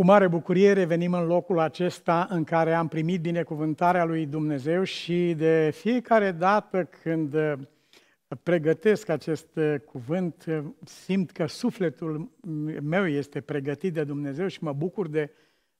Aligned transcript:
Cu 0.00 0.06
mare 0.06 0.28
bucurie 0.28 0.72
revenim 0.72 1.12
în 1.12 1.26
locul 1.26 1.58
acesta 1.58 2.26
în 2.30 2.44
care 2.44 2.74
am 2.74 2.88
primit 2.88 3.20
binecuvântarea 3.20 4.04
lui 4.04 4.26
Dumnezeu 4.26 4.82
și 4.82 5.34
de 5.34 5.70
fiecare 5.74 6.32
dată 6.32 6.88
când 7.02 7.34
uh, 7.34 7.52
pregătesc 8.42 9.08
acest 9.08 9.56
uh, 9.56 9.74
cuvânt, 9.86 10.44
uh, 10.48 10.58
simt 10.84 11.30
că 11.30 11.46
sufletul 11.46 12.30
meu 12.82 13.06
este 13.06 13.40
pregătit 13.40 13.92
de 13.92 14.04
Dumnezeu 14.04 14.46
și 14.46 14.64
mă 14.64 14.72
bucur 14.72 15.08
de, 15.08 15.30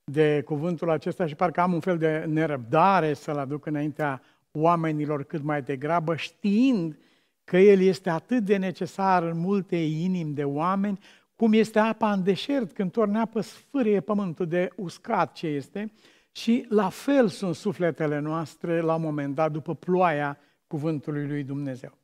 de 0.05 0.43
cuvântul 0.45 0.91
acesta 0.91 1.27
și 1.27 1.35
parcă 1.35 1.61
am 1.61 1.73
un 1.73 1.81
fel 1.81 1.99
de 1.99 2.25
nerăbdare 2.29 3.15
să-l 3.15 3.39
aduc 3.39 3.67
înaintea 3.67 4.23
oamenilor 4.53 5.25
cât 5.25 5.43
mai 5.43 5.63
degrabă, 5.63 6.17
știind 6.17 6.99
că 7.45 7.59
el 7.59 7.81
este 7.81 8.11
atât 8.11 8.45
de 8.45 8.57
necesar 8.57 9.23
în 9.23 9.39
multe 9.39 9.77
inimi 9.77 10.35
de 10.35 10.45
oameni, 10.45 10.99
cum 11.41 11.53
este 11.53 11.79
apa 11.79 12.13
în 12.13 12.23
deșert, 12.23 12.73
când 12.73 12.93
torne 12.93 13.19
apă 13.19 13.41
sfârie 13.41 14.01
pământul 14.01 14.47
de 14.47 14.71
uscat 14.77 15.33
ce 15.33 15.47
este, 15.47 15.93
și 16.33 16.67
la 16.69 16.89
fel 16.89 17.29
sunt 17.29 17.55
sufletele 17.55 18.19
noastre 18.19 18.81
la 18.81 18.95
un 18.95 19.03
moment 19.03 19.35
dat 19.35 19.53
după 19.53 19.75
ploaia 19.75 20.39
cuvântului 20.67 21.27
lui 21.27 21.45
Dumnezeu. 21.45 21.99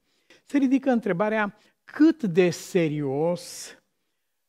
Se 0.45 0.59
ridică 0.59 0.91
întrebarea 0.91 1.59
cât 1.85 2.23
de 2.23 2.51
serios 2.51 3.75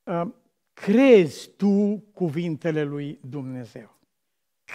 uh, 0.04 0.28
crezi 0.74 1.50
tu 1.50 2.04
cuvintele 2.14 2.84
lui 2.84 3.20
Dumnezeu? 3.30 4.00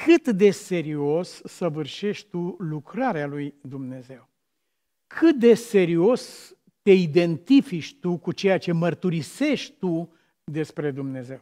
Cât 0.04 0.28
de 0.28 0.50
serios 0.50 1.40
săvârșești 1.44 2.28
tu 2.28 2.56
lucrarea 2.58 3.26
lui 3.26 3.54
Dumnezeu? 3.60 4.28
Cât 5.06 5.36
de 5.36 5.54
serios 5.54 6.54
te 6.82 6.92
identifici 6.92 7.98
tu 7.98 8.16
cu 8.16 8.32
ceea 8.32 8.58
ce 8.58 8.72
mărturisești 8.72 9.74
tu 9.78 10.12
despre 10.44 10.90
Dumnezeu. 10.90 11.40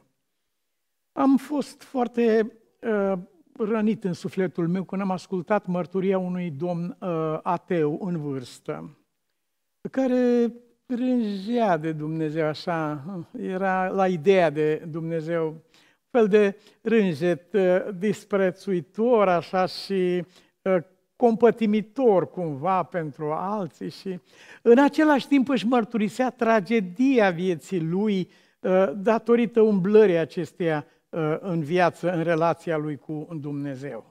Am 1.13 1.37
fost 1.37 1.83
foarte 1.83 2.53
uh, 2.81 3.19
rănit 3.59 4.05
în 4.05 4.13
sufletul 4.13 4.69
meu 4.69 4.85
când 4.85 5.03
am 5.03 5.11
ascultat 5.11 5.67
mărturia 5.67 6.19
unui 6.19 6.51
domn 6.51 6.97
uh, 7.01 7.39
ateu 7.43 7.99
în 8.03 8.21
vârstă, 8.21 8.99
care 9.91 10.53
rângea 10.87 11.77
de 11.77 11.93
Dumnezeu 11.93 12.47
așa, 12.47 13.05
era 13.39 13.89
la 13.89 14.09
ideea 14.09 14.51
de 14.51 14.77
Dumnezeu, 14.77 15.47
un 15.47 16.11
fel 16.11 16.29
de 16.29 16.57
rânjet 16.83 17.53
uh, 17.53 17.89
disprețuitor 17.99 19.29
așa 19.29 19.67
și 19.67 20.25
uh, 20.63 20.77
compătimitor 21.21 22.31
cumva 22.31 22.83
pentru 22.83 23.33
alții 23.33 23.91
și 23.91 24.21
în 24.63 24.79
același 24.79 25.29
timp 25.29 25.49
își 25.49 25.67
mărturisea 25.67 26.31
tragedia 26.31 27.31
vieții 27.31 27.81
lui 27.81 28.31
uh, 28.61 28.91
datorită 28.97 29.61
umblării 29.61 30.17
acesteia 30.17 30.87
uh, 31.09 31.37
în 31.41 31.63
viață, 31.63 32.13
în 32.13 32.23
relația 32.23 32.77
lui 32.77 32.97
cu 32.97 33.29
Dumnezeu. 33.41 34.05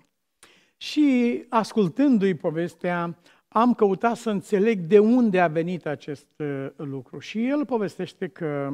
Și 0.78 1.40
ascultându-i 1.50 2.34
povestea, 2.34 3.18
am 3.48 3.74
căutat 3.74 4.16
să 4.16 4.30
înțeleg 4.30 4.80
de 4.80 5.00
unde 5.00 5.40
a 5.40 5.48
venit 5.48 5.86
acest 5.86 6.28
uh, 6.38 6.68
lucru. 6.76 7.20
Și 7.20 7.48
el 7.48 7.66
povestește 7.66 8.28
că 8.28 8.74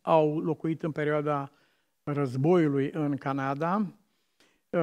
au 0.00 0.38
locuit 0.38 0.82
în 0.82 0.90
perioada 0.90 1.50
războiului 2.02 2.90
în 2.92 3.16
Canada, 3.16 3.82
Uh, 3.82 3.99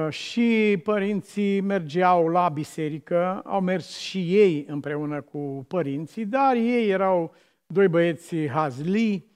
și 0.08 0.80
părinții 0.82 1.60
mergeau 1.60 2.28
la 2.28 2.48
biserică, 2.48 3.42
au 3.44 3.60
mers 3.60 3.98
și 3.98 4.36
ei 4.36 4.64
împreună 4.68 5.20
cu 5.20 5.64
părinții, 5.68 6.24
dar 6.26 6.54
ei 6.54 6.90
erau 6.90 7.34
doi 7.66 7.88
băieți 7.88 8.46
hazli, 8.46 9.26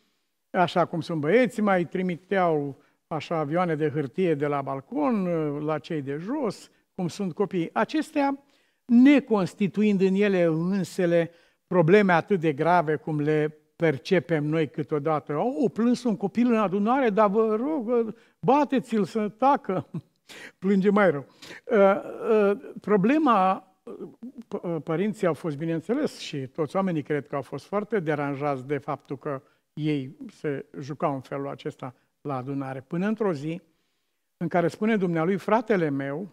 așa 0.51 0.85
cum 0.85 1.01
sunt 1.01 1.21
băieții, 1.21 1.63
mai 1.63 1.85
trimiteau 1.85 2.83
așa 3.07 3.37
avioane 3.37 3.75
de 3.75 3.91
hârtie 3.91 4.35
de 4.35 4.47
la 4.47 4.63
balcon 4.63 5.27
uh, 5.27 5.63
la 5.65 5.79
cei 5.79 6.03
de 6.03 6.17
jos, 6.21 6.71
cum 6.95 7.09
sunt 7.09 7.33
copiii. 7.33 7.71
Acestea, 7.73 8.45
neconstituind 8.85 10.01
în 10.01 10.15
ele 10.15 10.43
însele 10.43 11.31
probleme 11.67 12.13
atât 12.13 12.41
de 12.41 12.53
grave 12.53 12.97
cum 12.97 13.21
le 13.21 13.57
percepem 13.77 14.45
noi 14.45 14.69
câteodată. 14.69 15.33
Au 15.33 15.71
plâns 15.73 16.03
un 16.05 16.17
copil 16.17 16.47
în 16.47 16.59
adunare, 16.59 17.11
dar 17.11 17.29
vă 17.29 17.57
rog, 17.61 18.15
bateți-l 18.41 19.05
să 19.05 19.29
tacă. 19.29 19.87
Plânge 20.59 20.91
mai 20.91 21.11
rău. 21.11 21.27
Uh, 21.65 21.79
uh, 22.31 22.59
problema, 22.81 23.69
uh, 24.49 24.77
părinții 24.85 25.27
au 25.27 25.35
fost, 25.35 25.57
bineînțeles, 25.57 26.19
și 26.19 26.47
toți 26.47 26.77
oamenii 26.77 27.03
cred 27.03 27.27
că 27.27 27.35
au 27.35 27.43
fost 27.43 27.65
foarte 27.65 28.01
deranjați 28.01 28.67
de 28.67 28.79
faptul 28.79 29.19
că 29.19 29.43
ei 29.73 30.17
se 30.31 30.67
jucau 30.81 31.15
în 31.15 31.21
felul 31.21 31.49
acesta 31.49 31.95
la 32.21 32.37
adunare. 32.37 32.81
Până 32.81 33.07
într-o 33.07 33.33
zi 33.33 33.61
în 34.37 34.49
care 34.49 34.69
spune 34.69 34.97
dumnealui, 34.97 35.37
fratele 35.37 35.89
meu 35.89 36.29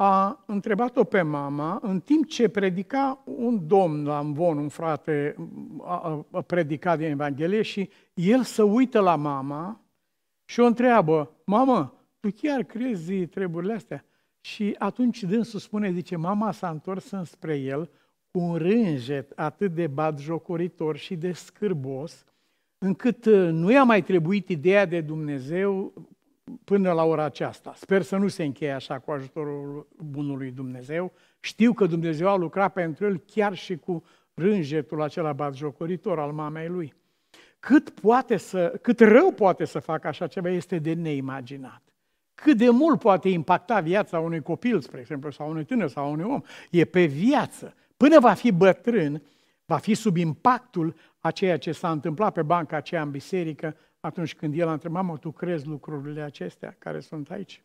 a 0.00 0.44
întrebat-o 0.46 1.04
pe 1.04 1.22
mama, 1.22 1.78
în 1.82 2.00
timp 2.00 2.26
ce 2.26 2.48
predica 2.48 3.22
un 3.24 3.66
domn 3.66 4.04
la 4.04 4.16
Amvon, 4.16 4.58
un 4.58 4.68
frate, 4.68 5.36
a, 5.82 6.26
a 6.30 6.40
predicat 6.40 6.98
din 6.98 7.10
Evanghelie 7.10 7.62
și 7.62 7.90
el 8.14 8.42
să 8.42 8.62
uită 8.62 9.00
la 9.00 9.16
mama 9.16 9.80
și 10.44 10.60
o 10.60 10.64
întreabă, 10.64 11.30
mamă, 11.44 11.97
tu 12.20 12.30
chiar 12.30 12.62
crezi 12.62 13.26
treburile 13.26 13.72
astea? 13.72 14.04
Și 14.40 14.74
atunci 14.78 15.22
dânsul 15.22 15.60
spune, 15.60 15.92
zice, 15.92 16.16
mama 16.16 16.52
s-a 16.52 16.68
întors 16.68 17.10
înspre 17.10 17.56
el 17.56 17.90
cu 18.30 18.38
un 18.38 18.56
rânjet 18.56 19.32
atât 19.36 19.74
de 19.74 19.86
batjocoritor 19.86 20.96
și 20.96 21.16
de 21.16 21.32
scârbos, 21.32 22.24
încât 22.78 23.24
uh, 23.24 23.48
nu 23.50 23.70
i-a 23.70 23.84
mai 23.84 24.02
trebuit 24.02 24.48
ideea 24.48 24.86
de 24.86 25.00
Dumnezeu 25.00 25.92
până 26.64 26.92
la 26.92 27.04
ora 27.04 27.24
aceasta. 27.24 27.72
Sper 27.76 28.02
să 28.02 28.16
nu 28.16 28.28
se 28.28 28.44
încheie 28.44 28.72
așa 28.72 28.98
cu 28.98 29.10
ajutorul 29.10 29.88
bunului 29.96 30.50
Dumnezeu. 30.50 31.12
Știu 31.40 31.72
că 31.72 31.86
Dumnezeu 31.86 32.28
a 32.28 32.36
lucrat 32.36 32.72
pentru 32.72 33.04
el 33.06 33.18
chiar 33.18 33.54
și 33.54 33.76
cu 33.76 34.04
rânjetul 34.34 35.02
acela 35.02 35.32
batjocoritor 35.32 36.18
al 36.18 36.32
mamei 36.32 36.68
lui. 36.68 36.94
Cât, 37.58 37.90
poate 37.90 38.36
să, 38.36 38.78
cât 38.82 39.00
rău 39.00 39.32
poate 39.32 39.64
să 39.64 39.78
facă 39.78 40.08
așa 40.08 40.26
ceva 40.26 40.48
este 40.48 40.78
de 40.78 40.92
neimaginat 40.92 41.87
cât 42.40 42.56
de 42.56 42.70
mult 42.70 42.98
poate 42.98 43.28
impacta 43.28 43.80
viața 43.80 44.20
unui 44.20 44.42
copil, 44.42 44.80
spre 44.80 45.00
exemplu, 45.00 45.30
sau 45.30 45.50
unui 45.50 45.64
tânăr 45.64 45.88
sau 45.88 46.12
unui 46.12 46.24
om. 46.24 46.40
E 46.70 46.84
pe 46.84 47.04
viață. 47.04 47.74
Până 47.96 48.20
va 48.20 48.32
fi 48.32 48.52
bătrân, 48.52 49.22
va 49.64 49.76
fi 49.76 49.94
sub 49.94 50.16
impactul 50.16 50.94
a 51.18 51.30
ceea 51.30 51.58
ce 51.58 51.72
s-a 51.72 51.90
întâmplat 51.90 52.32
pe 52.32 52.42
banca 52.42 52.76
aceea 52.76 53.02
în 53.02 53.10
biserică 53.10 53.76
atunci 54.00 54.34
când 54.34 54.58
el 54.58 54.68
a 54.68 54.72
întrebat, 54.72 55.02
mamă, 55.02 55.18
tu 55.18 55.30
crezi 55.30 55.66
lucrurile 55.66 56.20
acestea 56.20 56.76
care 56.78 57.00
sunt 57.00 57.30
aici? 57.30 57.62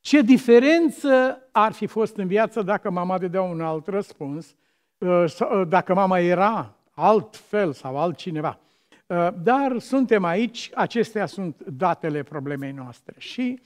Ce 0.00 0.20
diferență 0.20 1.42
ar 1.52 1.72
fi 1.72 1.86
fost 1.86 2.16
în 2.16 2.26
viață 2.26 2.62
dacă 2.62 2.90
mama 2.90 3.18
dădea 3.18 3.42
un 3.42 3.60
alt 3.60 3.86
răspuns, 3.86 4.54
uh, 4.98 5.24
uh, 5.40 5.62
dacă 5.68 5.94
mama 5.94 6.18
era 6.18 6.74
altfel 6.90 7.72
sau 7.72 7.98
altcineva. 7.98 8.58
Uh, 9.06 9.28
dar 9.42 9.78
suntem 9.78 10.24
aici, 10.24 10.70
acestea 10.74 11.26
sunt 11.26 11.64
datele 11.64 12.22
problemei 12.22 12.72
noastre. 12.72 13.14
Și 13.18 13.60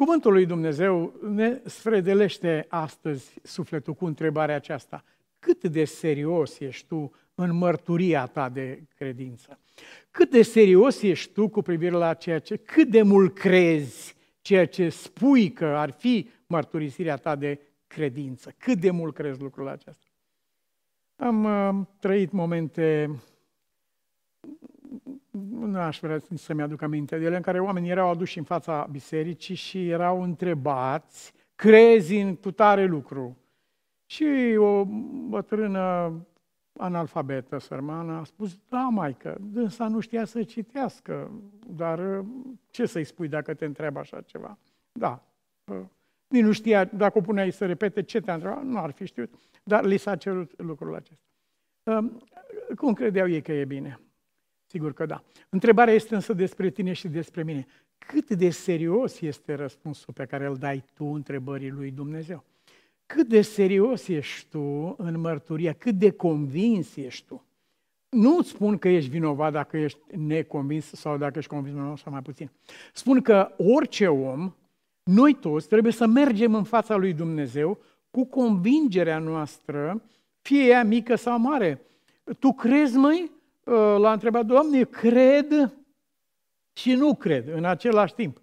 Cuvântul 0.00 0.32
lui 0.32 0.46
Dumnezeu 0.46 1.14
ne 1.22 1.60
sfredelește 1.64 2.66
astăzi 2.68 3.40
sufletul 3.42 3.94
cu 3.94 4.04
întrebarea 4.04 4.54
aceasta. 4.54 5.04
Cât 5.38 5.64
de 5.64 5.84
serios 5.84 6.58
ești 6.58 6.86
tu 6.86 7.12
în 7.34 7.56
mărturia 7.56 8.26
ta 8.26 8.48
de 8.48 8.82
credință? 8.96 9.58
Cât 10.10 10.30
de 10.30 10.42
serios 10.42 11.02
ești 11.02 11.32
tu 11.32 11.48
cu 11.48 11.62
privire 11.62 11.94
la 11.94 12.14
ceea 12.14 12.38
ce, 12.38 12.56
cât 12.56 12.88
de 12.88 13.02
mult 13.02 13.34
crezi 13.34 14.14
ceea 14.40 14.66
ce 14.66 14.88
spui 14.88 15.52
că 15.52 15.64
ar 15.64 15.90
fi 15.90 16.28
mărturisirea 16.46 17.16
ta 17.16 17.36
de 17.36 17.60
credință? 17.86 18.54
Cât 18.58 18.78
de 18.78 18.90
mult 18.90 19.14
crezi 19.14 19.40
lucrul 19.40 19.68
acesta? 19.68 20.06
Am 21.16 21.44
uh, 21.44 21.86
trăit 21.98 22.32
momente 22.32 23.10
nu 25.50 25.78
aș 25.78 26.00
vrea 26.00 26.18
să-mi 26.34 26.62
aduc 26.62 26.82
aminte 26.82 27.18
de 27.18 27.24
ele, 27.24 27.36
în 27.36 27.42
care 27.42 27.60
oamenii 27.60 27.90
erau 27.90 28.10
aduși 28.10 28.38
în 28.38 28.44
fața 28.44 28.88
bisericii 28.90 29.54
și 29.54 29.88
erau 29.88 30.22
întrebați, 30.22 31.32
crezi 31.54 32.16
în 32.16 32.36
tutare 32.36 32.84
lucru. 32.84 33.36
Și 34.06 34.54
o 34.58 34.84
bătrână 35.28 36.12
analfabetă, 36.72 37.58
sărmană, 37.58 38.12
a 38.12 38.24
spus, 38.24 38.58
da, 38.68 38.88
maică, 38.90 39.38
dânsa 39.40 39.88
nu 39.88 40.00
știa 40.00 40.24
să 40.24 40.42
citească, 40.42 41.30
dar 41.66 42.24
ce 42.70 42.86
să-i 42.86 43.04
spui 43.04 43.28
dacă 43.28 43.54
te 43.54 43.64
întreabă 43.64 43.98
așa 43.98 44.20
ceva? 44.20 44.58
Da, 44.92 45.22
nici 46.28 46.42
nu 46.42 46.52
știa, 46.52 46.84
dacă 46.84 47.18
o 47.18 47.20
puneai 47.20 47.52
să 47.52 47.66
repete 47.66 48.02
ce 48.02 48.20
te-a 48.20 48.34
întrebat, 48.34 48.64
nu 48.64 48.78
ar 48.78 48.90
fi 48.90 49.04
știut, 49.04 49.34
dar 49.62 49.84
li 49.84 49.96
s-a 49.96 50.16
cerut 50.16 50.62
lucrul 50.62 50.94
acesta. 50.94 51.24
Cum 52.76 52.92
credeau 52.92 53.28
ei 53.28 53.42
că 53.42 53.52
e 53.52 53.64
bine? 53.64 54.00
Sigur 54.70 54.92
că 54.92 55.06
da. 55.06 55.22
Întrebarea 55.48 55.94
este 55.94 56.14
însă 56.14 56.32
despre 56.32 56.70
tine 56.70 56.92
și 56.92 57.08
despre 57.08 57.42
mine. 57.42 57.66
Cât 57.98 58.30
de 58.30 58.50
serios 58.50 59.20
este 59.20 59.54
răspunsul 59.54 60.12
pe 60.12 60.24
care 60.24 60.46
îl 60.46 60.56
dai 60.56 60.84
tu 60.94 61.04
întrebării 61.04 61.70
lui 61.70 61.90
Dumnezeu? 61.90 62.44
Cât 63.06 63.28
de 63.28 63.42
serios 63.42 64.08
ești 64.08 64.48
tu 64.50 64.94
în 64.98 65.20
mărturia? 65.20 65.72
Cât 65.72 65.94
de 65.94 66.10
convins 66.10 66.96
ești 66.96 67.26
tu? 67.26 67.44
nu 68.10 68.36
îți 68.36 68.48
spun 68.48 68.78
că 68.78 68.88
ești 68.88 69.10
vinovat 69.10 69.52
dacă 69.52 69.76
ești 69.76 69.98
neconvins 70.16 70.86
sau 70.92 71.16
dacă 71.16 71.38
ești 71.38 71.50
convins 71.50 71.76
mai 71.76 71.84
mult 71.84 71.98
sau 71.98 72.12
mai 72.12 72.22
puțin. 72.22 72.50
Spun 72.92 73.20
că 73.20 73.52
orice 73.56 74.06
om, 74.06 74.54
noi 75.02 75.34
toți, 75.34 75.68
trebuie 75.68 75.92
să 75.92 76.06
mergem 76.06 76.54
în 76.54 76.64
fața 76.64 76.96
lui 76.96 77.12
Dumnezeu 77.12 77.78
cu 78.10 78.24
convingerea 78.24 79.18
noastră, 79.18 80.02
fie 80.40 80.66
ea 80.66 80.84
mică 80.84 81.14
sau 81.14 81.38
mare. 81.38 81.80
Tu 82.38 82.52
crezi, 82.52 82.96
măi? 82.96 83.30
Uh, 83.70 83.96
l-a 83.98 84.12
întrebat, 84.12 84.46
Doamne, 84.46 84.82
cred 84.82 85.72
și 86.72 86.92
nu 86.92 87.14
cred 87.14 87.48
în 87.48 87.64
același 87.64 88.14
timp. 88.14 88.40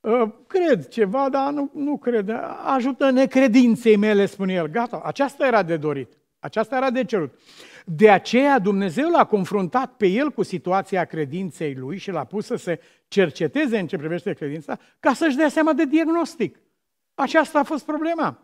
Uh, 0.00 0.28
cred 0.46 0.88
ceva, 0.88 1.28
dar 1.28 1.52
nu, 1.52 1.70
nu 1.74 1.98
cred. 1.98 2.30
Ajută 2.64 3.10
necredinței 3.10 3.96
mele, 3.96 4.26
spune 4.26 4.52
el. 4.52 4.66
Gata, 4.66 5.00
aceasta 5.04 5.46
era 5.46 5.62
de 5.62 5.76
dorit. 5.76 6.18
Aceasta 6.38 6.76
era 6.76 6.90
de 6.90 7.04
cerut. 7.04 7.38
De 7.84 8.10
aceea 8.10 8.58
Dumnezeu 8.58 9.10
l-a 9.10 9.24
confruntat 9.24 9.96
pe 9.96 10.06
el 10.06 10.30
cu 10.30 10.42
situația 10.42 11.04
credinței 11.04 11.74
lui 11.74 11.98
și 11.98 12.10
l-a 12.10 12.24
pus 12.24 12.46
să 12.46 12.56
se 12.56 12.80
cerceteze 13.08 13.78
în 13.78 13.86
ce 13.86 13.96
privește 13.96 14.32
credința, 14.32 14.78
ca 15.00 15.12
să-și 15.12 15.36
dea 15.36 15.48
seama 15.48 15.72
de 15.72 15.84
diagnostic. 15.84 16.60
Aceasta 17.14 17.58
a 17.58 17.64
fost 17.64 17.84
problema. 17.84 18.38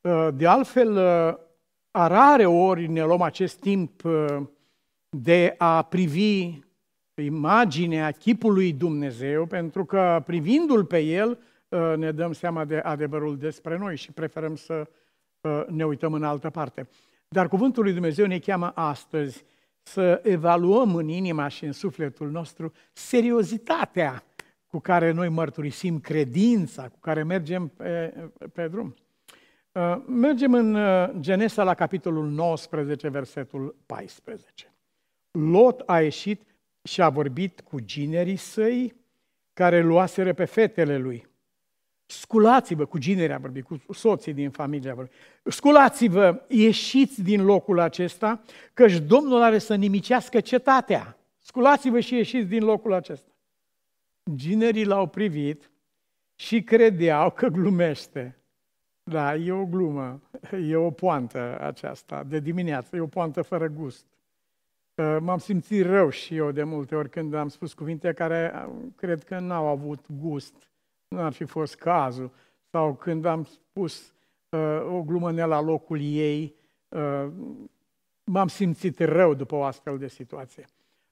Uh, 0.00 0.28
de 0.34 0.46
altfel, 0.46 0.92
uh, 0.92 1.38
a 1.90 2.06
rare 2.06 2.46
ori 2.46 2.86
ne 2.86 3.04
luăm 3.04 3.22
acest 3.22 3.60
timp 3.60 4.02
de 5.10 5.54
a 5.58 5.82
privi 5.82 6.60
imaginea 7.14 8.10
chipului 8.10 8.72
Dumnezeu, 8.72 9.46
pentru 9.46 9.84
că 9.84 10.22
privindu-l 10.26 10.84
pe 10.84 10.98
el 10.98 11.38
uh, 11.68 11.92
ne 11.96 12.12
dăm 12.12 12.32
seama 12.32 12.64
de 12.64 12.76
adevărul 12.76 13.38
despre 13.38 13.76
noi 13.76 13.96
și 13.96 14.12
preferăm 14.12 14.56
să 14.56 14.88
uh, 15.40 15.64
ne 15.68 15.86
uităm 15.86 16.12
în 16.12 16.22
altă 16.22 16.50
parte. 16.50 16.88
Dar 17.28 17.48
cuvântul 17.48 17.82
lui 17.82 17.92
Dumnezeu 17.92 18.26
ne 18.26 18.38
cheamă 18.38 18.72
astăzi 18.74 19.44
să 19.82 20.20
evaluăm 20.24 20.94
în 20.94 21.08
inima 21.08 21.48
și 21.48 21.64
în 21.64 21.72
sufletul 21.72 22.30
nostru 22.30 22.72
seriozitatea 22.92 24.22
cu 24.66 24.78
care 24.78 25.10
noi 25.10 25.28
mărturisim 25.28 26.00
credința, 26.00 26.88
cu 26.88 26.98
care 27.00 27.22
mergem 27.22 27.68
pe, 27.68 28.14
pe 28.52 28.68
drum. 28.68 28.94
Uh, 29.72 29.96
mergem 30.06 30.54
în 30.54 30.76
Genesa 31.20 31.62
la 31.62 31.74
capitolul 31.74 32.28
19, 32.28 33.08
versetul 33.08 33.76
14. 33.86 34.72
Lot 35.30 35.82
a 35.86 36.00
ieșit 36.00 36.42
și 36.82 37.02
a 37.02 37.08
vorbit 37.08 37.60
cu 37.60 37.80
ginerii 37.80 38.36
săi 38.36 38.94
care 39.52 39.82
luaseră 39.82 40.32
pe 40.32 40.44
fetele 40.44 40.98
lui. 40.98 41.26
Sculați-vă, 42.06 42.84
cu 42.84 42.98
ginerii 42.98 43.34
a 43.34 43.38
vorbit, 43.38 43.64
cu 43.64 43.92
soții 43.92 44.32
din 44.32 44.50
familie 44.50 44.90
a 44.90 44.94
vorbit. 44.94 45.14
Sculați-vă, 45.44 46.44
ieșiți 46.48 47.22
din 47.22 47.44
locul 47.44 47.78
acesta, 47.78 48.42
căci 48.74 48.98
Domnul 48.98 49.42
are 49.42 49.58
să 49.58 49.74
nimicească 49.74 50.40
cetatea. 50.40 51.18
Sculați-vă 51.38 52.00
și 52.00 52.14
ieșiți 52.14 52.46
din 52.46 52.64
locul 52.64 52.92
acesta. 52.92 53.30
Ginerii 54.34 54.84
l-au 54.84 55.06
privit 55.06 55.70
și 56.34 56.62
credeau 56.62 57.30
că 57.30 57.46
glumește. 57.46 58.38
Da, 59.02 59.34
e 59.34 59.52
o 59.52 59.64
glumă, 59.64 60.20
e 60.68 60.76
o 60.76 60.90
poantă 60.90 61.58
aceasta 61.60 62.24
de 62.24 62.40
dimineață, 62.40 62.96
e 62.96 63.00
o 63.00 63.06
poantă 63.06 63.42
fără 63.42 63.66
gust. 63.66 64.06
M-am 65.20 65.38
simțit 65.38 65.84
rău 65.84 66.10
și 66.10 66.36
eu 66.36 66.50
de 66.50 66.62
multe 66.62 66.94
ori 66.94 67.10
când 67.10 67.34
am 67.34 67.48
spus 67.48 67.72
cuvinte 67.72 68.12
care 68.12 68.52
uh, 68.54 68.74
cred 68.96 69.24
că 69.24 69.38
n-au 69.38 69.66
avut 69.66 70.06
gust, 70.20 70.54
nu 71.08 71.20
ar 71.20 71.32
fi 71.32 71.44
fost 71.44 71.74
cazul, 71.74 72.30
sau 72.70 72.94
când 72.94 73.24
am 73.24 73.44
spus 73.44 74.12
uh, 74.48 74.94
o 74.94 75.02
glumă 75.02 75.32
ne 75.32 75.44
la 75.44 75.60
locul 75.60 76.00
ei, 76.00 76.54
uh, 76.88 77.28
m-am 78.24 78.48
simțit 78.48 78.98
rău 78.98 79.34
după 79.34 79.54
o 79.54 79.62
astfel 79.62 79.98
de 79.98 80.08
situație. 80.08 80.64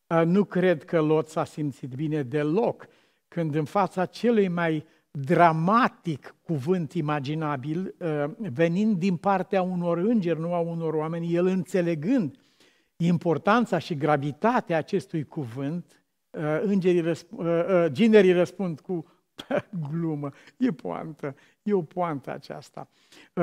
Uh, 0.07 0.23
nu 0.25 0.45
cred 0.45 0.85
că 0.85 1.01
Lot 1.01 1.29
s-a 1.29 1.45
simțit 1.45 1.95
bine 1.95 2.23
deloc 2.23 2.87
când 3.29 3.55
în 3.55 3.65
fața 3.65 4.07
celui 4.07 4.49
mai 4.49 4.87
dramatic 5.11 6.35
cuvânt 6.43 6.93
imaginabil, 6.93 7.95
uh, 7.99 8.25
venind 8.37 8.97
din 8.97 9.17
partea 9.17 9.63
unor 9.63 9.99
îngeri, 9.99 10.41
nu 10.41 10.55
a 10.55 10.59
unor 10.59 10.95
oameni, 10.95 11.35
el 11.35 11.47
înțelegând 11.47 12.37
importanța 12.97 13.79
și 13.79 13.97
gravitatea 13.97 14.77
acestui 14.77 15.25
cuvânt, 15.25 16.05
uh, 16.31 16.61
îngerii 16.63 17.03
răsp- 17.03 17.31
uh, 17.31 17.47
uh, 17.47 17.87
ginerii 17.93 18.33
răspund 18.33 18.81
cu 18.81 19.11
glumă, 19.91 20.31
e 20.57 20.71
poantă, 20.71 21.35
e 21.63 21.73
o 21.73 21.83
poantă 21.83 22.33
aceasta. 22.33 22.89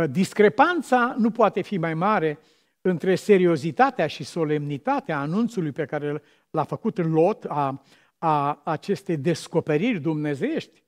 Discrepanța 0.10 1.16
nu 1.18 1.32
poate 1.32 1.62
fi 1.62 1.78
mai 1.78 1.94
mare 1.94 2.40
între 2.82 3.16
seriozitatea 3.16 4.08
și 4.08 4.24
solemnitatea 4.24 5.20
anunțului 5.20 5.72
pe 5.72 5.86
care 5.86 6.22
l-a 6.50 6.64
făcut 6.64 6.98
în 6.98 7.12
Lot, 7.12 7.46
a, 7.48 7.84
a 8.18 8.62
acestei 8.64 9.18
descoperiri 9.18 10.00
dumnezeiești. 10.00 10.84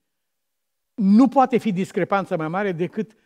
Nu 0.93 1.27
poate 1.27 1.57
fi 1.57 1.71
discrepanța 1.71 2.35
mai 2.35 2.47
mare 2.47 2.71
decât 2.71 3.11
Uh, 3.11 3.24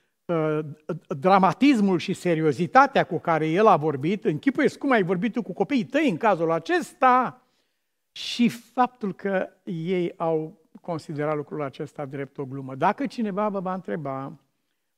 dramatismul 1.08 2.00
și 2.00 2.14
seriozitatea 2.14 3.04
cu 3.04 3.20
care 3.20 3.48
el 3.48 3.68
a 3.68 3.78
vorbit, 3.78 4.26
închipuiesc 4.26 4.78
cum 4.78 4.92
ai 4.92 5.04
vorbit 5.04 5.34
tu 5.34 5.42
cu 5.42 5.54
copiii 5.54 5.86
tăi 5.86 6.10
în 6.10 6.18
cazul 6.18 6.52
acesta 6.52 7.42
și 8.12 8.50
faptul 8.50 9.14
că 9.14 9.50
ei 9.64 10.14
au 10.18 10.62
considerat 10.81 11.36
lucrul 11.36 11.62
acesta 11.62 12.06
drept 12.06 12.38
o 12.38 12.46
glumă. 12.46 12.76
Dacă 12.76 13.06
cineva 13.06 13.50
vă 13.50 13.60
va 13.60 13.74
întreba, 13.74 14.40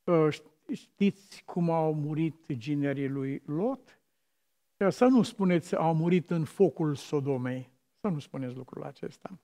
uh, 0.04 0.28
știți 0.72 1.42
cum 1.44 1.70
au 1.70 1.94
murit 1.94 2.52
ginerii 2.52 3.08
lui 3.08 3.42
Lot? 3.46 4.00
Uh, 4.76 4.88
să 4.88 5.04
nu 5.04 5.22
spuneți 5.22 5.76
au 5.76 5.94
murit 5.94 6.30
în 6.30 6.44
focul 6.44 6.94
Sodomei, 6.94 7.70
să 8.00 8.08
nu 8.08 8.18
spuneți 8.18 8.56
lucrul 8.56 8.82
acesta, 8.82 9.38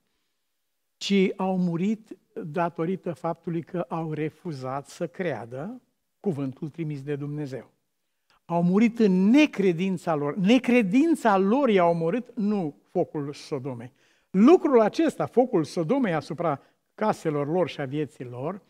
ci 1.09 1.33
au 1.35 1.57
murit 1.57 2.17
datorită 2.33 3.13
faptului 3.13 3.61
că 3.61 3.85
au 3.87 4.13
refuzat 4.13 4.87
să 4.87 5.07
creadă 5.07 5.81
cuvântul 6.19 6.69
trimis 6.69 7.01
de 7.01 7.15
Dumnezeu. 7.15 7.71
Au 8.45 8.63
murit 8.63 8.99
în 8.99 9.29
necredința 9.29 10.15
lor. 10.15 10.35
Necredința 10.35 11.37
lor 11.37 11.69
i-a 11.69 11.85
omorât, 11.85 12.35
nu 12.35 12.75
focul 12.91 13.33
Sodomei. 13.33 13.91
Lucrul 14.29 14.81
acesta, 14.81 15.25
focul 15.25 15.63
Sodomei 15.63 16.13
asupra 16.13 16.61
caselor 16.95 17.47
lor 17.47 17.69
și 17.69 17.81
a 17.81 17.85
vieții 17.85 18.25
lor, 18.25 18.61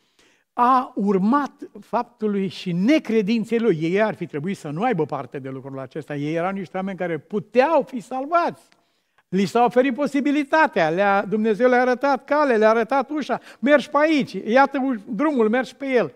a 0.54 0.94
urmat 0.96 1.70
faptului 1.80 2.48
și 2.48 2.72
necredinței 2.72 3.60
lor. 3.60 3.72
Ei 3.72 4.02
ar 4.02 4.16
fi 4.16 4.26
trebuit 4.26 4.58
să 4.58 4.70
nu 4.70 4.84
aibă 4.84 5.06
parte 5.06 5.40
de 5.40 5.50
lucrul 5.50 5.80
acesta. 5.80 6.16
Ei 6.16 6.36
erau 6.36 6.52
niște 6.52 6.78
oameni 6.78 6.98
care 6.98 7.18
puteau 7.18 7.82
fi 7.82 8.00
salvați. 8.00 8.79
Li 9.30 9.46
s-a 9.46 9.64
oferit 9.64 9.94
posibilitatea, 9.94 10.90
le-a, 10.90 11.26
Dumnezeu 11.26 11.70
le-a 11.70 11.82
arătat 11.82 12.26
cale, 12.26 12.58
le-a 12.58 12.70
arătat 12.70 13.10
ușa, 13.10 13.40
mergi 13.60 13.90
pe 13.90 13.98
aici, 13.98 14.32
iată 14.32 15.02
drumul, 15.10 15.50
mergi 15.50 15.76
pe 15.76 15.86
el. 15.86 16.14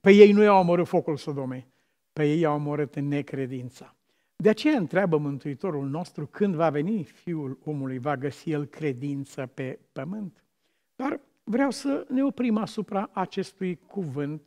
Pe 0.00 0.10
ei 0.10 0.32
nu 0.32 0.42
i-au 0.42 0.60
omorât 0.60 0.86
focul 0.86 1.16
Sodomei, 1.16 1.66
pe 2.12 2.24
ei 2.24 2.40
i-au 2.40 2.54
omorât 2.54 2.94
în 2.94 3.08
necredința. 3.08 3.94
De 4.36 4.48
aceea 4.48 4.76
întreabă 4.76 5.16
Mântuitorul 5.16 5.88
nostru 5.88 6.26
când 6.26 6.54
va 6.54 6.70
veni 6.70 7.04
Fiul 7.04 7.58
omului, 7.64 7.98
va 7.98 8.16
găsi 8.16 8.50
el 8.50 8.64
credință 8.64 9.50
pe 9.54 9.78
pământ. 9.92 10.44
Dar 10.96 11.20
vreau 11.44 11.70
să 11.70 12.06
ne 12.08 12.24
oprim 12.24 12.56
asupra 12.56 13.10
acestui 13.12 13.80
cuvânt 13.86 14.42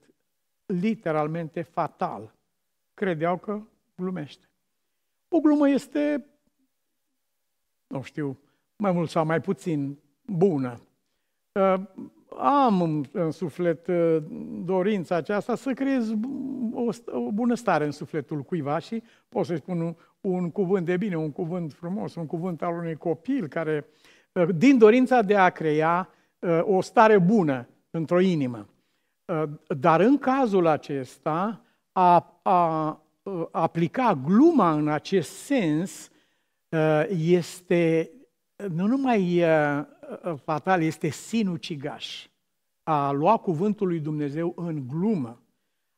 literalmente 0.65 1.61
fatal. 1.61 2.35
Credeau 2.93 3.37
că 3.37 3.61
glumește. 3.95 4.49
O 5.27 5.39
glumă 5.39 5.69
este 5.69 6.25
nu 7.93 8.01
știu, 8.01 8.39
mai 8.75 8.91
mult 8.91 9.09
sau 9.09 9.25
mai 9.25 9.41
puțin 9.41 9.97
bună. 10.25 10.81
Uh, 11.51 11.81
am 12.37 13.05
în 13.11 13.31
suflet 13.31 13.87
uh, 13.87 14.17
dorința 14.63 15.15
aceasta 15.15 15.55
să 15.55 15.73
creez 15.73 16.11
o, 16.71 16.89
o 17.11 17.31
bună 17.31 17.55
stare 17.55 17.85
în 17.85 17.91
sufletul 17.91 18.41
cuiva 18.41 18.79
și 18.79 19.03
pot 19.29 19.45
să-i 19.45 19.57
spun 19.57 19.81
un, 19.81 19.95
un 20.21 20.51
cuvânt 20.51 20.85
de 20.85 20.97
bine, 20.97 21.17
un 21.17 21.31
cuvânt 21.31 21.73
frumos, 21.73 22.15
un 22.15 22.25
cuvânt 22.25 22.61
al 22.61 22.73
unui 22.73 22.95
copil 22.95 23.47
care, 23.47 23.85
uh, 24.31 24.47
din 24.55 24.77
dorința 24.77 25.21
de 25.21 25.35
a 25.35 25.49
crea 25.49 26.09
o 26.61 26.81
stare 26.81 27.17
bună 27.17 27.67
într-o 27.89 28.19
inimă. 28.19 28.67
Dar 29.67 29.99
în 29.99 30.17
cazul 30.17 30.67
acesta, 30.67 31.61
a, 31.91 32.39
a 32.41 33.01
aplica 33.51 34.19
gluma 34.25 34.71
în 34.71 34.87
acest 34.87 35.29
sens 35.29 36.07
Uh, 36.07 36.12
este 37.09 38.11
nu 38.69 38.87
numai 38.87 39.43
uh, 39.43 39.81
uh, 40.23 40.33
fatal, 40.43 40.81
este 40.81 41.09
sinucigaș. 41.09 42.27
A 42.83 43.11
lua 43.11 43.37
cuvântul 43.37 43.87
lui 43.87 43.99
Dumnezeu 43.99 44.53
în 44.55 44.87
glumă, 44.87 45.41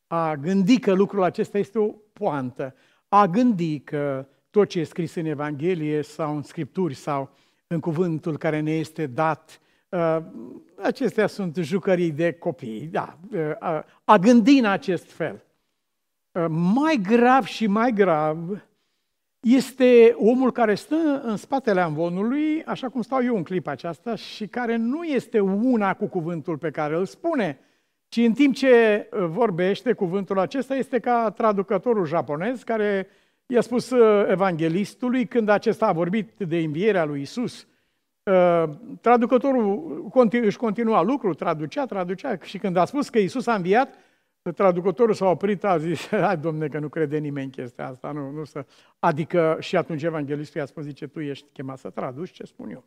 a 0.08 0.36
gândi 0.36 0.80
că 0.80 0.94
lucrul 0.94 1.24
acesta 1.24 1.58
este 1.58 1.80
o 1.80 1.88
poantă, 2.14 2.76
a 3.08 3.28
gândi 3.28 3.80
că 3.80 4.28
tot 4.50 4.68
ce 4.68 4.80
e 4.80 4.84
scris 4.84 5.16
în 5.16 5.26
Evanghelie 5.26 6.02
sau 6.02 6.36
în 6.36 6.42
Scripturi 6.42 6.94
sau 6.94 7.30
în 7.68 7.80
cuvântul 7.80 8.38
care 8.38 8.60
ne 8.60 8.72
este 8.72 9.06
dat, 9.08 9.60
acestea 10.82 11.28
sunt 11.28 11.56
jucării 11.56 12.12
de 12.12 12.32
copii, 12.32 12.82
da, 12.82 13.20
a 14.04 14.18
gândi 14.18 14.58
în 14.58 14.66
acest 14.66 15.12
fel. 15.12 15.44
Mai 16.50 17.00
grav 17.04 17.44
și 17.44 17.68
mai 17.68 17.92
grav 17.92 18.66
este 19.46 20.16
omul 20.18 20.52
care 20.52 20.76
stă 20.76 21.22
în 21.24 21.38
spatele 21.38 21.82
amvonului, 21.82 22.64
așa 22.64 22.90
cum 22.90 23.02
stau 23.02 23.24
eu 23.24 23.36
în 23.36 23.44
clipa 23.44 23.72
aceasta, 23.72 24.16
și 24.16 24.48
care 24.48 24.76
nu 24.76 25.04
este 25.04 25.40
una 25.40 25.94
cu 25.94 26.06
cuvântul 26.06 26.58
pe 26.58 26.72
care 26.72 26.96
îl 26.96 27.06
spune, 27.06 27.60
ci 28.08 28.18
în 28.18 28.34
timp 28.34 28.56
ce 28.56 29.08
uh, 29.12 29.26
vorbește 29.28 29.94
cuvântul 29.94 30.40
acesta, 30.40 30.76
este 30.76 31.00
ca 31.00 31.32
traducătorul 31.32 32.06
japonez 32.06 32.64
care 32.64 33.08
i-a 33.46 33.62
spus 33.62 33.90
uh, 33.90 34.26
evanghelistului 34.30 35.26
când 35.26 35.50
acesta 35.50 35.86
a 35.86 35.92
vorbit 35.92 36.32
de 36.38 36.58
învierea 36.58 37.06
lui 37.06 37.22
Isus. 37.22 37.68
Uh, 38.24 38.64
traducătorul 39.02 40.12
își 40.32 40.58
continua 40.58 41.02
lucrul, 41.02 41.34
traducea, 41.34 41.86
traducea 41.86 42.38
și 42.42 42.58
când 42.58 42.78
a 42.78 42.86
spus 42.86 43.10
că 43.10 43.18
Isus 43.18 43.48
a 43.48 43.54
înviat, 43.56 43.94
traducătorul 44.52 45.14
s-a 45.14 45.30
oprit, 45.30 45.64
a 45.64 45.78
zis, 45.78 46.08
hai 46.28 46.38
domne 46.38 46.68
că 46.68 46.80
nu 46.80 46.90
crede 46.90 47.18
nimeni 47.18 47.52
chestia 47.52 47.88
asta, 47.88 48.12
nu, 48.12 48.32
nu 48.32 48.44
să... 48.44 48.66
Adică 49.00 49.58
și 49.60 49.78
atunci 49.78 50.04
evanghelistul 50.04 50.60
i-a 50.60 50.66
spus, 50.66 50.84
zice, 50.84 51.08
tu 51.08 51.20
ești 51.20 51.46
chemat 51.54 51.78
să 51.78 51.90
traduci 51.90 52.32
ce 52.32 52.44
spun 52.44 52.70
eu. 52.70 52.84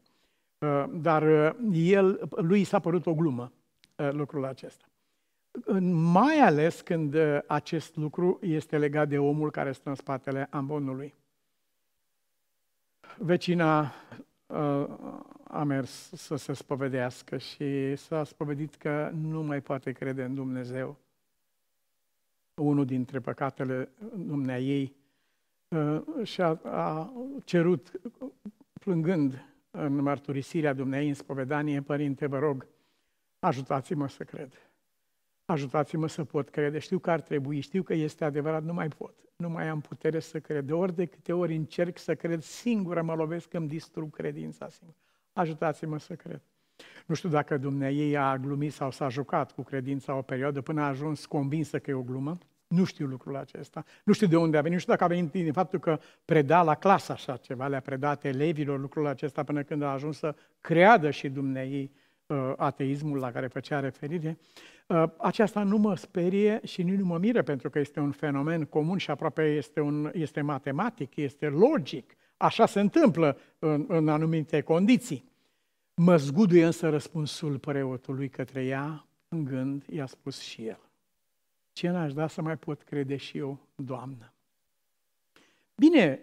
Dar 0.90 1.22
el, 1.72 2.28
lui 2.30 2.64
s-a 2.64 2.78
părut 2.78 3.06
o 3.06 3.14
glumă 3.14 3.52
lucrul 4.12 4.44
acesta. 4.44 4.88
Mai 5.90 6.38
ales 6.38 6.80
când 6.80 7.14
uh, 7.14 7.38
acest 7.46 7.96
lucru 7.96 8.38
este 8.42 8.78
legat 8.78 9.08
de 9.08 9.18
omul 9.18 9.50
care 9.50 9.72
stă 9.72 9.88
în 9.88 9.94
spatele 9.94 10.46
ambonului. 10.50 11.14
Vecina 13.16 13.92
uh, 14.46 14.86
a 15.44 15.62
mers 15.62 16.10
să 16.14 16.36
se 16.36 16.52
spovedească 16.52 17.36
și 17.36 17.96
s-a 17.96 18.24
spovedit 18.24 18.74
că 18.74 19.10
nu 19.14 19.42
mai 19.42 19.60
poate 19.60 19.92
crede 19.92 20.22
în 20.22 20.34
Dumnezeu. 20.34 20.96
Unul 22.58 22.84
dintre 22.84 23.20
păcatele 23.20 23.88
dumnea 24.16 24.58
ei 24.58 24.96
uh, 25.68 26.02
și-a 26.22 26.60
a 26.64 27.12
cerut, 27.44 28.00
plângând 28.80 29.44
în 29.70 29.96
mărturisirea 29.96 30.72
dumneai 30.72 31.08
în 31.08 31.14
spovedanie, 31.14 31.82
Părinte, 31.82 32.26
vă 32.26 32.38
rog, 32.38 32.66
ajutați-mă 33.38 34.08
să 34.08 34.24
cred. 34.24 34.52
Ajutați-mă 35.44 36.08
să 36.08 36.24
pot 36.24 36.48
crede. 36.48 36.78
Știu 36.78 36.98
că 36.98 37.10
ar 37.10 37.20
trebui, 37.20 37.60
știu 37.60 37.82
că 37.82 37.94
este 37.94 38.24
adevărat, 38.24 38.62
nu 38.62 38.72
mai 38.72 38.88
pot. 38.88 39.14
Nu 39.36 39.48
mai 39.48 39.68
am 39.68 39.80
putere 39.80 40.20
să 40.20 40.40
cred. 40.40 40.64
De 40.64 40.72
ori 40.72 40.94
de 40.94 41.06
câte 41.06 41.32
ori 41.32 41.54
încerc 41.54 41.98
să 41.98 42.14
cred 42.14 42.42
singură, 42.42 43.02
mă 43.02 43.14
lovesc, 43.14 43.54
îmi 43.54 43.68
distrug 43.68 44.14
credința 44.14 44.68
singură. 44.68 44.98
Ajutați-mă 45.32 45.98
să 45.98 46.14
cred. 46.14 46.42
Nu 47.06 47.14
știu 47.14 47.28
dacă 47.28 47.60
ei 47.82 48.16
a 48.16 48.36
glumit 48.36 48.72
sau 48.72 48.90
s-a 48.90 49.08
jucat 49.08 49.52
cu 49.52 49.62
credința 49.62 50.14
o 50.14 50.22
perioadă 50.22 50.60
până 50.60 50.82
a 50.82 50.86
ajuns 50.86 51.26
convinsă 51.26 51.78
că 51.78 51.90
e 51.90 51.94
o 51.94 52.02
glumă. 52.02 52.38
Nu 52.68 52.84
știu 52.84 53.06
lucrul 53.06 53.36
acesta. 53.36 53.84
Nu 54.04 54.12
știu 54.12 54.26
de 54.26 54.36
unde 54.36 54.56
a 54.56 54.60
venit. 54.60 54.72
Nu 54.72 54.80
știu 54.80 54.92
dacă 54.92 55.04
a 55.04 55.06
venit 55.06 55.30
din 55.30 55.52
faptul 55.52 55.78
că 55.78 55.98
preda 56.24 56.62
la 56.62 56.74
clasă 56.74 57.12
așa 57.12 57.36
ceva, 57.36 57.66
le-a 57.66 57.80
predat 57.80 58.24
elevilor 58.24 58.80
lucrul 58.80 59.06
acesta 59.06 59.42
până 59.42 59.62
când 59.62 59.82
a 59.82 59.92
ajuns 59.92 60.18
să 60.18 60.34
creadă 60.60 61.10
și 61.10 61.28
dumneai 61.28 61.90
uh, 62.26 62.52
ateismul 62.56 63.18
la 63.18 63.32
care 63.32 63.46
făcea 63.46 63.80
referire. 63.80 64.38
Uh, 64.86 65.04
aceasta 65.18 65.62
nu 65.62 65.76
mă 65.76 65.96
sperie 65.96 66.60
și 66.64 66.82
nici 66.82 66.98
nu 66.98 67.04
mă 67.04 67.18
miră 67.18 67.42
pentru 67.42 67.70
că 67.70 67.78
este 67.78 68.00
un 68.00 68.10
fenomen 68.10 68.64
comun 68.64 68.98
și 68.98 69.10
aproape 69.10 69.42
este, 69.42 69.80
un, 69.80 70.10
este 70.14 70.40
matematic, 70.40 71.16
este 71.16 71.48
logic. 71.48 72.16
Așa 72.36 72.66
se 72.66 72.80
întâmplă 72.80 73.38
în, 73.58 73.84
în 73.88 74.08
anumite 74.08 74.60
condiții. 74.60 75.27
Mă 76.00 76.16
zguduie 76.16 76.64
însă 76.64 76.88
răspunsul 76.88 77.58
preotului 77.58 78.28
către 78.28 78.64
ea, 78.64 79.06
în 79.28 79.44
gând, 79.44 79.84
i-a 79.90 80.06
spus 80.06 80.40
și 80.40 80.66
el. 80.66 80.80
Ce 81.72 81.88
n-aș 81.88 82.12
da 82.12 82.26
să 82.26 82.42
mai 82.42 82.56
pot 82.56 82.82
crede 82.82 83.16
și 83.16 83.38
eu, 83.38 83.58
Doamnă? 83.74 84.32
Bine, 85.74 86.20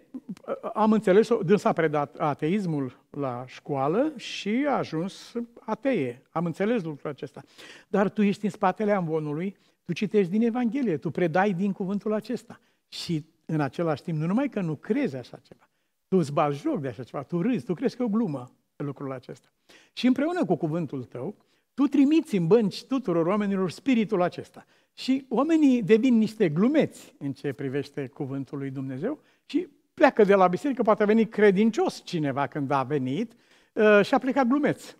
am 0.72 0.92
înțeles, 0.92 1.28
dânsa 1.44 1.68
a 1.68 1.72
predat 1.72 2.14
ateismul 2.14 2.98
la 3.10 3.44
școală 3.46 4.12
și 4.16 4.64
a 4.68 4.76
ajuns 4.76 5.32
atee. 5.60 6.22
Am 6.30 6.44
înțeles 6.44 6.82
lucrul 6.82 7.10
acesta. 7.10 7.42
Dar 7.88 8.10
tu 8.10 8.22
ești 8.22 8.44
în 8.44 8.50
spatele 8.50 8.92
amvonului, 8.92 9.56
tu 9.84 9.92
citești 9.92 10.30
din 10.30 10.42
Evanghelie, 10.42 10.96
tu 10.96 11.10
predai 11.10 11.52
din 11.52 11.72
cuvântul 11.72 12.12
acesta. 12.12 12.60
Și 12.88 13.24
în 13.46 13.60
același 13.60 14.02
timp, 14.02 14.18
nu 14.18 14.26
numai 14.26 14.48
că 14.48 14.60
nu 14.60 14.74
crezi 14.74 15.16
așa 15.16 15.36
ceva, 15.36 15.68
tu 16.08 16.16
îți 16.16 16.32
bagi 16.32 16.58
joc 16.58 16.80
de 16.80 16.88
așa 16.88 17.02
ceva, 17.02 17.22
tu 17.22 17.42
râzi, 17.42 17.64
tu 17.64 17.74
crezi 17.74 17.96
că 17.96 18.02
e 18.02 18.06
o 18.06 18.08
glumă 18.08 18.50
lucrul 18.76 19.12
acesta. 19.12 19.48
Și 19.92 20.06
împreună 20.06 20.44
cu 20.44 20.56
cuvântul 20.56 21.04
tău, 21.04 21.34
tu 21.74 21.82
trimiți 21.86 22.36
în 22.36 22.46
bănci 22.46 22.84
tuturor 22.84 23.26
oamenilor 23.26 23.70
spiritul 23.70 24.22
acesta. 24.22 24.66
Și 24.94 25.26
oamenii 25.28 25.82
devin 25.82 26.18
niște 26.18 26.48
glumeți 26.48 27.14
în 27.18 27.32
ce 27.32 27.52
privește 27.52 28.06
cuvântul 28.06 28.58
lui 28.58 28.70
Dumnezeu 28.70 29.20
și 29.46 29.68
pleacă 29.94 30.24
de 30.24 30.34
la 30.34 30.46
biserică, 30.46 30.82
poate 30.82 31.02
a 31.02 31.06
venit 31.06 31.30
credincios 31.30 32.02
cineva 32.04 32.46
când 32.46 32.70
a 32.70 32.82
venit 32.82 33.32
uh, 33.72 34.00
și 34.04 34.14
a 34.14 34.18
plecat 34.18 34.46
glumeț. 34.46 34.96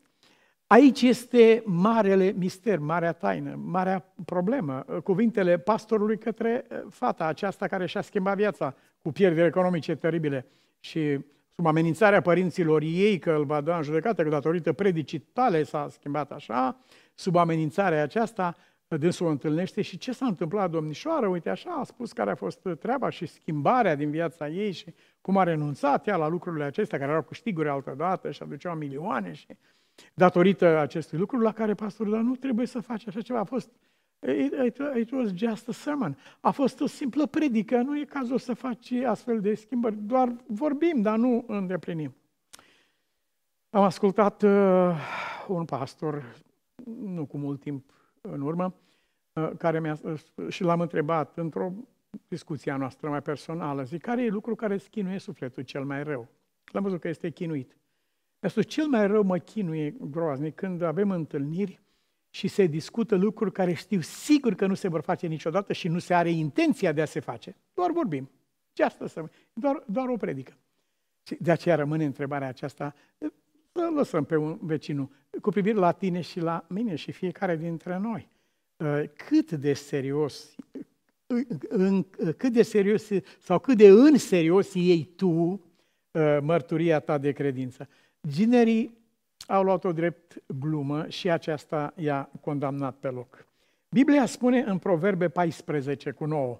Aici 0.66 1.02
este 1.02 1.62
marele 1.64 2.34
mister, 2.36 2.78
marea 2.78 3.12
taină, 3.12 3.60
marea 3.64 4.12
problemă. 4.24 4.84
Uh, 4.88 4.96
cuvintele 5.02 5.58
pastorului 5.58 6.18
către 6.18 6.66
uh, 6.70 6.78
fata 6.90 7.24
aceasta 7.24 7.66
care 7.66 7.86
și-a 7.86 8.00
schimbat 8.00 8.36
viața 8.36 8.74
cu 9.02 9.12
pierderi 9.12 9.46
economice 9.46 9.94
teribile 9.94 10.46
și 10.80 11.18
sub 11.56 11.66
amenințarea 11.66 12.20
părinților 12.20 12.82
ei 12.82 13.18
că 13.18 13.32
îl 13.32 13.44
va 13.44 13.60
da 13.60 13.76
în 13.76 13.82
judecată, 13.82 14.22
că 14.22 14.28
datorită 14.28 14.72
predicii 14.72 15.18
tale 15.18 15.62
s-a 15.62 15.88
schimbat 15.90 16.32
așa, 16.32 16.78
sub 17.14 17.36
amenințarea 17.36 18.02
aceasta, 18.02 18.56
dânsul 18.88 19.26
o 19.26 19.30
întâlnește 19.30 19.82
și 19.82 19.98
ce 19.98 20.12
s-a 20.12 20.26
întâmplat, 20.26 20.70
domnișoară, 20.70 21.26
uite 21.26 21.50
așa, 21.50 21.70
a 21.70 21.84
spus 21.84 22.12
care 22.12 22.30
a 22.30 22.34
fost 22.34 22.68
treaba 22.80 23.08
și 23.08 23.26
schimbarea 23.26 23.94
din 23.94 24.10
viața 24.10 24.48
ei 24.48 24.72
și 24.72 24.94
cum 25.20 25.36
a 25.36 25.42
renunțat 25.42 26.06
ea 26.06 26.16
la 26.16 26.28
lucrurile 26.28 26.64
acestea, 26.64 26.98
care 26.98 27.10
erau 27.10 27.22
câștiguri 27.22 27.68
altădată 27.68 28.30
și 28.30 28.42
aduceau 28.42 28.74
milioane 28.74 29.32
și 29.32 29.46
datorită 30.14 30.78
acestui 30.78 31.18
lucru 31.18 31.38
la 31.38 31.52
care 31.52 31.74
pastorul, 31.74 32.12
dar 32.12 32.20
nu 32.20 32.36
trebuie 32.36 32.66
să 32.66 32.80
faci 32.80 33.06
așa 33.06 33.20
ceva, 33.20 33.38
a 33.38 33.44
fost 33.44 33.70
It, 34.20 34.52
it, 34.52 34.78
it 34.96 35.10
was 35.10 35.32
just 35.34 35.68
a 35.68 35.72
sermon. 35.72 36.16
A 36.40 36.50
fost 36.50 36.80
o 36.80 36.86
simplă 36.86 37.26
predică, 37.26 37.82
nu 37.82 37.98
e 37.98 38.04
cazul 38.04 38.38
să 38.38 38.54
faci 38.54 38.92
astfel 38.92 39.40
de 39.40 39.54
schimbări. 39.54 39.96
Doar 39.96 40.36
vorbim, 40.46 41.02
dar 41.02 41.18
nu 41.18 41.44
îndeplinim. 41.46 42.14
Am 43.70 43.82
ascultat 43.82 44.42
uh, 44.42 44.96
un 45.48 45.64
pastor, 45.64 46.36
nu 46.98 47.26
cu 47.26 47.38
mult 47.38 47.60
timp 47.60 47.92
în 48.20 48.40
urmă, 48.40 48.74
uh, 49.32 49.50
care 49.58 49.80
mi-a, 49.80 49.98
uh, 50.02 50.48
și 50.48 50.62
l-am 50.62 50.80
întrebat 50.80 51.36
într-o 51.36 51.72
discuție 52.28 52.72
a 52.72 52.76
noastră 52.76 53.08
mai 53.08 53.22
personală, 53.22 53.82
zic, 53.82 54.02
care 54.02 54.22
e 54.22 54.28
lucru 54.28 54.54
care 54.54 54.74
îți 54.74 54.90
chinuie 54.90 55.18
sufletul 55.18 55.62
cel 55.62 55.84
mai 55.84 56.02
rău? 56.02 56.28
L-am 56.72 56.82
văzut 56.82 57.00
că 57.00 57.08
este 57.08 57.30
chinuit. 57.30 57.76
Mi-a 58.40 58.50
spus, 58.50 58.66
cel 58.66 58.86
mai 58.86 59.06
rău 59.06 59.22
mă 59.22 59.38
chinuie 59.38 59.94
groaznic 60.00 60.54
când 60.54 60.82
avem 60.82 61.10
întâlniri 61.10 61.80
și 62.36 62.48
se 62.48 62.66
discută 62.66 63.14
lucruri 63.14 63.52
care 63.52 63.72
știu 63.72 64.00
sigur 64.00 64.54
că 64.54 64.66
nu 64.66 64.74
se 64.74 64.88
vor 64.88 65.00
face 65.00 65.26
niciodată 65.26 65.72
și 65.72 65.88
nu 65.88 65.98
se 65.98 66.14
are 66.14 66.30
intenția 66.30 66.92
de 66.92 67.02
a 67.02 67.04
se 67.04 67.20
face. 67.20 67.56
Doar 67.74 67.90
vorbim. 67.90 68.30
Ce 68.72 68.82
asta 68.82 69.06
să... 69.06 69.24
Doar, 69.52 69.82
doar 69.86 70.08
o 70.08 70.16
predică. 70.16 70.56
Și 71.22 71.36
de 71.40 71.50
aceea 71.50 71.76
rămâne 71.76 72.04
întrebarea 72.04 72.48
aceasta, 72.48 72.94
să 73.72 73.90
lăsăm 73.94 74.24
pe 74.24 74.36
un 74.36 74.58
vecinul, 74.60 75.08
cu 75.40 75.50
privire 75.50 75.76
la 75.76 75.92
tine 75.92 76.20
și 76.20 76.40
la 76.40 76.64
mine 76.68 76.94
și 76.94 77.12
fiecare 77.12 77.56
dintre 77.56 77.98
noi. 77.98 78.28
Uh, 78.76 79.02
cât 79.28 79.52
de 79.52 79.72
serios, 79.72 80.54
în, 81.68 82.06
cât 82.36 82.52
de 82.52 82.62
serios 82.62 83.08
sau 83.38 83.58
cât 83.58 83.76
de 83.76 83.88
în 83.88 84.18
serios 84.18 84.74
iei 84.74 85.04
tu 85.16 85.28
uh, 85.28 85.58
mărturia 86.42 87.00
ta 87.00 87.18
de 87.18 87.32
credință. 87.32 87.88
Ginerii 88.28 88.96
au 89.46 89.62
luat-o 89.62 89.92
drept 89.92 90.42
glumă 90.46 91.08
și 91.08 91.30
aceasta 91.30 91.92
i-a 91.96 92.30
condamnat 92.40 92.96
pe 92.96 93.08
loc. 93.08 93.46
Biblia 93.88 94.26
spune 94.26 94.60
în 94.60 94.78
Proverbe 94.78 95.28
14 95.28 96.10
cu 96.10 96.24
9, 96.24 96.58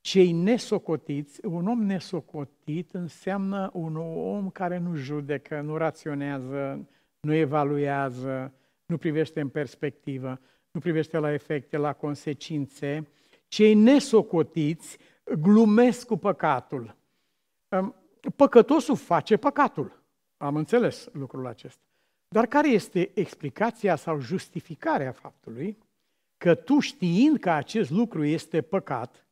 cei 0.00 0.32
nesocotiți, 0.32 1.46
un 1.46 1.66
om 1.66 1.82
nesocotit 1.82 2.94
înseamnă 2.94 3.70
un 3.72 3.96
om 3.96 4.50
care 4.50 4.78
nu 4.78 4.94
judecă, 4.94 5.60
nu 5.60 5.76
raționează, 5.76 6.88
nu 7.20 7.34
evaluează, 7.34 8.52
nu 8.86 8.96
privește 8.96 9.40
în 9.40 9.48
perspectivă, 9.48 10.40
nu 10.70 10.80
privește 10.80 11.18
la 11.18 11.32
efecte, 11.32 11.76
la 11.76 11.92
consecințe. 11.92 13.08
Cei 13.48 13.74
nesocotiți 13.74 14.98
glumesc 15.40 16.06
cu 16.06 16.16
păcatul. 16.16 16.96
Păcătosul 18.36 18.96
face 18.96 19.36
păcatul. 19.36 20.02
Am 20.36 20.56
înțeles 20.56 21.08
lucrul 21.12 21.46
acesta. 21.46 21.85
Dar 22.36 22.46
care 22.46 22.68
este 22.68 23.10
explicația 23.14 23.96
sau 23.96 24.20
justificarea 24.20 25.12
faptului 25.12 25.78
că 26.36 26.54
tu 26.54 26.78
știind 26.78 27.38
că 27.38 27.50
acest 27.50 27.90
lucru 27.90 28.24
este 28.24 28.60
păcat, 28.60 29.26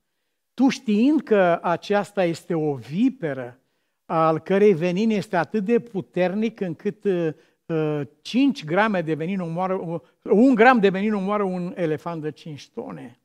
tu 0.54 0.68
știind 0.68 1.22
că 1.22 1.58
aceasta 1.62 2.24
este 2.24 2.54
o 2.54 2.74
viperă 2.74 3.60
al 4.04 4.38
cărei 4.38 4.74
venin 4.74 5.10
este 5.10 5.36
atât 5.36 5.64
de 5.64 5.78
puternic 5.78 6.60
încât 6.60 7.04
uh, 7.04 8.00
5 8.22 8.60
uh, 8.60 8.66
grame 8.66 9.00
de 9.00 9.14
venin 9.14 9.40
omoară, 9.40 9.74
uh, 9.74 10.00
un 10.22 10.54
gram 10.54 10.78
de 10.78 10.88
venin 10.88 11.14
omoară 11.14 11.42
un 11.42 11.72
elefant 11.76 12.22
de 12.22 12.30
5 12.30 12.68
tone. 12.68 13.20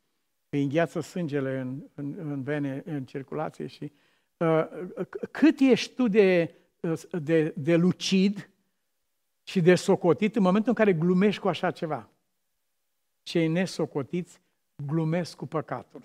Îi 0.50 0.62
îngheață 0.62 1.00
sângele 1.00 1.60
în, 1.60 1.84
în, 1.94 2.16
în 2.18 2.44
vene, 2.44 2.84
în 2.86 3.04
circulație 3.04 3.68
și 3.68 3.92
cât 5.32 5.60
ești 5.60 5.94
tu 5.94 6.08
de, 6.08 6.54
de, 7.22 7.54
de 7.56 7.76
lucid 7.76 8.49
și 9.50 9.62
de 9.62 9.76
socotit 9.76 10.36
în 10.36 10.42
momentul 10.42 10.70
în 10.70 10.76
care 10.76 10.94
glumești 10.94 11.42
cu 11.42 11.48
așa 11.48 11.72
ceva. 11.72 12.10
Cei 13.24 13.48
nesocotiți 13.48 14.40
glumesc 14.86 15.36
cu 15.36 15.46
păcatul. 15.46 16.02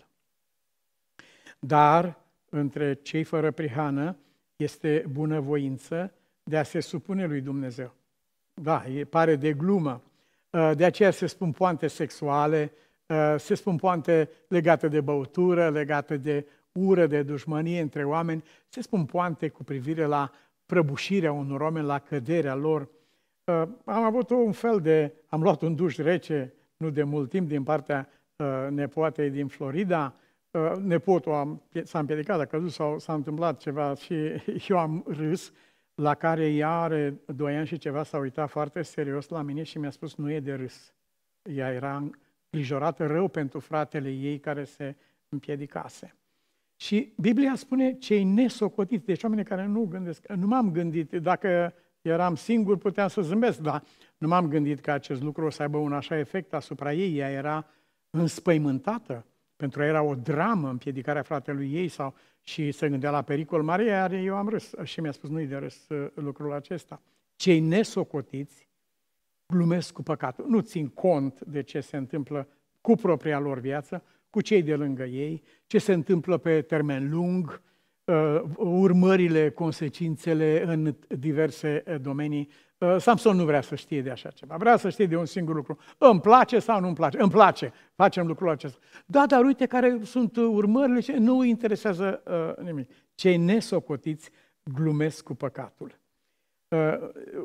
Dar 1.58 2.16
între 2.48 2.94
cei 2.94 3.24
fără 3.24 3.50
prihană 3.50 4.16
este 4.56 5.04
bunăvoință 5.10 6.12
de 6.42 6.56
a 6.56 6.62
se 6.62 6.80
supune 6.80 7.26
lui 7.26 7.40
Dumnezeu. 7.40 7.94
Da, 8.54 8.86
e 8.86 9.04
pare 9.04 9.36
de 9.36 9.52
glumă. 9.52 10.02
Uh, 10.50 10.70
de 10.76 10.84
aceea 10.84 11.10
se 11.10 11.26
spun 11.26 11.52
poante 11.52 11.86
sexuale, 11.86 12.72
uh, 13.06 13.34
se 13.38 13.54
spun 13.54 13.76
poante 13.76 14.30
legate 14.48 14.88
de 14.88 15.00
băutură, 15.00 15.70
legate 15.70 16.16
de 16.16 16.46
ură, 16.72 17.06
de 17.06 17.22
dușmănie 17.22 17.80
între 17.80 18.04
oameni, 18.04 18.44
se 18.68 18.80
spun 18.80 19.04
poante 19.04 19.48
cu 19.48 19.64
privire 19.64 20.04
la 20.04 20.30
prăbușirea 20.66 21.32
unor 21.32 21.60
oameni, 21.60 21.86
la 21.86 21.98
căderea 21.98 22.54
lor. 22.54 22.88
Uh, 23.44 23.62
am 23.84 24.02
avut 24.02 24.30
un 24.30 24.52
fel 24.52 24.80
de, 24.80 25.12
am 25.28 25.42
luat 25.42 25.62
un 25.62 25.74
duș 25.74 25.96
rece, 25.96 26.54
nu 26.76 26.90
de 26.90 27.02
mult 27.02 27.30
timp, 27.30 27.48
din 27.48 27.62
partea 27.62 28.08
nepoatei 28.70 29.30
din 29.30 29.46
Florida, 29.46 30.14
nepotul 30.80 31.32
am, 31.32 31.62
s-a 31.82 31.98
împiedicat, 31.98 32.40
a 32.40 32.44
căzut 32.44 32.70
sau 32.70 32.98
s-a 32.98 33.14
întâmplat 33.14 33.58
ceva 33.58 33.94
și 34.58 34.72
eu 34.72 34.78
am 34.78 35.04
râs, 35.06 35.52
la 35.94 36.14
care 36.14 36.52
ea 36.52 36.80
are 36.80 37.20
doi 37.26 37.56
ani 37.56 37.66
și 37.66 37.78
ceva, 37.78 38.02
s-a 38.02 38.18
uitat 38.18 38.50
foarte 38.50 38.82
serios 38.82 39.28
la 39.28 39.42
mine 39.42 39.62
și 39.62 39.78
mi-a 39.78 39.90
spus, 39.90 40.14
nu 40.14 40.30
e 40.30 40.40
de 40.40 40.54
râs. 40.54 40.94
Ea 41.42 41.72
era 41.72 42.02
îngrijorată 42.50 43.06
rău 43.06 43.28
pentru 43.28 43.60
fratele 43.60 44.10
ei 44.10 44.38
care 44.38 44.64
se 44.64 44.96
împiedicase. 45.28 46.14
Și 46.76 47.12
Biblia 47.16 47.54
spune 47.54 47.94
cei 47.94 48.24
nesocotiți, 48.24 49.04
deci 49.04 49.22
oameni 49.22 49.44
care 49.44 49.66
nu 49.66 49.84
gândesc. 49.84 50.28
Nu 50.28 50.46
m-am 50.46 50.72
gândit, 50.72 51.12
dacă 51.12 51.74
eram 52.04 52.34
singur 52.34 52.76
puteam 52.76 53.08
să 53.08 53.20
zâmbesc, 53.20 53.58
dar 53.58 53.82
nu 54.18 54.28
m-am 54.28 54.48
gândit 54.48 54.80
că 54.80 54.90
acest 54.90 55.22
lucru 55.22 55.44
o 55.44 55.50
să 55.50 55.62
aibă 55.62 55.78
un 55.78 55.92
așa 55.92 56.18
efect 56.18 56.54
asupra 56.54 56.92
ei. 56.92 57.18
Ea 57.18 57.30
era 57.30 57.66
înspăimântată, 58.10 59.26
pentru 59.56 59.82
ea 59.82 59.88
era 59.88 60.02
o 60.02 60.14
dramă 60.14 60.68
împiedicarea 60.68 61.22
fratelui 61.22 61.74
ei 61.74 61.88
sau 61.88 62.14
și 62.42 62.72
se 62.72 62.88
gândea 62.88 63.10
la 63.10 63.22
pericol 63.22 63.62
mare, 63.62 63.84
iar 63.84 64.12
eu 64.12 64.36
am 64.36 64.48
râs 64.48 64.72
și 64.82 65.00
mi-a 65.00 65.12
spus 65.12 65.30
nu-i 65.30 65.46
de 65.46 65.56
râs 65.56 65.88
uh, 65.88 66.10
lucrul 66.14 66.52
acesta. 66.52 67.02
Cei 67.36 67.60
nesocotiți 67.60 68.68
glumesc 69.46 69.92
cu 69.92 70.02
păcatul, 70.02 70.46
nu 70.48 70.60
țin 70.60 70.88
cont 70.88 71.40
de 71.40 71.62
ce 71.62 71.80
se 71.80 71.96
întâmplă 71.96 72.48
cu 72.80 72.94
propria 72.94 73.38
lor 73.38 73.58
viață, 73.58 74.02
cu 74.30 74.40
cei 74.40 74.62
de 74.62 74.74
lângă 74.74 75.04
ei, 75.04 75.42
ce 75.66 75.78
se 75.78 75.92
întâmplă 75.92 76.36
pe 76.36 76.62
termen 76.62 77.10
lung, 77.10 77.48
uh, 77.48 77.73
urmările, 78.56 79.50
consecințele 79.50 80.64
în 80.66 80.94
diverse 81.08 81.82
uh, 81.86 82.00
domenii 82.00 82.48
Uh, 82.84 82.96
Samson 82.98 83.36
nu 83.36 83.44
vrea 83.44 83.60
să 83.60 83.74
știe 83.74 84.02
de 84.02 84.10
așa 84.10 84.30
ceva, 84.30 84.56
vrea 84.56 84.76
să 84.76 84.88
știe 84.88 85.06
de 85.06 85.16
un 85.16 85.24
singur 85.24 85.54
lucru. 85.54 85.78
Îmi 85.98 86.20
place 86.20 86.58
sau 86.58 86.80
nu 86.80 86.86
îmi 86.86 86.94
place? 86.94 87.20
Îmi 87.20 87.30
place, 87.30 87.72
facem 87.94 88.26
lucrul 88.26 88.48
acesta. 88.48 88.78
Da, 89.06 89.26
dar 89.26 89.44
uite 89.44 89.66
care 89.66 90.00
sunt 90.02 90.36
urmările 90.36 91.00
și 91.00 91.10
nu 91.10 91.38
îi 91.38 91.48
interesează 91.48 92.22
uh, 92.26 92.64
nimic. 92.64 92.90
Cei 93.14 93.36
nesocotiți 93.36 94.30
glumesc 94.62 95.24
cu 95.24 95.34
păcatul. 95.34 95.98
Uh, 96.68 96.78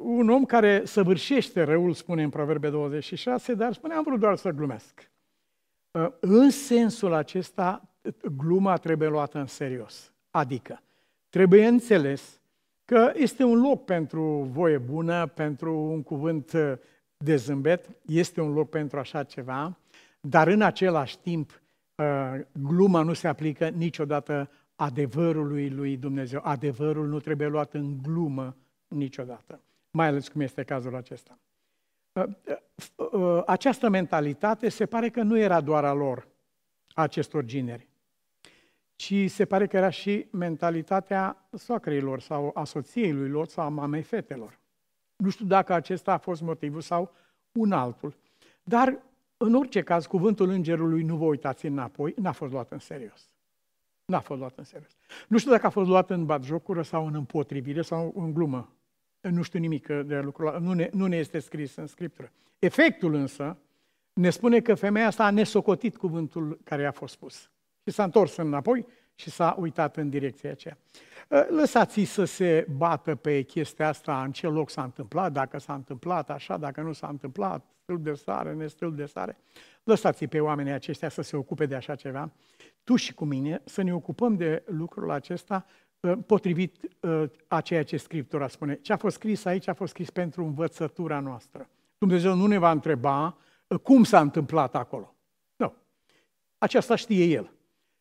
un 0.01 0.29
om 0.29 0.45
care 0.45 0.85
săvârșește 0.85 1.63
răul, 1.63 1.93
spune 1.93 2.23
în 2.23 2.29
Proverbe 2.29 2.69
26, 2.69 3.53
dar 3.53 3.73
spune, 3.73 3.93
am 3.93 4.03
vrut 4.03 4.19
doar 4.19 4.35
să 4.35 4.49
glumesc. 4.49 5.11
Uh, 5.91 6.07
în 6.19 6.49
sensul 6.49 7.13
acesta, 7.13 7.89
gluma 8.37 8.77
trebuie 8.77 9.09
luată 9.09 9.39
în 9.39 9.45
serios. 9.45 10.13
Adică, 10.39 10.81
trebuie 11.29 11.67
înțeles 11.67 12.41
că 12.85 13.11
este 13.15 13.43
un 13.43 13.61
loc 13.61 13.85
pentru 13.85 14.49
voie 14.51 14.77
bună, 14.77 15.27
pentru 15.27 15.77
un 15.77 16.03
cuvânt 16.03 16.51
uh, 16.51 16.73
de 17.17 17.35
zâmbet, 17.35 17.89
este 18.05 18.41
un 18.41 18.53
loc 18.53 18.69
pentru 18.69 18.99
așa 18.99 19.23
ceva, 19.23 19.77
dar 20.21 20.47
în 20.47 20.61
același 20.61 21.19
timp 21.19 21.61
uh, 21.95 22.39
gluma 22.51 23.01
nu 23.01 23.13
se 23.13 23.27
aplică 23.27 23.67
niciodată 23.67 24.49
adevărului 24.75 25.69
lui 25.69 25.97
Dumnezeu. 25.97 26.41
Adevărul 26.43 27.07
nu 27.07 27.19
trebuie 27.19 27.47
luat 27.47 27.73
în 27.73 28.01
glumă 28.01 28.55
niciodată, 28.87 29.61
mai 29.91 30.07
ales 30.07 30.27
cum 30.27 30.41
este 30.41 30.63
cazul 30.63 30.95
acesta. 30.95 31.39
Uh, 32.95 33.41
această 33.45 33.89
mentalitate 33.89 34.69
se 34.69 34.85
pare 34.85 35.09
că 35.09 35.21
nu 35.21 35.37
era 35.37 35.61
doar 35.61 35.85
a 35.85 35.93
lor, 35.93 36.27
a 36.93 37.01
acestor 37.01 37.43
gineri 37.43 37.88
ci 38.99 39.29
se 39.29 39.45
pare 39.45 39.67
că 39.67 39.77
era 39.77 39.89
și 39.89 40.25
mentalitatea 40.31 41.47
soacreilor 41.53 42.19
sau 42.19 42.51
a 42.53 42.63
soției 42.63 43.13
lui 43.13 43.29
Lot 43.29 43.49
sau 43.49 43.65
a 43.65 43.69
mamei 43.69 44.01
fetelor. 44.01 44.59
Nu 45.15 45.29
știu 45.29 45.45
dacă 45.45 45.73
acesta 45.73 46.13
a 46.13 46.17
fost 46.17 46.41
motivul 46.41 46.81
sau 46.81 47.11
un 47.51 47.71
altul. 47.71 48.15
Dar, 48.63 48.99
în 49.37 49.53
orice 49.53 49.81
caz, 49.81 50.05
cuvântul 50.05 50.49
îngerului, 50.49 51.03
nu 51.03 51.15
vă 51.15 51.25
uitați 51.25 51.65
înapoi, 51.65 52.13
n-a 52.17 52.31
fost 52.31 52.51
luat 52.51 52.71
în 52.71 52.79
serios. 52.79 53.29
N-a 54.05 54.19
fost 54.19 54.39
luat 54.39 54.57
în 54.57 54.63
serios. 54.63 54.91
Nu 55.27 55.37
știu 55.37 55.51
dacă 55.51 55.65
a 55.65 55.69
fost 55.69 55.89
luat 55.89 56.09
în 56.09 56.25
batjocură 56.25 56.81
sau 56.81 57.07
în 57.07 57.15
împotrivire 57.15 57.81
sau 57.81 58.13
în 58.15 58.33
glumă. 58.33 58.73
Nu 59.21 59.41
știu 59.41 59.59
nimic 59.59 59.87
de 59.87 60.19
lucrul 60.19 60.57
nu 60.61 60.73
ne, 60.73 60.89
nu 60.93 61.05
ne 61.05 61.17
este 61.17 61.39
scris 61.39 61.75
în 61.75 61.87
Scriptură. 61.87 62.31
Efectul 62.59 63.13
însă 63.13 63.57
ne 64.13 64.29
spune 64.29 64.59
că 64.59 64.75
femeia 64.75 65.07
asta 65.07 65.25
a 65.25 65.31
nesocotit 65.31 65.97
cuvântul 65.97 66.59
care 66.63 66.81
i-a 66.81 66.91
fost 66.91 67.13
spus. 67.13 67.49
Și 67.89 67.95
s-a 67.95 68.03
întors 68.03 68.35
înapoi 68.35 68.85
și 69.15 69.29
s-a 69.29 69.55
uitat 69.59 69.97
în 69.97 70.09
direcția 70.09 70.51
aceea. 70.51 70.77
Ă, 71.31 71.45
lăsați-i 71.49 72.05
să 72.05 72.23
se 72.23 72.67
bată 72.77 73.15
pe 73.15 73.41
chestia 73.41 73.87
asta, 73.87 74.23
în 74.23 74.31
ce 74.31 74.47
loc 74.47 74.69
s-a 74.69 74.83
întâmplat, 74.83 75.31
dacă 75.31 75.57
s-a 75.57 75.73
întâmplat 75.73 76.29
așa, 76.29 76.57
dacă 76.57 76.81
nu 76.81 76.91
s-a 76.91 77.07
întâmplat, 77.07 77.65
stâlp 77.81 78.03
de 78.03 78.13
sare, 78.13 78.53
nestâlp 78.53 78.95
de 78.95 79.05
sare. 79.05 79.37
Lăsați-i 79.83 80.27
pe 80.27 80.39
oamenii 80.39 80.71
aceștia 80.71 81.09
să 81.09 81.21
se 81.21 81.35
ocupe 81.37 81.65
de 81.65 81.75
așa 81.75 81.95
ceva. 81.95 82.31
Tu 82.83 82.95
și 82.95 83.13
cu 83.13 83.25
mine 83.25 83.61
să 83.65 83.81
ne 83.81 83.93
ocupăm 83.93 84.35
de 84.35 84.63
lucrul 84.65 85.11
acesta 85.11 85.65
ă, 86.03 86.15
potrivit 86.15 86.77
ă, 87.03 87.31
a 87.47 87.61
ceea 87.61 87.83
ce 87.83 87.97
Scriptura 87.97 88.47
spune. 88.47 88.75
Ce 88.75 88.93
a 88.93 88.97
fost 88.97 89.15
scris 89.15 89.45
aici 89.45 89.67
a 89.67 89.73
fost 89.73 89.91
scris 89.91 90.09
pentru 90.09 90.43
învățătura 90.43 91.19
noastră. 91.19 91.69
Dumnezeu 91.97 92.35
nu 92.35 92.45
ne 92.45 92.57
va 92.57 92.71
întreba 92.71 93.37
cum 93.83 94.03
s-a 94.03 94.19
întâmplat 94.19 94.75
acolo. 94.75 95.15
Nu. 95.55 95.73
Aceasta 96.57 96.95
știe 96.95 97.25
El. 97.25 97.53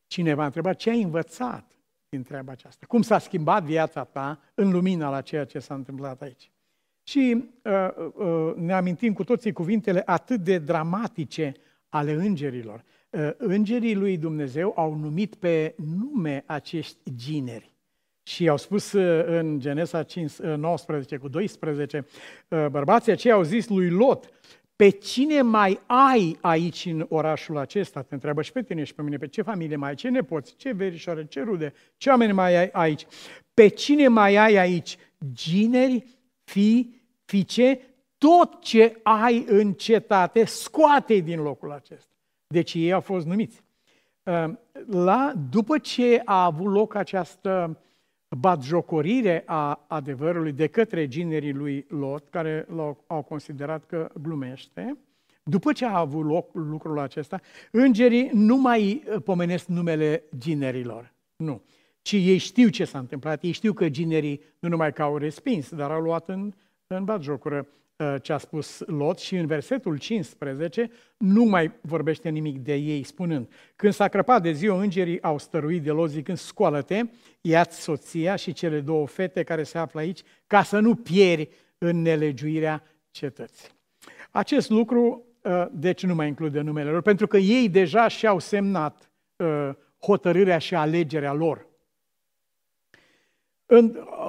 Cineva 0.08 0.42
a 0.42 0.44
întrebat 0.44 0.76
ce 0.76 0.90
ai 0.90 1.02
învățat 1.02 1.72
din 2.08 2.22
treaba 2.22 2.52
aceasta? 2.52 2.86
Cum 2.86 3.02
s-a 3.02 3.18
schimbat 3.18 3.62
viața 3.62 4.04
ta 4.04 4.40
în 4.54 4.70
lumina 4.70 5.10
la 5.10 5.20
ceea 5.20 5.44
ce 5.44 5.58
s-a 5.58 5.74
întâmplat 5.74 6.22
aici? 6.22 6.50
Și 7.02 7.44
uh, 7.64 7.88
uh, 8.14 8.54
ne 8.56 8.72
amintim 8.72 9.12
cu 9.12 9.24
toții 9.24 9.52
cuvintele 9.52 10.02
atât 10.04 10.40
de 10.40 10.58
dramatice 10.58 11.54
ale 11.88 12.12
îngerilor. 12.12 12.84
Uh, 13.10 13.30
îngerii 13.36 13.94
lui 13.94 14.16
Dumnezeu 14.16 14.72
au 14.76 14.94
numit 14.94 15.34
pe 15.34 15.74
nume 15.76 16.44
acești 16.46 17.14
gineri. 17.16 17.72
Și 18.22 18.48
au 18.48 18.56
spus 18.56 18.92
uh, 18.92 19.24
în 19.26 19.60
Genesa 19.60 20.02
5, 20.02 20.36
19 20.36 21.14
uh, 21.14 21.20
cu 21.20 21.28
12, 21.28 22.06
uh, 22.48 22.66
bărbații 22.70 23.12
aceia 23.12 23.34
au 23.34 23.42
zis 23.42 23.68
lui 23.68 23.90
Lot, 23.90 24.30
pe 24.78 24.88
cine 24.88 25.42
mai 25.42 25.80
ai 25.86 26.38
aici 26.40 26.84
în 26.84 27.06
orașul 27.08 27.56
acesta? 27.56 28.02
Te 28.02 28.14
întreabă 28.14 28.42
și 28.42 28.52
pe 28.52 28.62
tine 28.62 28.84
și 28.84 28.94
pe 28.94 29.02
mine, 29.02 29.16
pe 29.16 29.26
ce 29.26 29.42
familie 29.42 29.76
mai 29.76 29.88
ai, 29.88 29.94
ce 29.94 30.08
nepoți, 30.08 30.56
ce 30.56 30.72
verișoare, 30.72 31.26
ce 31.26 31.42
rude, 31.42 31.72
ce 31.96 32.08
oameni 32.08 32.32
mai 32.32 32.56
ai 32.56 32.68
aici? 32.72 33.06
Pe 33.54 33.68
cine 33.68 34.08
mai 34.08 34.36
ai 34.36 34.56
aici? 34.56 34.96
Gineri, 35.32 36.04
fi, 36.44 36.94
fiice, 37.24 37.80
tot 38.18 38.60
ce 38.60 39.00
ai 39.02 39.44
în 39.48 39.72
cetate, 39.72 40.44
scoate 40.44 41.14
din 41.14 41.40
locul 41.40 41.72
acesta. 41.72 42.12
Deci 42.46 42.74
ei 42.74 42.92
au 42.92 43.00
fost 43.00 43.26
numiți. 43.26 43.62
La, 44.86 45.32
după 45.50 45.78
ce 45.78 46.22
a 46.24 46.44
avut 46.44 46.72
loc 46.72 46.94
această 46.94 47.78
batjocorire 48.36 49.42
a 49.46 49.84
adevărului 49.88 50.52
de 50.52 50.66
către 50.66 51.08
ginerii 51.08 51.52
lui 51.52 51.86
Lot, 51.88 52.28
care 52.28 52.66
au 53.06 53.22
considerat 53.22 53.86
că 53.86 54.10
glumește, 54.22 54.98
după 55.42 55.72
ce 55.72 55.84
a 55.86 55.98
avut 55.98 56.24
loc 56.24 56.54
lucrul 56.54 56.98
acesta, 56.98 57.40
îngerii 57.70 58.30
nu 58.32 58.56
mai 58.56 59.02
uh, 59.06 59.22
pomenesc 59.22 59.66
numele 59.66 60.22
ginerilor. 60.38 61.14
Nu. 61.36 61.62
Ci 62.02 62.12
ei 62.12 62.38
știu 62.38 62.68
ce 62.68 62.84
s-a 62.84 62.98
întâmplat, 62.98 63.42
ei 63.42 63.50
știu 63.50 63.72
că 63.72 63.88
ginerii 63.88 64.40
nu 64.58 64.68
numai 64.68 64.92
că 64.92 65.02
au 65.02 65.16
respins, 65.16 65.70
dar 65.74 65.90
au 65.90 66.00
luat 66.00 66.28
în, 66.28 66.52
în 66.86 67.04
batjocură 67.04 67.58
Uh, 67.58 67.87
ce 68.22 68.32
a 68.32 68.38
spus 68.38 68.82
Lot 68.86 69.18
și 69.18 69.36
în 69.36 69.46
versetul 69.46 69.98
15 69.98 70.90
nu 71.16 71.44
mai 71.44 71.72
vorbește 71.80 72.28
nimic 72.28 72.58
de 72.58 72.74
ei, 72.74 73.02
spunând, 73.02 73.50
când 73.76 73.92
s-a 73.92 74.08
crăpat 74.08 74.42
de 74.42 74.52
ziua, 74.52 74.80
îngerii 74.80 75.22
au 75.22 75.38
stăruit 75.38 75.82
de 75.82 75.90
Lot 75.90 76.10
zicând, 76.10 76.38
scoală-te, 76.38 77.02
ia-ți 77.40 77.80
soția 77.80 78.36
și 78.36 78.52
cele 78.52 78.80
două 78.80 79.06
fete 79.06 79.42
care 79.42 79.62
se 79.62 79.78
află 79.78 80.00
aici, 80.00 80.22
ca 80.46 80.62
să 80.62 80.78
nu 80.78 80.94
pieri 80.94 81.48
în 81.78 82.02
nelegiuirea 82.02 82.82
cetății. 83.10 83.68
Acest 84.30 84.70
lucru, 84.70 85.24
uh, 85.42 85.66
deci, 85.72 86.04
nu 86.04 86.14
mai 86.14 86.26
include 86.26 86.60
numele 86.60 86.90
lor, 86.90 87.02
pentru 87.02 87.26
că 87.26 87.36
ei 87.36 87.68
deja 87.68 88.08
și-au 88.08 88.38
semnat 88.38 89.10
uh, 89.36 89.70
hotărârea 90.00 90.58
și 90.58 90.74
alegerea 90.74 91.32
lor. 91.32 91.66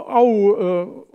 au, 0.07 0.43
uh, 0.43 1.07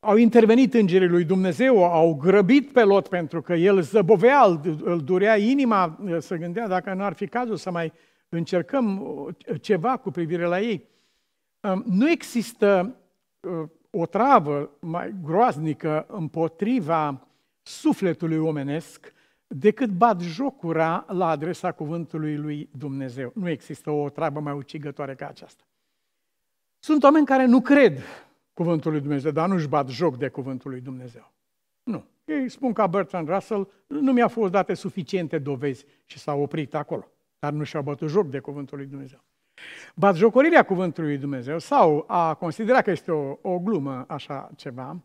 au 0.00 0.16
intervenit 0.16 0.74
îngerii 0.74 1.08
lui 1.08 1.24
Dumnezeu, 1.24 1.84
au 1.84 2.14
grăbit 2.14 2.72
pe 2.72 2.82
Lot 2.82 3.08
pentru 3.08 3.42
că 3.42 3.54
el 3.54 3.80
zăbovea, 3.80 4.42
îl, 4.42 4.80
îl 4.84 5.00
durea 5.00 5.36
inima, 5.36 5.98
să 6.18 6.36
gândea 6.36 6.68
dacă 6.68 6.94
nu 6.94 7.02
ar 7.02 7.12
fi 7.12 7.26
cazul 7.26 7.56
să 7.56 7.70
mai 7.70 7.92
încercăm 8.28 9.06
ceva 9.60 9.96
cu 9.96 10.10
privire 10.10 10.44
la 10.44 10.60
ei. 10.60 10.88
Um, 11.60 11.84
nu 11.86 12.10
există 12.10 12.96
o 13.90 14.06
travă 14.06 14.70
mai 14.80 15.14
groaznică 15.22 16.06
împotriva 16.08 17.26
sufletului 17.62 18.38
omenesc 18.38 19.12
decât 19.46 19.90
bat 19.90 20.20
jocura 20.20 21.04
la 21.08 21.28
adresa 21.28 21.72
cuvântului 21.72 22.36
lui 22.36 22.68
Dumnezeu. 22.78 23.32
Nu 23.34 23.48
există 23.48 23.90
o 23.90 24.08
treabă 24.08 24.40
mai 24.40 24.52
ucigătoare 24.52 25.14
ca 25.14 25.28
aceasta. 25.28 25.62
Sunt 26.78 27.02
oameni 27.02 27.26
care 27.26 27.44
nu 27.44 27.60
cred 27.60 28.02
cuvântul 28.58 28.90
lui 28.90 29.00
Dumnezeu, 29.00 29.30
dar 29.30 29.48
nu-și 29.48 29.68
bat 29.68 29.88
joc 29.88 30.16
de 30.16 30.28
cuvântul 30.28 30.70
lui 30.70 30.80
Dumnezeu. 30.80 31.32
Nu. 31.82 32.04
Ei 32.24 32.48
spun 32.48 32.72
ca 32.72 32.86
Bertrand 32.86 33.28
Russell, 33.28 33.68
nu 33.86 34.12
mi-a 34.12 34.28
fost 34.28 34.52
date 34.52 34.74
suficiente 34.74 35.38
dovezi 35.38 35.84
și 36.04 36.18
s-au 36.18 36.40
oprit 36.40 36.74
acolo, 36.74 37.08
dar 37.38 37.52
nu 37.52 37.64
și-au 37.64 37.82
bătut 37.82 38.08
joc 38.08 38.26
de 38.26 38.38
cuvântul 38.38 38.78
lui 38.78 38.86
Dumnezeu. 38.86 39.18
Batjocorirea 39.94 40.62
cuvântului 40.62 41.10
lui 41.10 41.18
Dumnezeu 41.18 41.58
sau 41.58 42.04
a 42.06 42.34
considera 42.34 42.82
că 42.82 42.90
este 42.90 43.12
o, 43.12 43.38
o 43.42 43.58
glumă, 43.58 44.04
așa 44.08 44.50
ceva, 44.56 44.96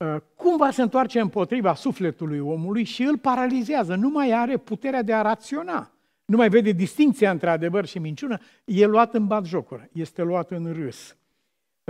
ă, 0.00 0.22
cumva 0.34 0.70
se 0.70 0.82
întoarce 0.82 1.20
împotriva 1.20 1.74
sufletului 1.74 2.38
omului 2.38 2.84
și 2.84 3.02
îl 3.02 3.18
paralizează. 3.18 3.94
Nu 3.94 4.08
mai 4.08 4.30
are 4.30 4.56
puterea 4.56 5.02
de 5.02 5.12
a 5.12 5.22
raționa. 5.22 5.90
Nu 6.24 6.36
mai 6.36 6.48
vede 6.48 6.70
distinția 6.70 7.30
între 7.30 7.50
adevăr 7.50 7.84
și 7.86 7.98
minciună. 7.98 8.38
E 8.64 8.86
luat 8.86 9.14
în 9.14 9.26
batjocură, 9.26 9.88
este 9.92 10.22
luat 10.22 10.50
în 10.50 10.72
râs. 10.72 11.16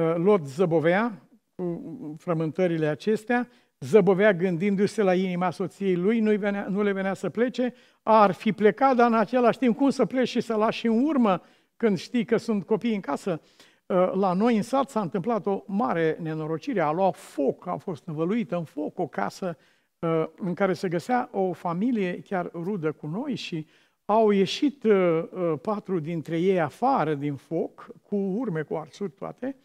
Ă, 0.00 0.14
Lot 0.16 0.46
zăbovea 0.46 1.28
cu 1.54 1.82
frământările 2.18 2.86
acestea, 2.86 3.48
zăbovea 3.80 4.32
gândindu-se 4.32 5.02
la 5.02 5.14
inima 5.14 5.50
soției 5.50 5.96
lui, 5.96 6.20
nu, 6.20 6.36
venea, 6.36 6.66
nu 6.68 6.82
le 6.82 6.92
venea 6.92 7.14
să 7.14 7.28
plece, 7.28 7.74
ar 8.02 8.32
fi 8.32 8.52
plecat, 8.52 8.96
dar 8.96 9.06
în 9.06 9.14
același 9.14 9.58
timp 9.58 9.76
cum 9.76 9.90
să 9.90 10.04
pleci 10.04 10.28
și 10.28 10.40
să 10.40 10.54
lași 10.54 10.86
în 10.86 11.04
urmă 11.04 11.42
când 11.76 11.98
știi 11.98 12.24
că 12.24 12.36
sunt 12.36 12.64
copii 12.64 12.94
în 12.94 13.00
casă, 13.00 13.40
uh, 13.86 14.10
la 14.14 14.32
noi 14.32 14.56
în 14.56 14.62
sat 14.62 14.90
s-a 14.90 15.00
întâmplat 15.00 15.46
o 15.46 15.62
mare 15.66 16.18
nenorocire, 16.20 16.80
a 16.80 16.90
luat 16.90 17.16
foc, 17.16 17.66
a 17.66 17.76
fost 17.76 18.06
învăluită 18.06 18.56
în 18.56 18.64
foc 18.64 18.98
o 18.98 19.06
casă 19.06 19.56
uh, 19.98 20.24
în 20.36 20.54
care 20.54 20.72
se 20.72 20.88
găsea 20.88 21.28
o 21.32 21.52
familie 21.52 22.20
chiar 22.20 22.50
rudă 22.52 22.92
cu 22.92 23.06
noi 23.06 23.34
și 23.34 23.66
au 24.04 24.30
ieșit 24.30 24.84
uh, 24.84 25.22
patru 25.62 25.98
dintre 25.98 26.38
ei 26.38 26.60
afară 26.60 27.14
din 27.14 27.34
foc, 27.34 27.86
cu 28.02 28.16
urme, 28.16 28.62
cu 28.62 28.74
arsuri 28.74 29.10
toate, 29.10 29.56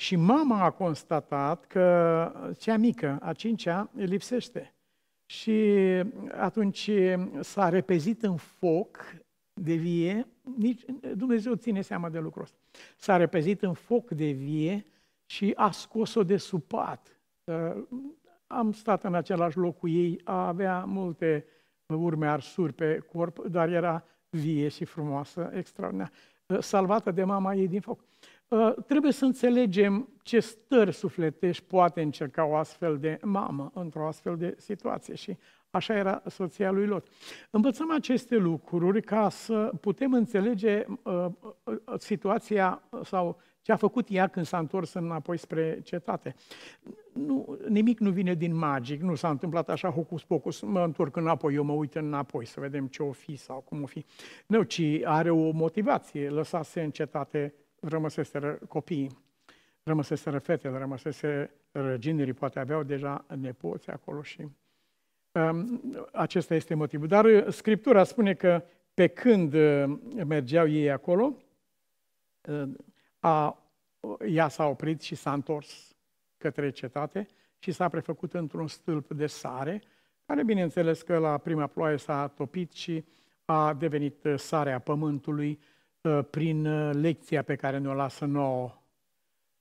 și 0.00 0.16
mama 0.16 0.62
a 0.62 0.70
constatat 0.70 1.66
că 1.66 2.52
cea 2.58 2.76
mică, 2.76 3.18
a 3.22 3.32
cincea, 3.32 3.90
lipsește. 3.94 4.74
Și 5.26 5.60
atunci 6.32 6.90
s-a 7.40 7.68
repezit 7.68 8.22
în 8.22 8.36
foc 8.36 9.14
de 9.52 9.74
vie, 9.74 10.26
nici 10.56 10.84
Dumnezeu 11.14 11.54
ține 11.54 11.80
seama 11.80 12.08
de 12.08 12.18
lucrul 12.18 12.42
ăsta. 12.42 12.56
S-a 12.96 13.16
repezit 13.16 13.62
în 13.62 13.72
foc 13.72 14.10
de 14.10 14.30
vie 14.30 14.84
și 15.26 15.52
a 15.56 15.70
scos-o 15.70 16.22
de 16.22 16.36
sub 16.36 16.62
pat. 16.62 17.20
Uh, 17.44 17.82
am 18.46 18.72
stat 18.72 19.04
în 19.04 19.14
același 19.14 19.56
loc 19.56 19.78
cu 19.78 19.88
ei, 19.88 20.20
avea 20.24 20.84
multe 20.84 21.44
urme 21.86 22.26
arsuri 22.26 22.72
pe 22.72 22.98
corp, 22.98 23.46
dar 23.46 23.68
era 23.68 24.04
vie 24.30 24.68
și 24.68 24.84
frumoasă, 24.84 25.50
extraordinar, 25.54 26.10
uh, 26.46 26.58
salvată 26.60 27.10
de 27.10 27.24
mama 27.24 27.54
ei 27.54 27.68
din 27.68 27.80
foc. 27.80 28.00
Uh, 28.48 28.74
trebuie 28.86 29.12
să 29.12 29.24
înțelegem 29.24 30.08
ce 30.22 30.40
stări 30.40 30.92
sufletești 30.92 31.64
poate 31.64 32.02
încerca 32.02 32.44
o 32.44 32.54
astfel 32.54 32.98
de 32.98 33.18
mamă 33.22 33.70
într-o 33.74 34.06
astfel 34.06 34.36
de 34.36 34.54
situație 34.58 35.14
și 35.14 35.36
Așa 35.70 35.94
era 35.94 36.22
soția 36.26 36.70
lui 36.70 36.86
Lot. 36.86 37.06
Învățăm 37.50 37.92
aceste 37.92 38.36
lucruri 38.36 39.02
ca 39.02 39.28
să 39.28 39.72
putem 39.80 40.12
înțelege 40.12 40.84
uh, 41.02 41.26
uh, 41.64 41.76
situația 41.98 42.82
sau 43.02 43.40
ce 43.60 43.72
a 43.72 43.76
făcut 43.76 44.06
ea 44.10 44.28
când 44.28 44.46
s-a 44.46 44.58
întors 44.58 44.92
înapoi 44.92 45.36
spre 45.36 45.80
cetate. 45.82 46.34
Nu, 47.12 47.58
nimic 47.68 47.98
nu 47.98 48.10
vine 48.10 48.34
din 48.34 48.56
magic, 48.56 49.00
nu 49.00 49.14
s-a 49.14 49.30
întâmplat 49.30 49.68
așa 49.68 49.90
hocus 49.90 50.24
pocus, 50.24 50.60
mă 50.60 50.84
întorc 50.84 51.16
înapoi, 51.16 51.54
eu 51.54 51.64
mă 51.64 51.72
uit 51.72 51.94
înapoi 51.94 52.46
să 52.46 52.60
vedem 52.60 52.86
ce 52.86 53.02
o 53.02 53.12
fi 53.12 53.36
sau 53.36 53.60
cum 53.60 53.82
o 53.82 53.86
fi. 53.86 54.04
Nu, 54.46 54.62
ci 54.62 54.82
are 55.04 55.30
o 55.30 55.50
motivație, 55.50 56.30
lăsase 56.30 56.82
în 56.82 56.90
cetate, 56.90 57.54
rămăseseră 57.80 58.58
copiii, 58.68 59.18
rămăseseră 59.82 60.38
fetele, 60.38 60.78
rămăsese 60.78 61.50
ginerii, 61.94 62.32
poate 62.32 62.58
aveau 62.58 62.82
deja 62.82 63.24
nepoți 63.36 63.90
acolo 63.90 64.22
și 64.22 64.48
acesta 66.12 66.54
este 66.54 66.74
motivul. 66.74 67.06
Dar 67.06 67.24
uh, 67.24 67.46
Scriptura 67.48 68.04
spune 68.04 68.34
că 68.34 68.64
pe 68.94 69.06
când 69.06 69.54
uh, 69.54 69.98
mergeau 70.26 70.68
ei 70.68 70.90
acolo, 70.90 71.36
uh, 72.48 72.62
a, 73.18 73.62
ea 74.26 74.48
s-a 74.48 74.66
oprit 74.66 75.00
și 75.00 75.14
s-a 75.14 75.32
întors 75.32 75.96
către 76.36 76.70
cetate 76.70 77.26
și 77.58 77.72
s-a 77.72 77.88
prefăcut 77.88 78.34
într-un 78.34 78.68
stâlp 78.68 79.12
de 79.12 79.26
sare, 79.26 79.82
care 80.26 80.44
bineînțeles 80.44 81.02
că 81.02 81.18
la 81.18 81.38
prima 81.38 81.66
ploaie 81.66 81.96
s-a 81.96 82.28
topit 82.28 82.72
și 82.72 83.04
a 83.44 83.74
devenit 83.74 84.26
sarea 84.36 84.78
pământului 84.78 85.60
prin 86.30 86.90
lecția 87.00 87.42
pe 87.42 87.56
care 87.56 87.78
ne-o 87.78 87.94
lasă 87.94 88.24
nouă. 88.24 88.82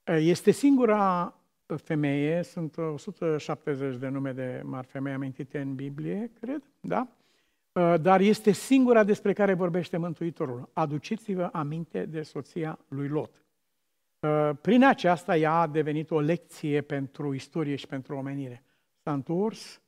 Este 0.03 0.51
singura 0.51 1.33
femeie, 1.75 2.43
sunt 2.43 2.77
170 2.77 3.95
de 3.95 4.07
nume 4.07 4.31
de 4.31 4.61
mari 4.63 4.87
femei 4.87 5.13
amintite 5.13 5.59
în 5.59 5.75
Biblie, 5.75 6.31
cred, 6.39 6.63
da? 6.79 7.07
Uh, 7.77 7.93
dar 8.01 8.19
este 8.19 8.51
singura 8.51 9.03
despre 9.03 9.33
care 9.33 9.53
vorbește 9.53 9.97
Mântuitorul. 9.97 10.69
Aduceți-vă 10.73 11.49
aminte 11.51 12.05
de 12.05 12.21
soția 12.21 12.79
lui 12.87 13.07
Lot. 13.07 13.41
Uh, 14.19 14.51
prin 14.61 14.83
aceasta 14.83 15.37
ea 15.37 15.53
a 15.53 15.67
devenit 15.67 16.11
o 16.11 16.19
lecție 16.19 16.81
pentru 16.81 17.33
istorie 17.33 17.75
și 17.75 17.87
pentru 17.87 18.15
omenire. 18.15 18.63
S-a 19.03 19.13
întors 19.13 19.81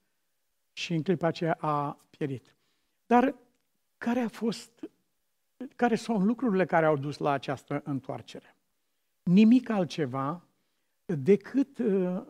și 0.74 0.94
în 0.94 1.02
clipa 1.02 1.28
aceea 1.28 1.58
a 1.60 2.00
pierit. 2.10 2.56
Dar 3.06 3.36
care 3.98 4.20
a 4.20 4.28
fost, 4.28 4.90
care 5.76 5.96
sunt 5.96 6.24
lucrurile 6.24 6.66
care 6.66 6.86
au 6.86 6.98
dus 6.98 7.18
la 7.18 7.32
această 7.32 7.82
întoarcere? 7.86 8.56
Nimic 9.24 9.70
altceva 9.70 10.42
decât 11.06 11.78
uh, 11.78 12.22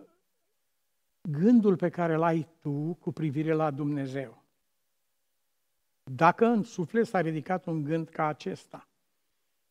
gândul 1.21 1.75
pe 1.75 1.89
care 1.89 2.13
îl 2.13 2.23
ai 2.23 2.47
tu 2.61 2.97
cu 2.99 3.11
privire 3.11 3.53
la 3.53 3.71
Dumnezeu. 3.71 4.43
Dacă 6.03 6.45
în 6.45 6.63
suflet 6.63 7.07
s-a 7.07 7.21
ridicat 7.21 7.65
un 7.65 7.83
gând 7.83 8.09
ca 8.09 8.25
acesta, 8.25 8.87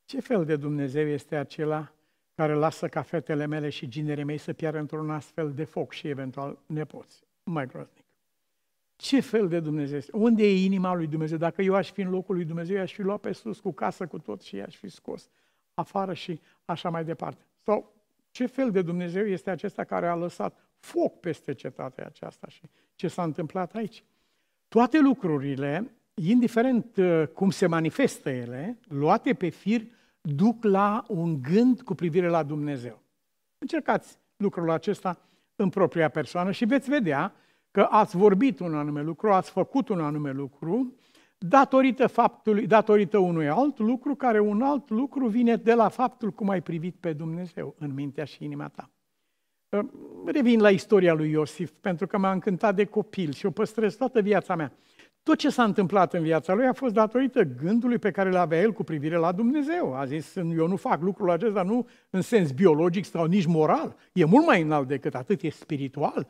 ce 0.04 0.20
fel 0.20 0.44
de 0.44 0.56
Dumnezeu 0.56 1.06
este 1.06 1.36
acela 1.36 1.92
care 2.34 2.52
lasă 2.52 2.88
ca 2.88 3.02
fetele 3.02 3.46
mele 3.46 3.68
și 3.68 3.88
ginere 3.88 4.24
mei 4.24 4.38
să 4.38 4.52
piară 4.52 4.78
într-un 4.78 5.10
astfel 5.10 5.52
de 5.52 5.64
foc 5.64 5.92
și 5.92 6.08
eventual 6.08 6.58
nepoți? 6.66 7.22
Mai 7.42 7.66
groaznic. 7.66 8.04
Ce 9.00 9.20
fel 9.20 9.48
de 9.48 9.60
Dumnezeu 9.60 9.96
este? 9.96 10.16
Unde 10.16 10.46
e 10.46 10.64
inima 10.64 10.94
lui 10.94 11.06
Dumnezeu? 11.06 11.38
Dacă 11.38 11.62
eu 11.62 11.74
aș 11.74 11.90
fi 11.90 12.00
în 12.00 12.10
locul 12.10 12.34
lui 12.34 12.44
Dumnezeu, 12.44 12.80
aș 12.80 12.92
fi 12.92 13.02
luat 13.02 13.20
pe 13.20 13.32
sus 13.32 13.60
cu 13.60 13.72
casă, 13.72 14.06
cu 14.06 14.18
tot 14.18 14.40
și 14.40 14.60
aș 14.60 14.76
fi 14.76 14.88
scos 14.88 15.30
afară 15.74 16.14
și 16.14 16.40
așa 16.64 16.90
mai 16.90 17.04
departe. 17.04 17.46
Sau 17.64 17.92
ce 18.30 18.46
fel 18.46 18.70
de 18.70 18.82
Dumnezeu 18.82 19.26
este 19.26 19.50
acesta 19.50 19.84
care 19.84 20.08
a 20.08 20.14
lăsat 20.14 20.58
foc 20.78 21.20
peste 21.20 21.54
cetatea 21.54 22.06
aceasta 22.06 22.46
și 22.48 22.62
ce 22.94 23.08
s-a 23.08 23.22
întâmplat 23.22 23.74
aici? 23.74 24.04
Toate 24.68 25.00
lucrurile, 25.00 25.90
indiferent 26.14 26.96
uh, 26.96 27.26
cum 27.34 27.50
se 27.50 27.66
manifestă 27.66 28.30
ele, 28.30 28.78
luate 28.88 29.34
pe 29.34 29.48
fir, 29.48 29.82
duc 30.20 30.64
la 30.64 31.04
un 31.08 31.42
gând 31.42 31.80
cu 31.80 31.94
privire 31.94 32.28
la 32.28 32.42
Dumnezeu. 32.42 33.02
Încercați 33.58 34.18
lucrul 34.36 34.70
acesta 34.70 35.20
în 35.56 35.68
propria 35.68 36.08
persoană 36.08 36.50
și 36.50 36.64
veți 36.64 36.88
vedea 36.88 37.34
că 37.70 37.86
ați 37.90 38.16
vorbit 38.16 38.58
un 38.58 38.74
anume 38.74 39.02
lucru, 39.02 39.32
ați 39.32 39.50
făcut 39.50 39.88
un 39.88 40.00
anume 40.00 40.32
lucru 40.32 40.94
datorită 41.38 42.06
faptului, 42.06 42.66
datorită 42.66 43.18
unui 43.18 43.48
alt 43.48 43.78
lucru, 43.78 44.14
care 44.14 44.40
un 44.40 44.62
alt 44.62 44.90
lucru 44.90 45.26
vine 45.26 45.56
de 45.56 45.74
la 45.74 45.88
faptul 45.88 46.30
cum 46.30 46.48
ai 46.48 46.62
privit 46.62 46.96
pe 47.00 47.12
Dumnezeu 47.12 47.74
în 47.78 47.94
mintea 47.94 48.24
și 48.24 48.44
inima 48.44 48.68
ta. 48.68 48.90
Revin 50.24 50.60
la 50.60 50.70
istoria 50.70 51.14
lui 51.14 51.30
Iosif, 51.30 51.70
pentru 51.80 52.06
că 52.06 52.18
m-a 52.18 52.32
încântat 52.32 52.74
de 52.74 52.84
copil 52.84 53.32
și 53.32 53.46
o 53.46 53.50
păstrez 53.50 53.96
toată 53.96 54.20
viața 54.20 54.54
mea. 54.54 54.72
Tot 55.28 55.38
ce 55.38 55.50
s-a 55.50 55.64
întâmplat 55.64 56.14
în 56.14 56.22
viața 56.22 56.54
lui 56.54 56.66
a 56.66 56.72
fost 56.72 56.94
datorită 56.94 57.42
gândului 57.42 57.98
pe 57.98 58.10
care 58.10 58.28
îl 58.28 58.36
avea 58.36 58.60
el 58.60 58.72
cu 58.72 58.84
privire 58.84 59.16
la 59.16 59.32
Dumnezeu. 59.32 59.94
A 59.94 60.04
zis, 60.04 60.34
eu 60.34 60.66
nu 60.66 60.76
fac 60.76 61.02
lucrul 61.02 61.30
acesta, 61.30 61.62
nu 61.62 61.88
în 62.10 62.20
sens 62.20 62.50
biologic 62.50 63.04
sau 63.04 63.24
nici 63.24 63.46
moral. 63.46 63.96
E 64.12 64.24
mult 64.24 64.46
mai 64.46 64.62
înalt 64.62 64.88
decât 64.88 65.14
atât, 65.14 65.42
e 65.42 65.48
spiritual. 65.48 66.26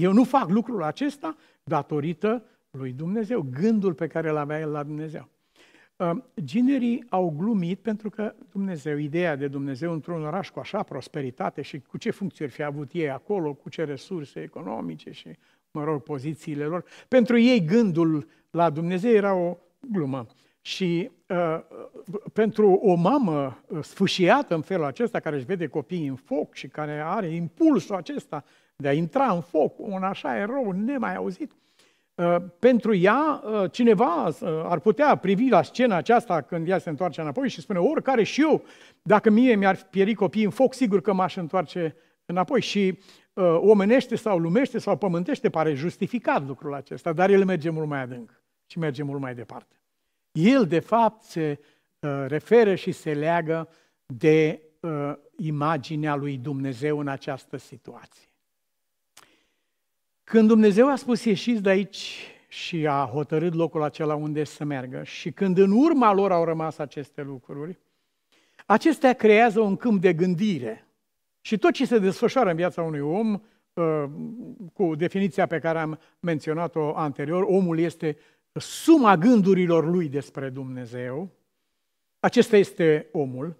Eu 0.00 0.12
nu 0.12 0.24
fac 0.24 0.48
lucrul 0.48 0.82
acesta 0.82 1.36
datorită 1.64 2.44
lui 2.70 2.92
Dumnezeu, 2.92 3.46
gândul 3.60 3.94
pe 3.94 4.06
care 4.06 4.28
îl 4.28 4.36
avea 4.36 4.60
el 4.60 4.70
la 4.70 4.82
Dumnezeu. 4.82 5.28
Uh, 5.96 6.10
ginerii 6.44 7.04
au 7.08 7.34
glumit 7.36 7.78
pentru 7.78 8.10
că 8.10 8.34
Dumnezeu, 8.52 8.96
ideea 8.96 9.36
de 9.36 9.48
Dumnezeu 9.48 9.92
într-un 9.92 10.24
oraș 10.24 10.50
cu 10.50 10.58
așa 10.58 10.82
prosperitate 10.82 11.62
și 11.62 11.80
cu 11.80 11.98
ce 11.98 12.10
funcții 12.10 12.48
fi 12.48 12.62
avut 12.62 12.90
ei 12.92 13.10
acolo, 13.10 13.54
cu 13.54 13.68
ce 13.68 13.84
resurse 13.84 14.40
economice 14.40 15.10
și, 15.10 15.28
mă 15.70 15.84
rog, 15.84 16.02
pozițiile 16.02 16.64
lor, 16.64 16.84
pentru 17.08 17.38
ei 17.38 17.64
gândul 17.64 18.26
la 18.50 18.70
Dumnezeu 18.70 19.12
era 19.12 19.34
o 19.34 19.56
glumă. 19.80 20.26
Și 20.60 21.10
uh, 21.26 21.60
pentru 22.32 22.70
o 22.70 22.94
mamă 22.94 23.62
uh, 23.66 23.84
sfâșiată 23.84 24.54
în 24.54 24.62
felul 24.62 24.84
acesta, 24.84 25.20
care 25.20 25.36
își 25.36 25.44
vede 25.44 25.66
copiii 25.66 26.06
în 26.06 26.14
foc 26.14 26.54
și 26.54 26.68
care 26.68 27.02
are 27.04 27.28
impulsul 27.28 27.94
acesta 27.94 28.44
de 28.76 28.88
a 28.88 28.92
intra 28.92 29.32
în 29.32 29.40
foc, 29.40 29.78
un 29.78 30.02
așa 30.02 30.36
erou 30.36 30.70
nemai 30.70 31.14
auzit, 31.14 31.52
uh, 32.14 32.36
pentru 32.58 32.94
ea, 32.94 33.42
uh, 33.44 33.70
cineva 33.70 34.26
uh, 34.26 34.34
ar 34.64 34.78
putea 34.78 35.16
privi 35.16 35.48
la 35.48 35.62
scena 35.62 35.96
aceasta 35.96 36.40
când 36.40 36.68
ea 36.68 36.78
se 36.78 36.88
întoarce 36.88 37.20
înapoi 37.20 37.48
și 37.48 37.60
spune, 37.60 37.78
oricare 37.78 38.22
și 38.22 38.40
eu, 38.40 38.64
dacă 39.02 39.30
mie 39.30 39.54
mi-ar 39.54 39.76
pieri 39.90 40.14
copiii 40.14 40.44
în 40.44 40.50
foc, 40.50 40.74
sigur 40.74 41.00
că 41.00 41.12
m-aș 41.12 41.36
întoarce 41.36 41.96
înapoi. 42.24 42.60
Și 42.60 42.98
uh, 43.32 43.58
omenește 43.60 44.16
sau 44.16 44.38
lumește 44.38 44.78
sau 44.78 44.96
pământește 44.96 45.50
pare 45.50 45.74
justificat 45.74 46.46
lucrul 46.46 46.74
acesta, 46.74 47.12
dar 47.12 47.30
el 47.30 47.44
merge 47.44 47.70
mult 47.70 47.88
mai 47.88 48.02
adânc 48.02 48.39
și 48.70 48.78
merge 48.78 49.02
mult 49.02 49.20
mai 49.20 49.34
departe. 49.34 49.76
El, 50.32 50.66
de 50.66 50.78
fapt, 50.78 51.22
se 51.22 51.58
uh, 52.00 52.24
referă 52.26 52.74
și 52.74 52.92
se 52.92 53.14
leagă 53.14 53.68
de 54.06 54.62
uh, 54.80 55.12
imaginea 55.36 56.14
lui 56.14 56.36
Dumnezeu 56.36 56.98
în 56.98 57.08
această 57.08 57.56
situație. 57.56 58.28
Când 60.24 60.48
Dumnezeu 60.48 60.90
a 60.90 60.96
spus 60.96 61.24
ieșiți 61.24 61.62
de 61.62 61.68
aici 61.68 62.26
și 62.48 62.86
a 62.86 63.10
hotărât 63.12 63.54
locul 63.54 63.82
acela 63.82 64.14
unde 64.14 64.44
să 64.44 64.64
meargă 64.64 65.02
și 65.02 65.32
când 65.32 65.58
în 65.58 65.70
urma 65.70 66.12
lor 66.12 66.32
au 66.32 66.44
rămas 66.44 66.78
aceste 66.78 67.22
lucruri, 67.22 67.78
acestea 68.66 69.12
creează 69.12 69.60
un 69.60 69.76
câmp 69.76 70.00
de 70.00 70.12
gândire. 70.12 70.86
Și 71.40 71.58
tot 71.58 71.72
ce 71.72 71.86
se 71.86 71.98
desfășoară 71.98 72.50
în 72.50 72.56
viața 72.56 72.82
unui 72.82 73.00
om, 73.00 73.40
uh, 73.72 74.04
cu 74.72 74.94
definiția 74.94 75.46
pe 75.46 75.58
care 75.58 75.78
am 75.78 75.98
menționat-o 76.20 76.96
anterior, 76.96 77.42
omul 77.42 77.78
este 77.78 78.16
suma 78.60 79.16
gândurilor 79.16 79.90
lui 79.90 80.08
despre 80.08 80.48
Dumnezeu, 80.48 81.30
acesta 82.20 82.56
este 82.56 83.08
omul, 83.12 83.56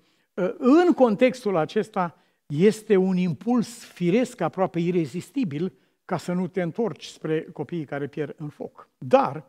în 0.58 0.92
contextul 0.92 1.56
acesta 1.56 2.16
este 2.46 2.96
un 2.96 3.16
impuls 3.16 3.84
firesc 3.84 4.40
aproape 4.40 4.78
irezistibil 4.78 5.72
ca 6.04 6.16
să 6.16 6.32
nu 6.32 6.46
te 6.46 6.62
întorci 6.62 7.04
spre 7.04 7.42
copiii 7.42 7.84
care 7.84 8.06
pierd 8.06 8.34
în 8.38 8.48
foc. 8.48 8.88
Dar 8.98 9.44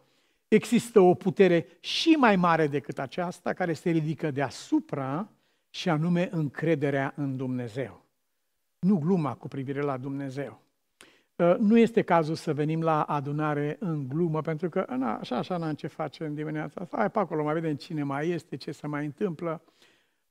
există 0.47 0.99
o 0.99 1.13
putere 1.13 1.67
și 1.79 2.09
mai 2.09 2.35
mare 2.35 2.67
decât 2.67 2.99
aceasta 2.99 3.53
care 3.53 3.73
se 3.73 3.89
ridică 3.89 4.31
deasupra 4.31 5.29
și 5.69 5.89
anume 5.89 6.29
încrederea 6.31 7.13
în 7.15 7.37
Dumnezeu. 7.37 8.05
Nu 8.79 8.97
gluma 8.97 9.35
cu 9.35 9.47
privire 9.47 9.81
la 9.81 9.97
Dumnezeu. 9.97 10.61
Ă, 11.41 11.57
nu 11.59 11.77
este 11.77 12.01
cazul 12.01 12.35
să 12.35 12.53
venim 12.53 12.81
la 12.81 13.01
adunare 13.01 13.77
în 13.79 14.07
glumă, 14.07 14.41
pentru 14.41 14.69
că 14.69 14.85
na, 14.97 15.15
așa, 15.15 15.37
așa 15.37 15.57
n-am 15.57 15.73
ce 15.73 15.87
face 15.87 16.25
în 16.25 16.33
dimineața 16.33 16.81
asta. 16.81 16.97
Hai 16.97 17.11
pe 17.11 17.19
acolo, 17.19 17.43
mai 17.43 17.53
vedem 17.53 17.75
cine 17.75 18.03
mai 18.03 18.29
este, 18.29 18.55
ce 18.55 18.71
se 18.71 18.87
mai 18.87 19.05
întâmplă. 19.05 19.61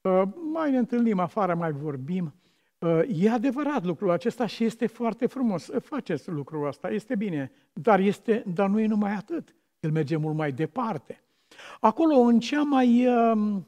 Ă, 0.05 0.29
mai 0.53 0.71
ne 0.71 0.79
întâlnim 0.79 1.19
afară, 1.19 1.55
mai 1.55 1.73
vorbim. 1.73 2.35
Ă, 2.83 3.03
e 3.03 3.31
adevărat 3.31 3.85
lucrul 3.85 4.11
acesta 4.11 4.47
și 4.47 4.65
este 4.65 4.87
foarte 4.87 5.27
frumos. 5.27 5.71
Faceți 5.81 6.31
lucrul 6.31 6.67
ăsta, 6.67 6.91
este 6.91 7.15
bine, 7.15 7.53
dar, 7.73 8.01
este, 8.01 8.45
dar 8.55 8.69
nu 8.69 8.81
e 8.81 8.87
numai 8.87 9.13
atât. 9.13 9.55
El 9.81 9.91
merge 9.91 10.17
mult 10.17 10.37
mai 10.37 10.53
departe. 10.53 11.23
Acolo, 11.81 12.15
în 12.15 12.41
cea 12.41 12.63
mai 12.63 13.07
uh, 13.07 13.13
Ă, 13.31 13.63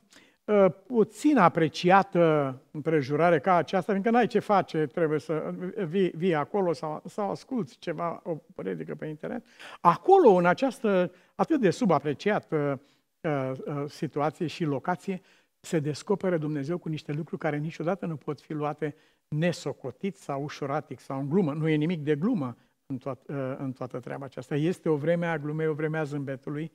puțin 0.87 1.39
apreciată 1.39 2.61
împrejurare 2.71 3.39
ca 3.39 3.55
aceasta, 3.55 3.93
fiindcă 3.93 4.11
n-ai 4.11 4.27
ce 4.27 4.39
face, 4.39 4.87
trebuie 4.87 5.19
să 5.19 5.55
vii, 5.89 6.13
vii 6.17 6.35
acolo 6.35 6.73
sau, 6.73 7.03
sau 7.07 7.31
asculți 7.31 7.79
ceva, 7.79 8.21
o 8.25 8.37
predică 8.55 8.95
pe 8.95 9.07
internet. 9.07 9.45
Acolo, 9.81 10.31
în 10.31 10.47
această 10.47 11.13
atât 11.35 11.61
de 11.61 11.71
subapreciată 11.71 12.81
uh, 13.21 13.53
uh, 13.65 13.85
situație 13.89 14.47
și 14.47 14.65
locație, 14.65 15.21
se 15.61 15.79
descoperă 15.79 16.37
Dumnezeu 16.37 16.79
cu 16.79 16.89
niște 16.89 17.13
lucruri 17.13 17.41
care 17.41 17.57
niciodată 17.57 18.07
nu 18.07 18.17
pot 18.17 18.41
fi 18.41 18.53
luate 18.53 18.95
nesocotit 19.29 20.17
sau 20.17 20.43
ușuratic 20.43 21.01
sau 21.01 21.19
în 21.19 21.29
glumă. 21.29 21.53
Nu 21.53 21.69
e 21.69 21.75
nimic 21.75 22.01
de 22.01 22.17
glumă 22.17 22.57
în, 22.87 22.97
toat, 22.97 23.23
uh, 23.29 23.55
în 23.59 23.73
toată 23.73 24.01
treaba 24.01 24.25
aceasta. 24.25 24.55
Este 24.55 24.89
o 24.89 24.97
vreme 24.97 25.27
a 25.27 25.39
glumei, 25.39 25.67
o 25.67 25.73
vreme 25.73 25.99
a 25.99 26.03
zâmbetului, 26.03 26.73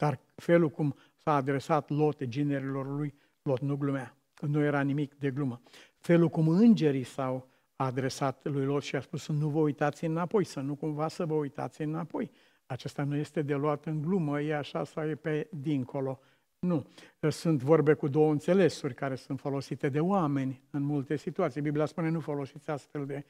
dar 0.00 0.20
felul 0.34 0.68
cum 0.68 0.96
s-a 1.16 1.34
adresat 1.34 1.88
Lot 1.88 2.24
ginerilor 2.24 2.96
lui, 2.96 3.14
Lot 3.42 3.60
nu 3.60 3.76
glumea, 3.76 4.16
nu 4.40 4.62
era 4.62 4.80
nimic 4.80 5.14
de 5.14 5.30
glumă. 5.30 5.60
Felul 5.98 6.28
cum 6.28 6.48
îngerii 6.48 7.02
s-au 7.02 7.48
adresat 7.76 8.40
lui 8.42 8.64
Lot 8.64 8.82
și 8.82 8.96
a 8.96 9.00
spus 9.00 9.22
să 9.22 9.32
nu 9.32 9.48
vă 9.48 9.58
uitați 9.58 10.04
înapoi, 10.04 10.44
să 10.44 10.60
nu 10.60 10.74
cumva 10.74 11.08
să 11.08 11.26
vă 11.26 11.34
uitați 11.34 11.82
înapoi. 11.82 12.30
Acesta 12.66 13.04
nu 13.04 13.16
este 13.16 13.42
de 13.42 13.54
luat 13.54 13.84
în 13.84 14.02
glumă, 14.02 14.40
e 14.40 14.56
așa 14.56 14.84
sau 14.84 15.08
e 15.08 15.14
pe 15.14 15.48
dincolo. 15.50 16.20
Nu. 16.58 16.86
Sunt 17.28 17.62
vorbe 17.62 17.94
cu 17.94 18.08
două 18.08 18.30
înțelesuri 18.30 18.94
care 18.94 19.14
sunt 19.14 19.40
folosite 19.40 19.88
de 19.88 20.00
oameni 20.00 20.62
în 20.70 20.82
multe 20.82 21.16
situații. 21.16 21.60
Biblia 21.60 21.86
spune 21.86 22.08
nu 22.08 22.20
folosiți 22.20 22.70
astfel 22.70 23.06
de 23.06 23.24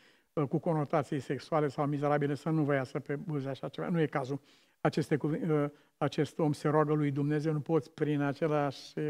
cu 0.48 0.58
conotații 0.58 1.20
sexuale 1.20 1.68
sau 1.68 1.86
mizerabile 1.86 2.34
să 2.34 2.48
nu 2.48 2.62
vă 2.62 2.74
iasă 2.74 2.98
pe 2.98 3.16
buze 3.16 3.48
așa 3.48 3.68
ceva. 3.68 3.88
Nu 3.88 4.00
e 4.00 4.06
cazul 4.06 4.40
aceste, 4.80 5.18
uh, 5.22 5.64
acest 5.96 6.38
om 6.38 6.52
se 6.52 6.68
roagă 6.68 6.92
lui 6.92 7.10
Dumnezeu, 7.10 7.52
nu 7.52 7.60
poți 7.60 7.90
prin 7.90 8.20
același 8.20 8.98
uh, 8.98 9.04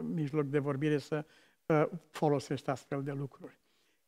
mijloc 0.00 0.44
de 0.44 0.58
vorbire 0.58 0.98
să 0.98 1.24
uh, 1.66 1.84
folosești 2.10 2.70
astfel 2.70 3.02
de 3.02 3.12
lucruri. 3.12 3.58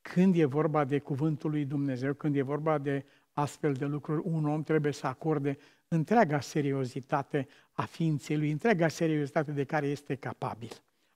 Când 0.02 0.37
e 0.37 0.44
vorba 0.44 0.85
de 0.85 0.98
cuvântul 0.98 1.50
lui 1.50 1.64
Dumnezeu, 1.64 2.14
când 2.14 2.37
e 2.37 2.42
vorba 2.42 2.79
de 2.79 3.05
astfel 3.33 3.72
de 3.72 3.85
lucruri, 3.85 4.22
un 4.24 4.46
om 4.46 4.62
trebuie 4.62 4.92
să 4.92 5.07
acorde 5.07 5.59
întreaga 5.88 6.40
seriozitate 6.40 7.48
a 7.72 7.85
ființei 7.85 8.37
lui, 8.37 8.50
întreaga 8.50 8.88
seriozitate 8.88 9.52
de 9.52 9.64
care 9.64 9.87
este 9.87 10.14
capabil. 10.14 10.70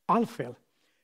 Altfel, 0.04 0.58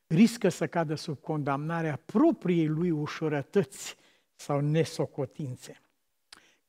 riscă 0.07 0.49
să 0.49 0.67
cadă 0.67 0.95
sub 0.95 1.21
condamnarea 1.21 2.01
propriei 2.05 2.67
lui 2.67 2.91
ușurătăți 2.91 3.97
sau 4.35 4.61
nesocotințe. 4.61 5.81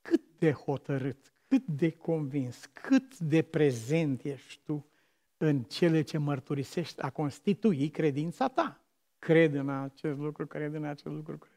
Cât 0.01 0.21
de 0.37 0.51
hotărât, 0.51 1.31
cât 1.47 1.65
de 1.65 1.91
convins, 1.91 2.65
cât 2.65 3.17
de 3.17 3.41
prezent 3.41 4.23
ești 4.23 4.59
tu 4.63 4.85
în 5.37 5.63
cele 5.63 6.01
ce 6.01 6.17
mărturisești 6.17 7.01
a 7.01 7.09
constitui 7.09 7.89
credința 7.89 8.47
ta. 8.47 8.81
Cred 9.19 9.53
în 9.53 9.69
acest 9.69 10.17
lucru, 10.17 10.47
cred 10.47 10.73
în 10.73 10.83
acest 10.83 11.15
lucru. 11.15 11.37
Cred. 11.37 11.51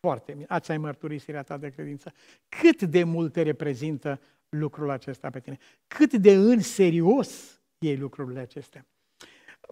Foarte 0.00 0.32
bine. 0.32 0.44
Ați 0.48 0.70
ai 0.70 0.78
mărturisirea 0.78 1.42
ta 1.42 1.56
de 1.56 1.70
credință. 1.70 2.12
Cât 2.48 2.82
de 2.82 3.04
mult 3.04 3.32
te 3.32 3.42
reprezintă 3.42 4.20
lucrul 4.48 4.90
acesta 4.90 5.30
pe 5.30 5.40
tine. 5.40 5.58
Cât 5.86 6.12
de 6.12 6.32
în 6.34 6.60
serios 6.60 7.60
iei 7.78 7.96
lucrurile 7.96 8.40
acestea. 8.40 8.86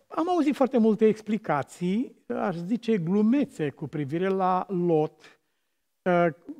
Am 0.06 0.28
auzit 0.28 0.54
foarte 0.54 0.78
multe 0.78 1.06
explicații, 1.06 2.24
aș 2.26 2.56
zice 2.56 2.98
glumețe 2.98 3.70
cu 3.70 3.86
privire 3.86 4.28
la 4.28 4.66
Lot, 4.68 5.40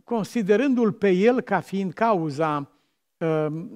considerându-l 0.05 0.93
pe 0.93 1.11
el 1.11 1.41
ca 1.41 1.61
fiind 1.61 1.93
cauza 1.93 2.57
Ehm, 2.57 2.74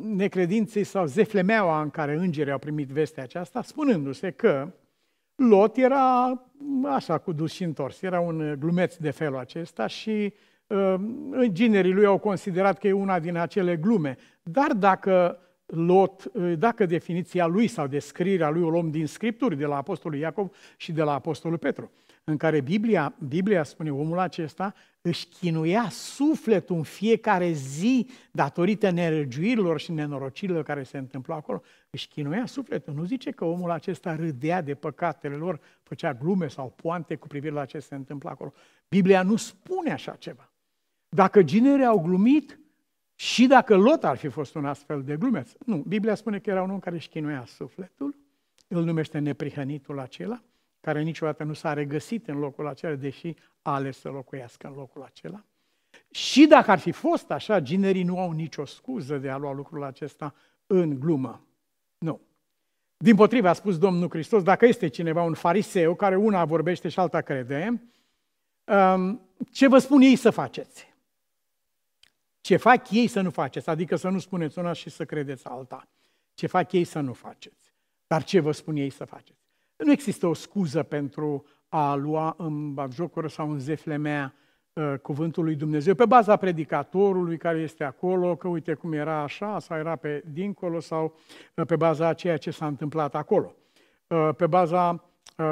necredinței 0.02 0.84
sau 0.84 1.06
zeflemeaua 1.06 1.82
în 1.82 1.90
care 1.90 2.14
îngerii 2.14 2.52
au 2.52 2.58
primit 2.58 2.88
vestea 2.88 3.22
aceasta, 3.22 3.62
spunându-se 3.62 4.30
că 4.30 4.72
Lot 5.34 5.76
era 5.76 6.42
așa 6.84 7.18
cu 7.18 7.32
dus 7.32 7.52
și 7.52 7.62
întors, 7.62 8.02
era 8.02 8.20
un 8.20 8.56
glumeț 8.58 8.96
de 8.96 9.10
felul 9.10 9.38
acesta 9.38 9.86
și 9.86 10.34
uh, 10.66 10.94
ginerii 11.46 11.92
lui 11.92 12.04
au 12.04 12.18
considerat 12.18 12.78
că 12.78 12.86
e 12.86 12.92
una 12.92 13.18
din 13.18 13.36
acele 13.36 13.76
glume. 13.76 14.16
Dar 14.42 14.72
dacă 14.72 15.38
Lot, 15.66 16.32
dacă 16.58 16.86
definiția 16.86 17.46
lui 17.46 17.66
sau 17.66 17.86
descrierea 17.86 18.50
lui 18.50 18.62
o 18.62 18.70
luăm 18.70 18.90
din 18.90 19.06
Scripturi, 19.06 19.56
de 19.56 19.66
la 19.66 19.76
Apostolul 19.76 20.18
Iacov 20.18 20.50
și 20.76 20.92
de 20.92 21.02
la 21.02 21.12
Apostolul 21.12 21.58
Petru, 21.58 21.90
în 22.24 22.36
care 22.36 22.60
Biblia, 22.60 23.14
Biblia 23.28 23.62
spune 23.62 23.90
omul 23.90 24.18
acesta 24.18 24.74
își 25.08 25.26
chinuia 25.26 25.88
sufletul 25.90 26.76
în 26.76 26.82
fiecare 26.82 27.52
zi 27.52 28.08
datorită 28.30 28.90
nerăgiuirilor 28.90 29.80
și 29.80 29.92
nenorocirilor 29.92 30.62
care 30.62 30.82
se 30.82 30.98
întâmplau 30.98 31.36
acolo, 31.36 31.62
își 31.90 32.08
chinuia 32.08 32.46
sufletul. 32.46 32.94
Nu 32.94 33.04
zice 33.04 33.30
că 33.30 33.44
omul 33.44 33.70
acesta 33.70 34.16
râdea 34.16 34.60
de 34.62 34.74
păcatele 34.74 35.34
lor, 35.34 35.60
făcea 35.82 36.14
glume 36.14 36.48
sau 36.48 36.72
poante 36.82 37.14
cu 37.14 37.26
privire 37.26 37.52
la 37.52 37.64
ce 37.64 37.78
se 37.78 37.94
întâmplă 37.94 38.30
acolo. 38.30 38.52
Biblia 38.88 39.22
nu 39.22 39.36
spune 39.36 39.92
așa 39.92 40.12
ceva. 40.12 40.52
Dacă 41.08 41.42
ginerii 41.42 41.84
au 41.84 42.00
glumit, 42.00 42.58
și 43.14 43.46
dacă 43.46 43.76
Lot 43.76 44.04
ar 44.04 44.16
fi 44.16 44.28
fost 44.28 44.54
un 44.54 44.64
astfel 44.64 45.02
de 45.02 45.16
glumeț, 45.16 45.50
nu, 45.66 45.76
Biblia 45.76 46.14
spune 46.14 46.38
că 46.38 46.50
era 46.50 46.62
un 46.62 46.70
om 46.70 46.78
care 46.78 46.96
își 46.96 47.08
chinuia 47.08 47.44
sufletul, 47.46 48.16
îl 48.68 48.84
numește 48.84 49.18
neprihănitul 49.18 49.98
acela, 49.98 50.42
care 50.80 51.02
niciodată 51.02 51.44
nu 51.44 51.52
s-a 51.52 51.72
regăsit 51.72 52.28
în 52.28 52.38
locul 52.38 52.66
acela, 52.66 52.94
deși 52.94 53.34
a 53.62 53.74
ales 53.74 53.98
să 53.98 54.08
locuiască 54.08 54.66
în 54.66 54.72
locul 54.72 55.02
acela. 55.02 55.44
Și 56.10 56.46
dacă 56.46 56.70
ar 56.70 56.78
fi 56.78 56.92
fost 56.92 57.30
așa, 57.30 57.60
ginerii 57.60 58.02
nu 58.02 58.18
au 58.18 58.30
nicio 58.30 58.64
scuză 58.64 59.18
de 59.18 59.30
a 59.30 59.36
lua 59.36 59.52
lucrul 59.52 59.84
acesta 59.84 60.34
în 60.66 61.00
glumă. 61.00 61.46
Nu. 61.98 62.20
Din 62.96 63.16
potriva 63.16 63.48
a 63.48 63.52
spus 63.52 63.78
Domnul 63.78 64.08
Hristos, 64.10 64.42
dacă 64.42 64.66
este 64.66 64.88
cineva 64.88 65.22
un 65.22 65.34
fariseu 65.34 65.94
care 65.94 66.16
una 66.16 66.44
vorbește 66.44 66.88
și 66.88 66.98
alta 66.98 67.20
crede, 67.20 67.82
um, 68.64 69.20
ce 69.52 69.68
vă 69.68 69.78
spun 69.78 70.00
ei 70.00 70.16
să 70.16 70.30
faceți? 70.30 70.94
Ce 72.40 72.56
fac 72.56 72.90
ei 72.90 73.06
să 73.06 73.20
nu 73.20 73.30
faceți, 73.30 73.68
adică 73.68 73.96
să 73.96 74.08
nu 74.08 74.18
spuneți 74.18 74.58
una 74.58 74.72
și 74.72 74.90
să 74.90 75.04
credeți 75.04 75.46
alta. 75.46 75.88
Ce 76.34 76.46
fac 76.46 76.72
ei 76.72 76.84
să 76.84 77.00
nu 77.00 77.12
faceți. 77.12 77.72
Dar 78.06 78.24
ce 78.24 78.40
vă 78.40 78.52
spun 78.52 78.76
ei 78.76 78.90
să 78.90 79.04
faceți? 79.04 79.37
Nu 79.84 79.92
există 79.92 80.26
o 80.26 80.34
scuză 80.34 80.82
pentru 80.82 81.44
a 81.68 81.94
lua 81.94 82.34
în 82.38 82.74
bagiocură 82.74 83.28
sau 83.28 83.50
în 83.50 83.58
zeflemea 83.58 84.34
uh, 84.72 84.94
cuvântul 85.02 85.44
lui 85.44 85.54
Dumnezeu 85.54 85.94
pe 85.94 86.06
baza 86.06 86.36
predicatorului 86.36 87.36
care 87.36 87.58
este 87.58 87.84
acolo, 87.84 88.36
că 88.36 88.48
uite 88.48 88.74
cum 88.74 88.92
era 88.92 89.22
așa, 89.22 89.58
sau 89.58 89.78
era 89.78 89.96
pe 89.96 90.22
dincolo, 90.32 90.80
sau 90.80 91.16
uh, 91.54 91.66
pe 91.66 91.76
baza 91.76 92.06
a 92.06 92.14
ceea 92.14 92.36
ce 92.36 92.50
s-a 92.50 92.66
întâmplat 92.66 93.14
acolo. 93.14 93.54
Uh, 94.06 94.28
pe 94.36 94.46
baza 94.46 95.02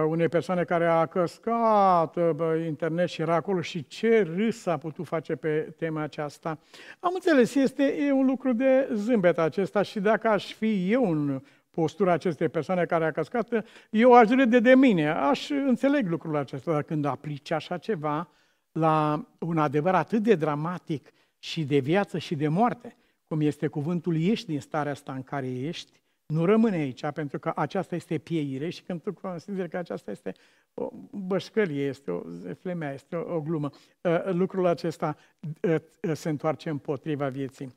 unei 0.09 0.29
persoane 0.29 0.65
care 0.65 0.87
a 0.87 1.07
căscat 1.07 2.19
internet 2.67 3.09
și 3.09 3.21
era 3.21 3.35
acolo 3.35 3.61
și 3.61 3.87
ce 3.87 4.23
râs 4.37 4.67
a 4.67 4.77
putut 4.77 5.07
face 5.07 5.37
pe 5.37 5.75
tema 5.77 6.03
aceasta. 6.03 6.59
Am 7.01 7.11
înțeles, 7.15 7.55
este 7.55 7.83
e 7.83 8.13
un 8.13 8.27
lucru 8.27 8.53
de 8.53 8.89
zâmbet 8.93 9.39
acesta 9.39 9.83
și 9.83 10.01
dacă 10.01 10.29
aș 10.29 10.55
fi 10.55 10.93
eu 10.93 11.11
un 11.11 11.41
postura 11.77 12.13
acestei 12.13 12.49
persoane 12.49 12.85
care 12.85 13.05
a 13.05 13.11
căscat, 13.11 13.65
eu 13.91 14.13
aș 14.13 14.29
râde 14.29 14.61
de 14.61 14.75
mine, 14.75 15.09
aș 15.09 15.51
înțeleg 15.51 16.09
lucrul 16.09 16.37
acesta, 16.37 16.73
dar 16.73 16.83
când 16.83 17.05
aplici 17.05 17.51
așa 17.51 17.79
ceva 17.79 18.29
la 18.73 19.27
un 19.39 19.59
adevăr 19.59 19.95
atât 19.95 20.23
de 20.23 20.35
dramatic 20.35 21.13
și 21.39 21.65
de 21.65 21.79
viață 21.79 22.19
și 22.19 22.35
de 22.35 22.49
moarte, 22.49 22.97
cum 23.29 23.41
este 23.41 23.67
cuvântul, 23.67 24.23
ești 24.23 24.47
din 24.47 24.61
starea 24.61 24.93
asta 24.93 25.13
în 25.13 25.23
care 25.23 25.51
ești, 25.51 25.93
nu 26.27 26.45
rămâne 26.45 26.77
aici, 26.77 27.11
pentru 27.15 27.39
că 27.39 27.53
aceasta 27.57 27.95
este 27.95 28.19
pieire 28.19 28.69
și 28.69 28.83
când 28.83 29.03
tu 29.03 29.13
consideri 29.13 29.69
că 29.69 29.77
aceasta 29.77 30.11
este 30.11 30.33
o 30.75 30.89
bășcălie, 31.11 31.87
este 31.87 32.11
o 32.11 32.23
flemea, 32.61 32.93
este 32.93 33.17
o, 33.17 33.35
o 33.35 33.41
glumă, 33.41 33.71
ă, 34.05 34.33
lucrul 34.33 34.67
acesta 34.67 35.17
ă, 35.65 35.83
ă, 36.09 36.15
se 36.15 36.29
întoarce 36.29 36.69
împotriva 36.69 37.29
vieții. 37.29 37.75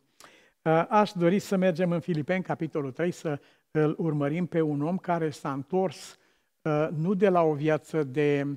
Aș 0.89 1.11
dori 1.11 1.39
să 1.39 1.55
mergem 1.55 1.91
în 1.91 1.99
Filipeni, 1.99 2.43
capitolul 2.43 2.91
3, 2.91 3.11
să 3.11 3.39
îl 3.71 3.95
urmărim 3.97 4.45
pe 4.45 4.61
un 4.61 4.81
om 4.81 4.97
care 4.97 5.29
s-a 5.29 5.53
întors 5.53 6.17
uh, 6.61 6.87
nu 6.91 7.13
de 7.13 7.29
la 7.29 7.41
o 7.41 7.53
viață 7.53 8.03
de 8.03 8.47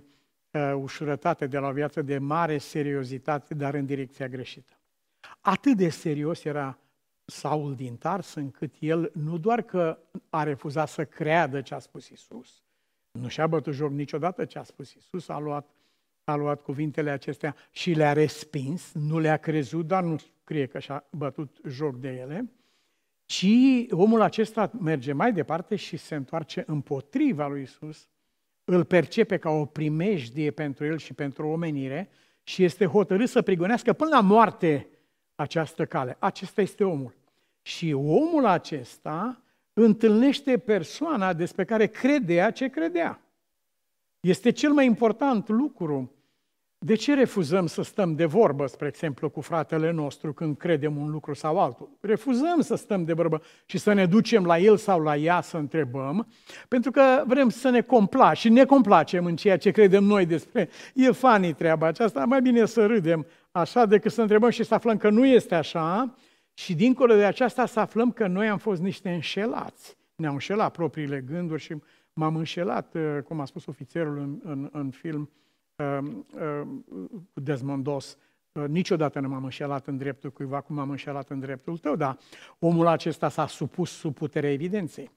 uh, 0.50 0.72
ușurătate, 0.76 1.46
de 1.46 1.58
la 1.58 1.68
o 1.68 1.72
viață 1.72 2.02
de 2.02 2.18
mare 2.18 2.58
seriozitate, 2.58 3.54
dar 3.54 3.74
în 3.74 3.86
direcția 3.86 4.28
greșită. 4.28 4.72
Atât 5.40 5.76
de 5.76 5.88
serios 5.88 6.44
era 6.44 6.78
Saul 7.24 7.74
din 7.74 7.96
Tars, 7.96 8.34
încât 8.34 8.74
el 8.78 9.10
nu 9.14 9.38
doar 9.38 9.62
că 9.62 9.98
a 10.30 10.42
refuzat 10.42 10.88
să 10.88 11.04
creadă 11.04 11.60
ce 11.60 11.74
a 11.74 11.78
spus 11.78 12.08
Isus, 12.08 12.62
nu 13.10 13.28
și-a 13.28 13.46
bătut 13.46 13.74
joc 13.74 13.90
niciodată 13.90 14.44
ce 14.44 14.58
a 14.58 14.62
spus 14.62 14.92
Isus, 14.92 15.28
a 15.28 15.38
luat, 15.38 15.68
a 16.24 16.34
luat 16.34 16.60
cuvintele 16.60 17.10
acestea 17.10 17.56
și 17.70 17.92
le-a 17.92 18.12
respins, 18.12 18.92
nu 18.92 19.18
le-a 19.18 19.36
crezut, 19.36 19.86
dar 19.86 20.02
nu 20.02 20.16
scrie 20.42 20.66
că 20.66 20.78
și-a 20.78 21.04
bătut 21.10 21.60
joc 21.66 21.96
de 21.96 22.08
ele, 22.08 22.50
ci 23.24 23.46
omul 23.90 24.20
acesta 24.20 24.70
merge 24.80 25.12
mai 25.12 25.32
departe 25.32 25.76
și 25.76 25.96
se 25.96 26.14
întoarce 26.14 26.64
împotriva 26.66 27.46
lui 27.46 27.62
Isus, 27.62 28.08
îl 28.64 28.84
percepe 28.84 29.36
ca 29.36 29.50
o 29.50 29.64
primejdie 29.64 30.50
pentru 30.50 30.84
el 30.84 30.98
și 30.98 31.12
pentru 31.12 31.48
omenire 31.48 32.10
și 32.42 32.64
este 32.64 32.86
hotărât 32.86 33.28
să 33.28 33.42
prigonească 33.42 33.92
până 33.92 34.10
la 34.10 34.20
moarte 34.20 34.88
această 35.34 35.86
cale. 35.86 36.16
Acesta 36.18 36.60
este 36.60 36.84
omul. 36.84 37.14
Și 37.62 37.92
omul 37.92 38.46
acesta 38.46 39.42
întâlnește 39.72 40.58
persoana 40.58 41.32
despre 41.32 41.64
care 41.64 41.86
credea 41.86 42.50
ce 42.50 42.68
credea. 42.68 43.20
Este 44.20 44.50
cel 44.50 44.72
mai 44.72 44.86
important 44.86 45.48
lucru 45.48 46.12
de 46.84 46.94
ce 46.94 47.14
refuzăm 47.14 47.66
să 47.66 47.82
stăm 47.82 48.14
de 48.14 48.24
vorbă, 48.24 48.66
spre 48.66 48.86
exemplu, 48.86 49.30
cu 49.30 49.40
fratele 49.40 49.90
nostru 49.90 50.32
când 50.32 50.56
credem 50.56 50.96
un 50.96 51.10
lucru 51.10 51.34
sau 51.34 51.60
altul? 51.60 51.90
Refuzăm 52.00 52.60
să 52.60 52.74
stăm 52.74 53.04
de 53.04 53.12
vorbă 53.12 53.42
și 53.66 53.78
să 53.78 53.92
ne 53.92 54.06
ducem 54.06 54.44
la 54.44 54.58
el 54.58 54.76
sau 54.76 55.00
la 55.00 55.16
ea 55.16 55.40
să 55.40 55.56
întrebăm, 55.56 56.28
pentru 56.68 56.90
că 56.90 57.24
vrem 57.26 57.48
să 57.48 57.70
ne 57.70 57.80
complacem 57.80 58.34
și 58.34 58.48
ne 58.48 58.64
complacem 58.64 59.24
în 59.24 59.36
ceea 59.36 59.56
ce 59.56 59.70
credem 59.70 60.04
noi 60.04 60.26
despre. 60.26 60.68
E 60.94 61.10
fani 61.10 61.52
treaba 61.52 61.86
aceasta, 61.86 62.24
mai 62.24 62.40
bine 62.40 62.64
să 62.64 62.86
râdem 62.86 63.26
așa 63.50 63.86
decât 63.86 64.12
să 64.12 64.20
întrebăm 64.20 64.50
și 64.50 64.64
să 64.64 64.74
aflăm 64.74 64.96
că 64.96 65.10
nu 65.10 65.26
este 65.26 65.54
așa 65.54 66.14
și 66.54 66.74
dincolo 66.74 67.14
de 67.14 67.24
aceasta 67.24 67.66
să 67.66 67.80
aflăm 67.80 68.12
că 68.12 68.26
noi 68.26 68.48
am 68.48 68.58
fost 68.58 68.80
niște 68.80 69.10
înșelați. 69.10 69.96
Ne-au 70.14 70.32
înșelat 70.32 70.72
propriile 70.72 71.24
gânduri 71.26 71.62
și 71.62 71.76
m-am 72.12 72.36
înșelat, 72.36 72.96
cum 73.24 73.40
a 73.40 73.44
spus 73.44 73.66
ofițerul 73.66 74.18
în, 74.18 74.38
în, 74.42 74.68
în 74.72 74.90
film, 74.90 75.30
Um, 75.30 75.30
um, 75.30 75.30
cu 75.30 75.41
dezmondos. 77.32 78.16
Uh, 78.52 78.64
niciodată 78.68 79.20
nu 79.20 79.28
m-am 79.28 79.44
înșelat 79.44 79.86
în 79.86 79.96
dreptul 79.96 80.30
cuiva 80.30 80.60
cum 80.60 80.76
m-am 80.76 80.90
înșelat 80.90 81.30
în 81.30 81.40
dreptul 81.40 81.78
tău, 81.78 81.96
dar 81.96 82.18
omul 82.58 82.86
acesta 82.86 83.28
s-a 83.28 83.46
supus 83.46 83.90
sub 83.90 84.14
puterea 84.14 84.52
evidenței. 84.52 85.10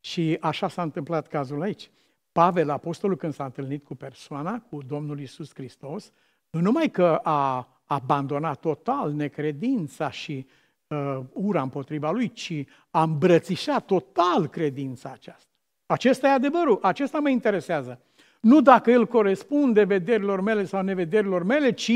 Și 0.00 0.36
așa 0.40 0.68
s-a 0.68 0.82
întâmplat 0.82 1.26
cazul 1.26 1.62
aici. 1.62 1.90
Pavel, 2.32 2.70
apostolul, 2.70 3.16
când 3.16 3.34
s-a 3.34 3.44
întâlnit 3.44 3.84
cu 3.84 3.94
persoana, 3.94 4.60
cu 4.60 4.82
Domnul 4.82 5.20
Isus 5.20 5.54
Hristos, 5.54 6.12
nu 6.50 6.60
numai 6.60 6.90
că 6.90 7.20
a 7.22 7.68
abandonat 7.84 8.60
total 8.60 9.12
necredința 9.12 10.10
și 10.10 10.46
uh, 10.86 11.20
ura 11.32 11.62
împotriva 11.62 12.10
lui, 12.10 12.32
ci 12.32 12.64
a 12.90 13.02
îmbrățișat 13.02 13.84
total 13.84 14.46
credința 14.46 15.10
aceasta. 15.10 15.52
Acesta 15.86 16.28
e 16.28 16.30
adevărul, 16.30 16.78
acesta 16.82 17.18
mă 17.18 17.28
interesează. 17.28 18.00
Nu 18.40 18.60
dacă 18.60 18.90
el 18.90 19.06
corespunde 19.06 19.84
vederilor 19.84 20.40
mele 20.40 20.64
sau 20.64 20.82
nevederilor 20.82 21.42
mele, 21.42 21.72
ci 21.72 21.92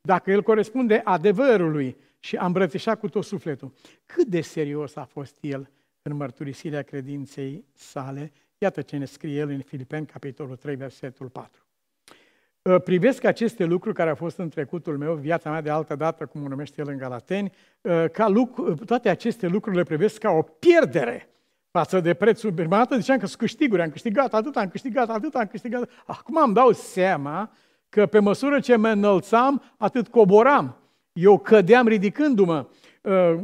dacă 0.00 0.30
el 0.30 0.42
corespunde 0.42 1.00
adevărului 1.04 1.96
și 2.18 2.36
a 2.36 2.46
îmbrățișat 2.46 2.98
cu 2.98 3.08
tot 3.08 3.24
sufletul. 3.24 3.72
Cât 4.06 4.26
de 4.26 4.40
serios 4.40 4.96
a 4.96 5.04
fost 5.04 5.36
el 5.40 5.70
în 6.02 6.16
mărturisirea 6.16 6.82
credinței 6.82 7.64
sale? 7.72 8.32
Iată 8.58 8.82
ce 8.82 8.96
ne 8.96 9.04
scrie 9.04 9.38
el 9.38 9.48
în 9.48 9.60
Filipeni, 9.60 10.06
capitolul 10.06 10.56
3, 10.56 10.76
versetul 10.76 11.28
4. 11.28 11.62
Ă, 12.64 12.78
privesc 12.78 13.24
aceste 13.24 13.64
lucruri 13.64 13.94
care 13.94 14.08
au 14.08 14.14
fost 14.14 14.38
în 14.38 14.48
trecutul 14.48 14.98
meu, 14.98 15.14
viața 15.14 15.50
mea 15.50 15.60
de 15.60 15.70
altă 15.70 15.96
dată, 15.96 16.26
cum 16.26 16.44
o 16.44 16.48
numește 16.48 16.80
el 16.80 16.88
în 16.88 16.96
Galateni, 16.96 17.52
ă, 17.84 18.08
ca 18.08 18.28
lucru, 18.28 18.74
toate 18.74 19.08
aceste 19.08 19.46
lucruri 19.46 19.76
le 19.76 19.82
privesc 19.82 20.18
ca 20.18 20.30
o 20.30 20.42
pierdere 20.42 21.28
față 21.78 22.00
de 22.00 22.14
prețul. 22.14 22.52
Prima 22.52 22.76
dată 22.76 22.96
ziceam 22.96 23.18
că 23.18 23.26
sunt 23.26 23.38
câștiguri, 23.38 23.82
am 23.82 23.90
câștigat 23.90 24.34
atât, 24.34 24.56
am 24.56 24.68
câștigat 24.68 25.08
atât, 25.08 25.34
am 25.34 25.46
câștigat 25.46 25.90
Acum 26.06 26.36
îmi 26.44 26.54
dau 26.54 26.72
seama 26.72 27.50
că 27.88 28.06
pe 28.06 28.18
măsură 28.18 28.60
ce 28.60 28.76
mă 28.76 28.88
înălțam, 28.88 29.62
atât 29.76 30.08
coboram. 30.08 30.76
Eu 31.12 31.38
cădeam 31.38 31.88
ridicându-mă. 31.88 32.66
Uh, 33.02 33.34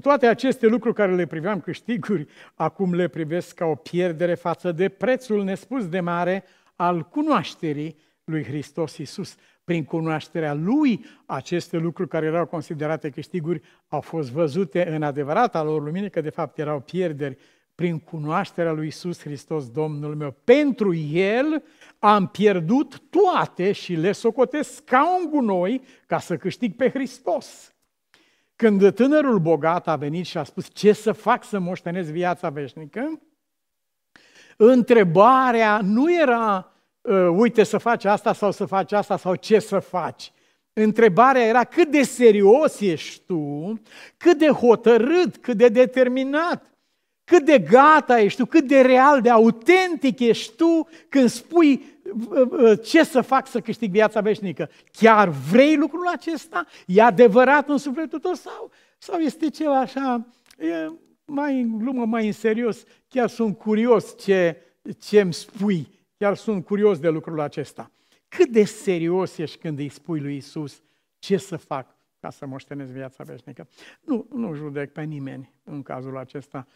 toate 0.00 0.26
aceste 0.26 0.66
lucruri 0.66 0.94
care 0.94 1.14
le 1.14 1.26
priveam 1.26 1.60
câștiguri, 1.60 2.26
acum 2.54 2.94
le 2.94 3.08
privesc 3.08 3.54
ca 3.54 3.64
o 3.64 3.74
pierdere 3.74 4.34
față 4.34 4.72
de 4.72 4.88
prețul 4.88 5.44
nespus 5.44 5.88
de 5.88 6.00
mare 6.00 6.44
al 6.76 7.02
cunoașterii 7.02 7.96
lui 8.24 8.44
Hristos 8.44 8.96
Iisus. 8.96 9.36
Prin 9.64 9.84
cunoașterea 9.84 10.54
Lui, 10.54 11.04
aceste 11.26 11.76
lucruri 11.76 12.08
care 12.08 12.26
erau 12.26 12.46
considerate 12.46 13.10
câștiguri 13.10 13.62
au 13.88 14.00
fost 14.00 14.30
văzute 14.30 14.88
în 14.88 15.02
adevărata 15.02 15.62
lor 15.62 15.82
lumină, 15.82 16.08
că 16.08 16.20
de 16.20 16.30
fapt 16.30 16.58
erau 16.58 16.80
pierderi 16.80 17.38
prin 17.80 17.98
cunoașterea 17.98 18.72
lui 18.72 18.86
Isus 18.86 19.20
Hristos, 19.20 19.70
Domnul 19.70 20.14
meu. 20.14 20.36
Pentru 20.44 20.94
El 21.12 21.62
am 21.98 22.26
pierdut 22.26 23.02
toate 23.10 23.72
și 23.72 23.94
le 23.94 24.12
socotesc 24.12 24.84
ca 24.84 25.16
un 25.18 25.30
gunoi 25.30 25.82
ca 26.06 26.18
să 26.18 26.36
câștig 26.36 26.76
pe 26.76 26.90
Hristos. 26.90 27.74
Când 28.56 28.94
tânărul 28.94 29.38
bogat 29.38 29.88
a 29.88 29.96
venit 29.96 30.26
și 30.26 30.38
a 30.38 30.42
spus 30.42 30.68
ce 30.72 30.92
să 30.92 31.12
fac 31.12 31.44
să 31.44 31.58
moștenesc 31.58 32.10
viața 32.10 32.48
veșnică, 32.48 33.20
întrebarea 34.56 35.80
nu 35.82 36.14
era 36.14 36.72
ă, 37.04 37.28
uite 37.28 37.62
să 37.62 37.78
faci 37.78 38.04
asta 38.04 38.32
sau 38.32 38.50
să 38.50 38.64
faci 38.64 38.92
asta 38.92 39.16
sau 39.16 39.34
ce 39.34 39.58
să 39.58 39.78
faci. 39.78 40.32
Întrebarea 40.72 41.46
era 41.46 41.64
cât 41.64 41.90
de 41.90 42.02
serios 42.02 42.80
ești 42.80 43.22
tu, 43.26 43.80
cât 44.16 44.38
de 44.38 44.48
hotărât, 44.48 45.36
cât 45.36 45.56
de 45.56 45.68
determinat 45.68 46.69
cât 47.30 47.44
de 47.44 47.58
gata 47.58 48.20
ești 48.20 48.38
tu, 48.38 48.46
cât 48.46 48.64
de 48.64 48.80
real, 48.80 49.20
de 49.20 49.30
autentic 49.30 50.18
ești 50.18 50.56
tu 50.56 50.88
când 51.08 51.28
spui 51.28 51.84
ce 52.82 53.04
să 53.04 53.20
fac 53.20 53.46
să 53.46 53.60
câștig 53.60 53.90
viața 53.90 54.20
veșnică. 54.20 54.70
Chiar 54.92 55.28
vrei 55.28 55.76
lucrul 55.76 56.06
acesta? 56.06 56.66
E 56.86 57.02
adevărat 57.02 57.68
în 57.68 57.78
sufletul 57.78 58.18
tău 58.18 58.34
sau, 58.34 58.70
sau 58.98 59.18
este 59.18 59.50
ceva 59.50 59.78
așa, 59.78 60.26
e 60.58 60.90
mai 61.24 61.60
în 61.60 61.78
glumă, 61.78 62.04
mai 62.04 62.26
în 62.26 62.32
serios? 62.32 62.84
Chiar 63.08 63.28
sunt 63.28 63.58
curios 63.58 64.18
ce, 64.18 64.56
ce 65.00 65.20
îmi 65.20 65.32
spui, 65.32 65.88
chiar 66.16 66.36
sunt 66.36 66.64
curios 66.64 66.98
de 66.98 67.08
lucrul 67.08 67.40
acesta. 67.40 67.90
Cât 68.28 68.48
de 68.48 68.64
serios 68.64 69.38
ești 69.38 69.58
când 69.58 69.78
îi 69.78 69.88
spui 69.88 70.20
lui 70.20 70.36
Isus 70.36 70.82
ce 71.18 71.36
să 71.36 71.56
fac 71.56 71.96
ca 72.20 72.30
să 72.30 72.46
moștenesc 72.46 72.92
viața 72.92 73.24
veșnică? 73.24 73.68
Nu, 74.00 74.26
nu 74.34 74.54
judec 74.54 74.92
pe 74.92 75.02
nimeni 75.02 75.52
în 75.64 75.82
cazul 75.82 76.16
acesta 76.16 76.66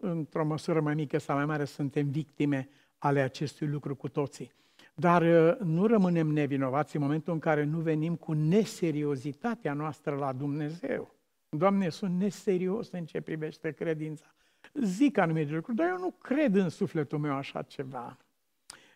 într-o 0.00 0.44
măsură 0.44 0.80
mai 0.80 0.94
mică 0.94 1.18
sau 1.18 1.36
mai 1.36 1.44
mare, 1.44 1.64
suntem 1.64 2.10
victime 2.10 2.68
ale 2.98 3.20
acestui 3.20 3.66
lucru 3.66 3.96
cu 3.96 4.08
toții. 4.08 4.52
Dar 4.94 5.22
uh, 5.22 5.58
nu 5.58 5.86
rămânem 5.86 6.26
nevinovați 6.26 6.96
în 6.96 7.02
momentul 7.02 7.32
în 7.32 7.38
care 7.38 7.64
nu 7.64 7.78
venim 7.78 8.16
cu 8.16 8.32
neseriozitatea 8.32 9.72
noastră 9.72 10.14
la 10.14 10.32
Dumnezeu. 10.32 11.14
Doamne, 11.48 11.88
sunt 11.88 12.18
neserios 12.18 12.90
în 12.90 13.04
ce 13.04 13.20
privește 13.20 13.70
credința. 13.70 14.34
Zic 14.72 15.18
anumite 15.18 15.52
lucruri, 15.52 15.76
dar 15.76 15.88
eu 15.88 15.98
nu 15.98 16.10
cred 16.10 16.54
în 16.54 16.68
sufletul 16.68 17.18
meu 17.18 17.32
așa 17.32 17.62
ceva. 17.62 18.16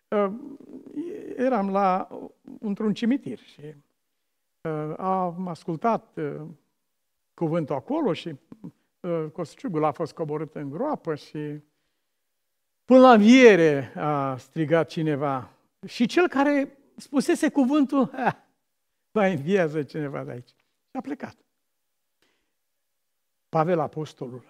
Uh, 0.08 0.32
eram 1.36 1.70
la, 1.70 2.08
într-un 2.60 2.94
cimitir 2.94 3.38
și 3.38 3.60
uh, 4.60 4.94
am 4.96 5.48
ascultat 5.48 6.18
cuvântul 7.34 7.74
acolo 7.74 8.12
și 8.12 8.36
costiugul 9.32 9.84
a 9.84 9.92
fost 9.92 10.12
coborât 10.12 10.54
în 10.54 10.70
groapă 10.70 11.14
și 11.14 11.62
până 12.84 13.00
la 13.00 13.16
viere 13.16 13.92
a 13.96 14.36
strigat 14.36 14.88
cineva, 14.88 15.50
și 15.86 16.06
cel 16.06 16.28
care 16.28 16.78
spusese 16.96 17.50
cuvântul, 17.50 18.10
ha, 18.12 18.48
mai 19.10 19.34
înviază 19.34 19.82
cineva 19.82 20.24
de 20.24 20.30
aici. 20.30 20.48
Și 20.48 20.96
a 20.96 21.00
plecat. 21.00 21.36
Pavel 23.48 23.78
Apostolul, 23.78 24.44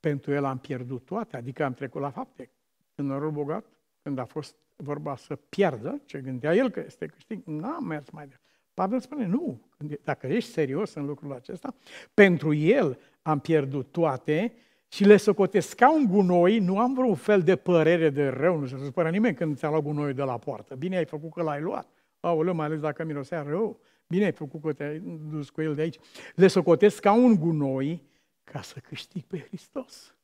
pentru 0.00 0.32
el 0.32 0.44
am 0.44 0.58
pierdut 0.58 1.04
toate, 1.04 1.36
adică 1.36 1.64
am 1.64 1.74
trecut 1.74 2.00
la 2.00 2.10
fapte. 2.10 2.50
Tânărul 2.94 3.30
bogat, 3.30 3.64
când 4.02 4.18
a 4.18 4.24
fost 4.24 4.56
vorba 4.76 5.16
să 5.16 5.36
piardă, 5.36 6.00
ce 6.04 6.20
gândea 6.20 6.54
el 6.54 6.70
că 6.70 6.80
este 6.80 7.06
câștig, 7.06 7.42
n-a 7.44 7.78
mers 7.78 8.10
mai 8.10 8.24
departe. 8.24 8.48
Pavel 8.74 9.00
spune, 9.00 9.26
nu, 9.26 9.69
dacă 10.04 10.26
ești 10.26 10.50
serios 10.50 10.94
în 10.94 11.06
lucrul 11.06 11.32
acesta, 11.32 11.74
pentru 12.14 12.54
el 12.54 12.98
am 13.22 13.38
pierdut 13.38 13.92
toate 13.92 14.52
și 14.88 15.04
le 15.04 15.16
socotesc 15.16 15.74
ca 15.74 15.94
un 15.94 16.06
gunoi, 16.08 16.58
nu 16.58 16.78
am 16.78 16.94
vreun 16.94 17.14
fel 17.14 17.42
de 17.42 17.56
părere 17.56 18.10
de 18.10 18.28
rău, 18.28 18.58
nu 18.58 18.66
se 18.66 18.76
supără 18.84 19.10
nimeni 19.10 19.34
când 19.34 19.56
ți-a 19.56 19.68
luat 19.68 19.82
gunoiul 19.82 20.14
de 20.14 20.22
la 20.22 20.38
poartă. 20.38 20.74
Bine 20.74 20.96
ai 20.96 21.04
făcut 21.04 21.32
că 21.32 21.42
l-ai 21.42 21.60
luat. 21.60 21.88
Aoleu, 22.20 22.54
mai 22.54 22.66
ales 22.66 22.80
dacă 22.80 23.04
mirosea 23.04 23.42
rău. 23.42 23.80
Bine 24.06 24.24
ai 24.24 24.32
făcut 24.32 24.62
că 24.62 24.72
te-ai 24.72 24.98
dus 25.30 25.50
cu 25.50 25.62
el 25.62 25.74
de 25.74 25.80
aici. 25.80 25.98
Le 26.34 26.46
socotesc 26.46 27.00
ca 27.00 27.12
un 27.12 27.34
gunoi 27.34 28.02
ca 28.44 28.60
să 28.60 28.78
câștig 28.78 29.22
pe 29.22 29.38
Hristos. 29.38 30.14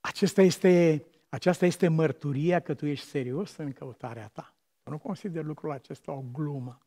Acesta 0.00 0.42
este, 0.42 1.04
aceasta 1.28 1.66
este 1.66 1.88
mărturia 1.88 2.60
că 2.60 2.74
tu 2.74 2.86
ești 2.86 3.06
serios 3.06 3.56
în 3.56 3.72
căutarea 3.72 4.30
ta. 4.32 4.54
Eu 4.86 4.92
nu 4.92 4.98
consider 4.98 5.44
lucrul 5.44 5.70
acesta 5.70 6.12
o 6.12 6.24
glumă. 6.32 6.78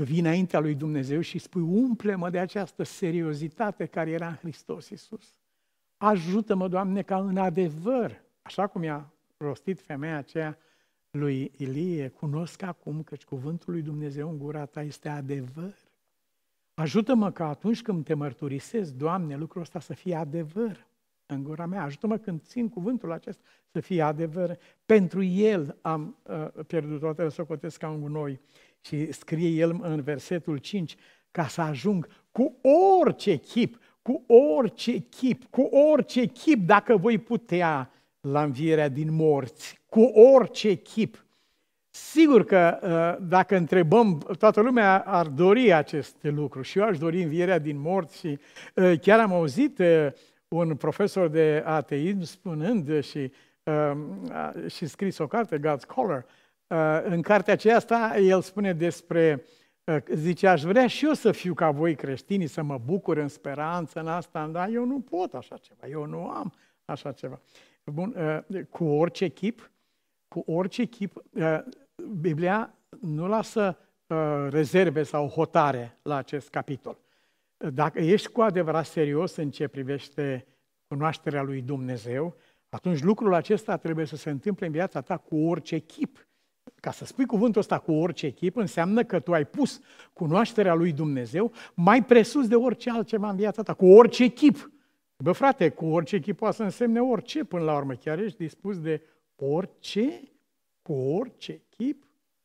Tu 0.00 0.06
vii 0.06 0.20
înaintea 0.20 0.60
lui 0.60 0.74
Dumnezeu 0.74 1.20
și 1.20 1.38
spui, 1.38 1.62
umple-mă 1.62 2.30
de 2.30 2.38
această 2.38 2.82
seriozitate 2.82 3.86
care 3.86 4.10
era 4.10 4.26
în 4.26 4.34
Hristos 4.34 4.88
Iisus. 4.88 5.38
Ajută-mă, 5.96 6.68
Doamne, 6.68 7.02
ca 7.02 7.18
în 7.18 7.36
adevăr, 7.36 8.22
așa 8.42 8.66
cum 8.66 8.82
i-a 8.82 9.12
rostit 9.36 9.80
femeia 9.80 10.16
aceea 10.16 10.58
lui 11.10 11.52
Ilie, 11.56 12.08
cunosc 12.08 12.62
acum 12.62 13.02
că 13.02 13.16
cuvântul 13.26 13.72
lui 13.72 13.82
Dumnezeu 13.82 14.30
în 14.30 14.38
gura 14.38 14.64
ta 14.64 14.82
este 14.82 15.08
adevăr. 15.08 15.74
Ajută-mă 16.74 17.30
ca 17.30 17.48
atunci 17.48 17.82
când 17.82 18.04
te 18.04 18.14
mărturisesc, 18.14 18.92
Doamne, 18.92 19.36
lucrul 19.36 19.62
ăsta 19.62 19.80
să 19.80 19.94
fie 19.94 20.14
adevăr 20.14 20.86
în 21.26 21.42
gura 21.42 21.66
mea. 21.66 21.82
Ajută-mă 21.82 22.16
când 22.16 22.42
țin 22.42 22.68
cuvântul 22.68 23.12
acesta 23.12 23.42
să 23.72 23.80
fie 23.80 24.02
adevăr. 24.02 24.58
Pentru 24.86 25.22
el 25.22 25.78
am 25.80 26.16
uh, 26.22 26.64
pierdut 26.66 27.00
toate, 27.00 27.28
să 27.28 27.46
o 27.48 27.56
ca 27.78 27.88
un 27.88 28.00
gunoi. 28.00 28.40
Și 28.80 29.12
scrie 29.12 29.48
el 29.48 29.78
în 29.82 30.02
versetul 30.02 30.56
5, 30.56 30.96
ca 31.30 31.46
să 31.46 31.60
ajung 31.60 32.08
cu 32.32 32.56
orice 33.00 33.36
chip, 33.36 33.78
cu 34.02 34.24
orice 34.58 34.98
chip, 34.98 35.44
cu 35.50 35.60
orice 35.60 36.24
chip, 36.26 36.66
dacă 36.66 36.96
voi 36.96 37.18
putea 37.18 37.90
la 38.20 38.42
învierea 38.42 38.88
din 38.88 39.14
morți, 39.14 39.80
cu 39.88 40.00
orice 40.00 40.74
chip. 40.74 41.24
Sigur 41.90 42.44
că 42.44 42.78
uh, 42.82 43.26
dacă 43.28 43.56
întrebăm, 43.56 44.18
toată 44.38 44.60
lumea 44.60 44.98
ar 44.98 45.26
dori 45.26 45.72
acest 45.72 46.16
lucru 46.20 46.62
și 46.62 46.78
eu 46.78 46.84
aș 46.84 46.98
dori 46.98 47.22
învierea 47.22 47.58
din 47.58 47.80
morți 47.80 48.18
și 48.18 48.38
uh, 48.74 49.00
chiar 49.00 49.20
am 49.20 49.32
auzit 49.32 49.78
uh, 49.78 50.06
un 50.48 50.76
profesor 50.76 51.28
de 51.28 51.62
ateism 51.66 52.22
spunând 52.22 53.02
și, 53.02 53.32
și 54.68 54.86
scris 54.86 55.18
o 55.18 55.26
carte, 55.26 55.58
God's 55.58 55.86
Color, 55.86 56.26
în 57.04 57.22
cartea 57.22 57.52
aceasta 57.52 58.18
el 58.18 58.40
spune 58.40 58.72
despre 58.72 59.44
Zice, 60.14 60.46
aș 60.46 60.62
vrea 60.62 60.86
și 60.86 61.04
eu 61.04 61.12
să 61.12 61.32
fiu 61.32 61.54
ca 61.54 61.70
voi 61.70 61.94
creștinii, 61.94 62.46
să 62.46 62.62
mă 62.62 62.78
bucur 62.84 63.16
în 63.16 63.28
speranță 63.28 64.00
în 64.00 64.08
asta, 64.08 64.46
dar 64.46 64.68
eu 64.68 64.84
nu 64.84 65.00
pot 65.00 65.34
așa 65.34 65.56
ceva, 65.56 65.86
eu 65.86 66.06
nu 66.06 66.28
am 66.28 66.52
așa 66.84 67.12
ceva. 67.12 67.40
Bun, 67.84 68.14
cu 68.70 68.84
orice 68.84 69.28
chip, 69.28 69.70
cu 70.28 70.42
orice 70.46 70.84
chip, 70.84 71.22
Biblia 72.20 72.74
nu 73.00 73.28
lasă 73.28 73.78
rezerve 74.48 75.02
sau 75.02 75.28
hotare 75.28 75.98
la 76.02 76.16
acest 76.16 76.48
capitol. 76.48 76.98
Dacă 77.56 78.00
ești 78.00 78.28
cu 78.28 78.40
adevărat 78.40 78.86
serios 78.86 79.36
în 79.36 79.50
ce 79.50 79.68
privește 79.68 80.46
cunoașterea 80.88 81.42
lui 81.42 81.60
Dumnezeu, 81.60 82.36
atunci 82.68 83.02
lucrul 83.02 83.34
acesta 83.34 83.76
trebuie 83.76 84.06
să 84.06 84.16
se 84.16 84.30
întâmple 84.30 84.66
în 84.66 84.72
viața 84.72 85.00
ta 85.00 85.16
cu 85.16 85.36
orice 85.36 85.78
chip 85.78 86.28
ca 86.80 86.90
să 86.90 87.04
spui 87.04 87.26
cuvântul 87.26 87.60
ăsta 87.60 87.78
cu 87.78 87.92
orice 87.92 88.26
echip, 88.26 88.56
înseamnă 88.56 89.04
că 89.04 89.20
tu 89.20 89.32
ai 89.32 89.44
pus 89.44 89.80
cunoașterea 90.12 90.74
lui 90.74 90.92
Dumnezeu 90.92 91.52
mai 91.74 92.04
presus 92.04 92.48
de 92.48 92.54
orice 92.54 92.90
altceva 92.90 93.30
în 93.30 93.36
viața 93.36 93.62
ta, 93.62 93.74
cu 93.74 93.86
orice 93.86 94.24
echip. 94.24 94.70
Bă, 95.16 95.32
frate, 95.32 95.68
cu 95.68 95.86
orice 95.86 96.16
echip 96.16 96.36
poate 96.36 96.56
să 96.56 96.62
însemne 96.62 97.00
orice 97.00 97.44
până 97.44 97.62
la 97.62 97.76
urmă. 97.76 97.94
Chiar 97.94 98.18
ești 98.18 98.38
dispus 98.38 98.80
de 98.80 99.02
orice? 99.36 100.22
Cu 100.82 100.92
orice 100.92 101.52
echip? 101.52 102.04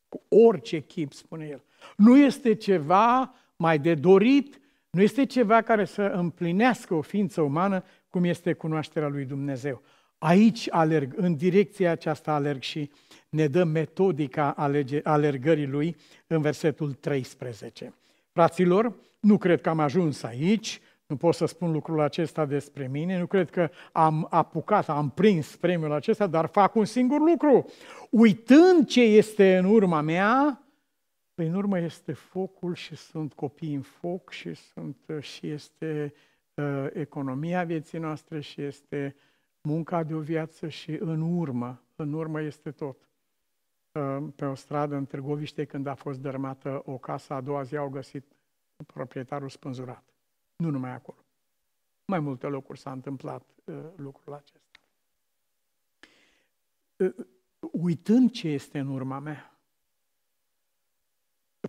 Cu 0.09 0.21
orice 0.30 0.76
echip, 0.76 1.13
spune 1.13 1.47
el. 1.51 1.63
Nu 1.97 2.17
este 2.17 2.53
ceva 2.53 3.34
mai 3.55 3.80
de 3.80 3.93
dorit, 3.93 4.59
nu 4.89 5.01
este 5.01 5.26
ceva 5.26 5.61
care 5.61 5.86
să 5.86 6.01
împlinească 6.01 6.93
o 6.93 7.01
ființă 7.01 7.41
umană, 7.41 7.84
cum 8.09 8.23
este 8.23 8.53
cunoașterea 8.53 9.07
lui 9.07 9.26
Dumnezeu. 9.26 9.82
Aici 10.18 10.68
alerg, 10.72 11.13
în 11.16 11.36
direcția 11.36 11.91
aceasta 11.91 12.34
alerg 12.34 12.61
și 12.61 12.91
ne 13.30 13.47
dă 13.47 13.63
metodica 13.63 14.51
alege, 14.51 14.99
alergării 15.03 15.68
lui 15.68 15.95
în 16.28 16.41
versetul 16.41 16.93
13. 16.93 17.93
Fraților, 18.32 18.95
nu 19.20 19.38
cred 19.38 19.61
că 19.61 19.70
am 19.70 19.80
ajuns 19.80 20.24
aici, 20.24 20.82
nu 21.05 21.16
pot 21.16 21.34
să 21.36 21.45
spun 21.45 21.72
lucrul 21.72 21.99
acesta 21.99 22.45
despre 22.45 22.88
mine, 22.88 23.20
nu 23.20 23.26
cred 23.26 23.49
că 23.49 23.70
am 23.91 24.28
apucat, 24.30 24.89
am 24.89 25.09
prins 25.09 25.55
premiul 25.55 25.91
acesta, 25.91 26.28
dar 26.28 26.45
fac 26.45 26.76
un 26.76 26.86
singur 26.86 27.20
lucru. 27.20 27.66
Uitând 28.09 28.88
ce 28.88 29.01
este 29.01 29.57
în 29.57 29.66
urma 29.66 30.01
mea, 30.01 30.63
păi 31.34 31.47
în 31.47 31.53
urmă 31.53 31.80
este 31.80 32.13
focul 32.13 32.76
și 32.76 32.95
sunt 32.95 33.34
copii 33.34 33.74
în 33.74 33.82
foc 33.82 34.32
și, 34.32 34.53
sunt, 34.53 34.97
și 35.20 35.47
este 35.47 36.13
uh, 36.53 36.88
economia 36.93 37.63
vieții 37.63 37.99
noastre 37.99 38.39
și 38.39 38.61
este 38.61 39.16
munca 39.66 40.03
de 40.03 40.13
o 40.13 40.20
viață 40.20 40.68
și 40.68 40.91
în 40.91 41.22
urmă, 41.22 41.82
în 41.95 42.13
urmă 42.13 42.41
este 42.41 42.72
tot. 42.72 42.97
Uh, 43.91 44.28
pe 44.36 44.45
o 44.45 44.55
stradă 44.55 44.95
în 44.95 45.05
Târgoviște, 45.05 45.66
când 45.66 45.88
a 45.88 45.93
fost 45.93 46.20
dărmată 46.20 46.82
o 46.86 46.97
casă, 46.97 47.34
a 47.34 47.41
doua 47.41 47.63
zi 47.63 47.78
au 47.78 47.89
găsit 47.89 48.26
proprietarul 48.86 49.49
spânzurat. 49.49 50.03
Nu 50.55 50.70
numai 50.70 50.91
acolo. 50.91 51.18
Mai 52.05 52.20
multe 52.20 52.47
locuri 52.47 52.80
s-a 52.80 52.91
întâmplat 52.91 53.43
uh, 53.63 53.76
lucrul 53.95 54.34
acesta. 54.34 54.59
Uh, 56.97 57.26
uitând 57.72 58.32
ce 58.32 58.47
este 58.47 58.80
în 58.80 58.88
urma 58.88 59.20
mea, 59.20 59.59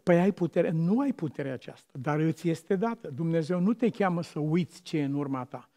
păi 0.03 0.21
ai 0.21 0.33
putere, 0.33 0.71
nu 0.71 1.01
ai 1.01 1.13
puterea 1.13 1.53
aceasta, 1.53 1.93
dar 1.99 2.19
îți 2.19 2.49
este 2.49 2.77
dată. 2.77 3.11
Dumnezeu 3.11 3.61
nu 3.61 3.73
te 3.73 3.91
cheamă 3.91 4.23
să 4.23 4.39
uiți 4.39 4.83
ce 4.83 4.99
e 4.99 5.05
în 5.05 5.15
urma 5.15 5.45
ta. 5.45 5.69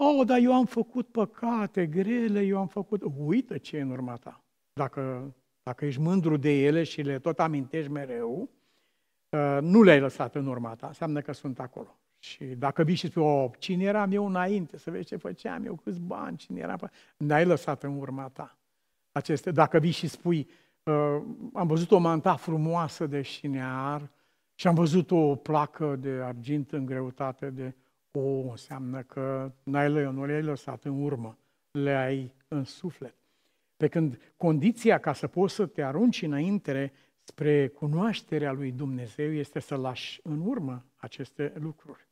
Oh, 0.00 0.26
dar 0.26 0.38
eu 0.38 0.52
am 0.54 0.64
făcut 0.64 1.08
păcate 1.08 1.86
grele, 1.86 2.42
eu 2.42 2.58
am 2.58 2.66
făcut... 2.66 3.02
Uită 3.16 3.58
ce 3.58 3.76
e 3.76 3.80
în 3.80 3.90
urma 3.90 4.16
ta. 4.16 4.44
Dacă 4.72 5.34
dacă 5.68 5.84
ești 5.84 6.00
mândru 6.00 6.36
de 6.36 6.50
ele 6.50 6.82
și 6.82 7.02
le 7.02 7.18
tot 7.18 7.38
amintești 7.40 7.90
mereu, 7.90 8.50
uh, 9.28 9.58
nu 9.60 9.82
le-ai 9.82 10.00
lăsat 10.00 10.34
în 10.34 10.46
urma 10.46 10.74
ta, 10.74 10.86
înseamnă 10.86 11.20
că 11.20 11.32
sunt 11.32 11.60
acolo. 11.60 11.98
Și 12.18 12.44
dacă 12.44 12.82
vii 12.82 12.94
și 12.94 13.06
spui, 13.06 13.22
oh, 13.22 13.50
cine 13.58 13.84
eram 13.84 14.12
eu 14.12 14.26
înainte, 14.26 14.78
să 14.78 14.90
vezi 14.90 15.06
ce 15.06 15.16
făceam 15.16 15.64
eu, 15.64 15.74
câți 15.74 16.00
bani, 16.00 16.36
cine 16.36 16.60
eram, 16.60 16.90
n-ai 17.16 17.44
lăsat 17.44 17.82
în 17.82 17.98
urma 17.98 18.28
ta. 18.28 18.58
Aceste, 19.12 19.50
dacă 19.50 19.78
vii 19.78 19.90
și 19.90 20.08
spui, 20.08 20.48
uh, 20.82 21.22
am 21.52 21.66
văzut 21.66 21.90
o 21.90 21.98
manta 21.98 22.36
frumoasă 22.36 23.06
de 23.06 23.22
șinear 23.22 24.10
și 24.54 24.66
am 24.66 24.74
văzut 24.74 25.10
o 25.10 25.34
placă 25.34 25.96
de 25.96 26.10
argint 26.10 26.72
în 26.72 26.84
greutate 26.84 27.50
de 27.50 27.74
o, 28.18 28.50
înseamnă 28.50 29.02
că 29.02 29.52
n-ai, 29.62 29.92
nu 29.92 30.24
le-ai 30.24 30.42
lăsat 30.42 30.84
în 30.84 31.02
urmă, 31.02 31.38
le-ai 31.70 32.32
în 32.48 32.64
suflet. 32.64 33.14
Pe 33.76 33.88
când 33.88 34.32
condiția 34.36 34.98
ca 34.98 35.12
să 35.12 35.26
poți 35.26 35.54
să 35.54 35.66
te 35.66 35.82
arunci 35.82 36.22
înainte 36.22 36.92
spre 37.22 37.68
cunoașterea 37.68 38.52
lui 38.52 38.72
Dumnezeu 38.72 39.32
este 39.32 39.58
să 39.60 39.74
lași 39.74 40.20
în 40.22 40.40
urmă 40.46 40.84
aceste 40.96 41.52
lucruri. 41.58 42.08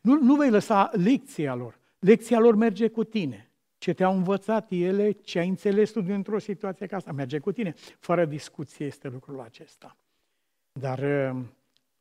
Nu, 0.00 0.22
nu 0.22 0.34
vei 0.34 0.50
lăsa 0.50 0.90
lecția 0.92 1.54
lor. 1.54 1.78
Lecția 1.98 2.38
lor 2.38 2.54
merge 2.54 2.88
cu 2.88 3.04
tine. 3.04 3.48
Ce 3.78 3.92
te-au 3.92 4.16
învățat 4.16 4.66
ele, 4.70 5.10
ce 5.10 5.38
ai 5.38 5.48
înțeles 5.48 5.90
tu 5.90 6.00
dintr-o 6.00 6.38
situație 6.38 6.86
ca 6.86 6.96
asta, 6.96 7.12
merge 7.12 7.38
cu 7.38 7.52
tine. 7.52 7.74
Fără 7.98 8.24
discuție 8.24 8.86
este 8.86 9.08
lucrul 9.08 9.40
acesta. 9.40 9.96
Dar 10.72 10.98
uh, 10.98 11.44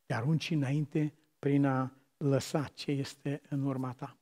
te 0.06 0.14
arunci 0.14 0.52
înainte 0.52 1.14
prin 1.40 1.66
a 1.66 1.92
lăsa 2.24 2.70
ce 2.74 2.92
este 2.92 3.42
în 3.50 3.64
urma 3.64 3.92
ta. 3.92 4.18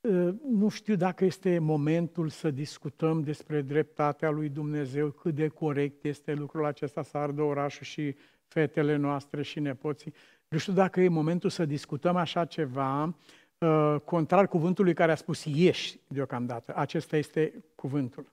Uh, 0.00 0.34
nu 0.50 0.68
știu 0.68 0.94
dacă 0.94 1.24
este 1.24 1.58
momentul 1.58 2.28
să 2.28 2.50
discutăm 2.50 3.22
despre 3.22 3.60
dreptatea 3.62 4.30
lui 4.30 4.48
Dumnezeu, 4.48 5.10
cât 5.10 5.34
de 5.34 5.48
corect 5.48 6.04
este 6.04 6.34
lucrul 6.34 6.64
acesta 6.64 7.02
să 7.02 7.18
ardă 7.18 7.42
orașul 7.42 7.84
și 7.84 8.16
fetele 8.46 8.96
noastre 8.96 9.42
și 9.42 9.60
nepoții. 9.60 10.14
Nu 10.48 10.58
știu 10.58 10.72
dacă 10.72 11.00
e 11.00 11.08
momentul 11.08 11.50
să 11.50 11.64
discutăm 11.64 12.16
așa 12.16 12.44
ceva, 12.44 13.16
uh, 13.58 13.96
contrar 14.04 14.48
cuvântului 14.48 14.94
care 14.94 15.12
a 15.12 15.14
spus 15.14 15.44
ieși 15.44 15.98
deocamdată. 16.08 16.72
Acesta 16.76 17.16
este 17.16 17.64
cuvântul. 17.74 18.32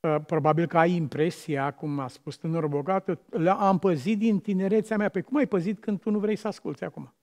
Uh, 0.00 0.16
probabil 0.26 0.66
că 0.66 0.78
ai 0.78 0.92
impresia, 0.92 1.70
cum 1.70 1.98
a 1.98 2.08
spus 2.08 2.36
tânărul 2.36 2.68
bogat, 2.68 3.18
am 3.46 3.78
păzit 3.78 4.18
din 4.18 4.38
tinerețea 4.38 4.96
mea. 4.96 5.08
Pe 5.08 5.20
cum 5.20 5.36
ai 5.36 5.46
păzit 5.46 5.80
când 5.80 6.00
tu 6.00 6.10
nu 6.10 6.18
vrei 6.18 6.36
să 6.36 6.48
asculți 6.48 6.84
acum? 6.84 7.15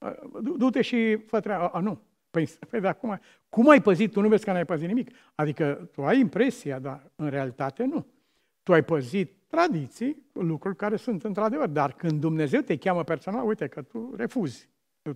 Uh, 0.00 0.12
du-te 0.56 0.82
și 0.82 1.16
fă 1.16 1.40
treaba. 1.40 1.66
A, 1.66 1.80
nu. 1.80 2.00
Păi, 2.30 2.48
păi 2.70 2.80
de 2.80 2.88
acum, 2.88 3.20
cum 3.48 3.68
ai 3.68 3.82
păzit? 3.82 4.12
Tu 4.12 4.20
nu 4.20 4.28
vezi 4.28 4.44
că 4.44 4.52
n-ai 4.52 4.64
păzit 4.64 4.88
nimic. 4.88 5.10
Adică 5.34 5.88
tu 5.92 6.04
ai 6.04 6.20
impresia, 6.20 6.78
dar 6.78 7.10
în 7.16 7.28
realitate 7.28 7.84
nu. 7.84 8.06
Tu 8.62 8.72
ai 8.72 8.84
păzit 8.84 9.32
tradiții, 9.46 10.22
lucruri 10.32 10.76
care 10.76 10.96
sunt 10.96 11.24
într-adevăr, 11.24 11.68
dar 11.68 11.92
când 11.92 12.20
Dumnezeu 12.20 12.60
te 12.60 12.76
cheamă 12.76 13.04
personal, 13.04 13.46
uite 13.46 13.66
că 13.66 13.82
tu 13.82 14.14
refuzi. 14.16 14.68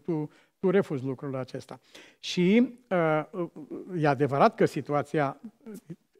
Tu, 0.04 0.30
tu 0.58 0.70
refuzi 0.70 1.04
lucrul 1.04 1.36
acesta. 1.36 1.80
Și 2.18 2.78
uh, 2.90 3.48
e 3.96 4.06
adevărat 4.06 4.54
că 4.54 4.64
situația, 4.64 5.40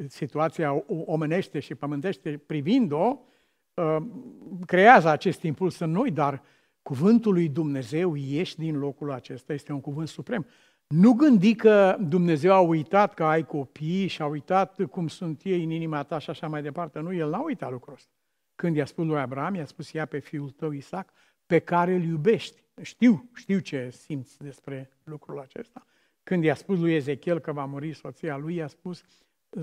situația 0.08 0.84
omenește 0.86 1.60
și 1.60 1.74
pământește 1.74 2.42
privind-o, 2.46 3.18
uh, 3.74 3.96
creează 4.66 5.08
acest 5.08 5.42
impuls 5.42 5.78
în 5.78 5.90
noi, 5.90 6.10
dar 6.10 6.42
cuvântul 6.84 7.32
lui 7.32 7.48
Dumnezeu 7.48 8.14
ieși 8.14 8.56
din 8.56 8.78
locul 8.78 9.10
acesta, 9.10 9.52
este 9.52 9.72
un 9.72 9.80
cuvânt 9.80 10.08
suprem. 10.08 10.46
Nu 10.86 11.12
gândi 11.12 11.54
că 11.54 11.96
Dumnezeu 12.00 12.52
a 12.52 12.60
uitat 12.60 13.14
că 13.14 13.24
ai 13.24 13.44
copii 13.44 14.06
și 14.06 14.22
a 14.22 14.26
uitat 14.26 14.84
cum 14.84 15.08
sunt 15.08 15.40
ei 15.44 15.64
în 15.64 15.70
inima 15.70 16.02
ta 16.02 16.18
și 16.18 16.30
așa 16.30 16.48
mai 16.48 16.62
departe. 16.62 16.98
Nu, 16.98 17.14
El 17.14 17.30
n-a 17.30 17.42
uitat 17.42 17.70
lucrul 17.70 17.94
ăsta. 17.94 18.10
Când 18.54 18.76
i-a 18.76 18.84
spus 18.84 19.06
lui 19.06 19.18
Abraham, 19.18 19.54
i-a 19.54 19.64
spus 19.64 19.92
ia 19.92 20.06
pe 20.06 20.18
fiul 20.18 20.50
tău 20.50 20.70
Isaac, 20.72 21.12
pe 21.46 21.58
care 21.58 21.94
îl 21.94 22.02
iubești. 22.02 22.62
Știu, 22.82 23.30
știu 23.34 23.58
ce 23.58 23.90
simți 23.90 24.38
despre 24.38 24.90
lucrul 25.04 25.40
acesta. 25.40 25.86
Când 26.22 26.44
i-a 26.44 26.54
spus 26.54 26.78
lui 26.78 26.94
Ezechiel 26.94 27.38
că 27.38 27.52
va 27.52 27.64
muri 27.64 27.92
soția 27.92 28.36
lui, 28.36 28.54
i-a 28.54 28.66
spus, 28.66 29.04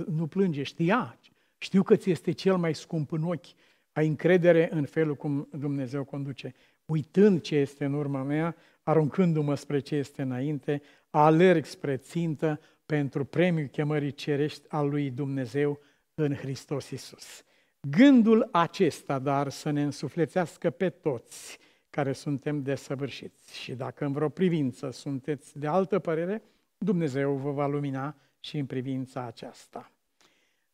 nu 0.08 0.28
plânge, 0.28 0.64
știa, 0.64 1.20
știu 1.58 1.84
că 1.84 1.96
ți 1.96 2.10
este 2.10 2.32
cel 2.32 2.58
mai 2.58 2.76
scump 2.76 3.12
în 3.12 3.24
ochi, 3.24 3.54
ai 3.92 4.08
încredere 4.08 4.70
în 4.72 4.86
felul 4.86 5.16
cum 5.16 5.48
Dumnezeu 5.52 6.04
conduce. 6.04 6.54
Uitând 6.92 7.42
ce 7.42 7.56
este 7.56 7.86
în 7.86 7.94
urma 7.94 8.24
mea, 8.24 8.56
aruncându-mă 8.84 9.56
spre 9.56 9.80
ce 9.80 9.96
este 9.96 10.22
înainte, 10.22 10.82
alerg 11.10 11.66
spre 11.66 11.98
țintă 11.98 12.60
pentru 12.86 13.26
premiul 13.26 13.68
chemării 13.68 14.12
cerești 14.12 14.66
al 14.70 14.90
lui 14.90 15.10
Dumnezeu 15.10 15.80
în 16.14 16.36
Hristos 16.36 16.90
Isus. 16.90 17.44
Gândul 17.82 18.50
acesta, 18.52 19.20
dar, 19.20 19.50
să 19.50 19.70
ne 19.70 19.84
însuflețească 19.84 20.70
pe 20.70 20.90
toți 20.90 21.58
care 21.90 22.14
suntem 22.14 22.62
desăvârșiți. 22.62 23.60
Și 23.60 23.74
dacă 23.74 24.06
în 24.06 24.12
vreo 24.12 24.30
privință 24.30 24.90
sunteți 24.90 25.60
de 25.60 25.68
altă 25.68 26.00
părere, 26.00 26.42
Dumnezeu 26.78 27.34
vă 27.34 27.52
va 27.52 27.68
lumina 27.68 28.16
și 28.40 28.58
în 28.58 28.66
privința 28.66 29.26
aceasta. 29.26 29.92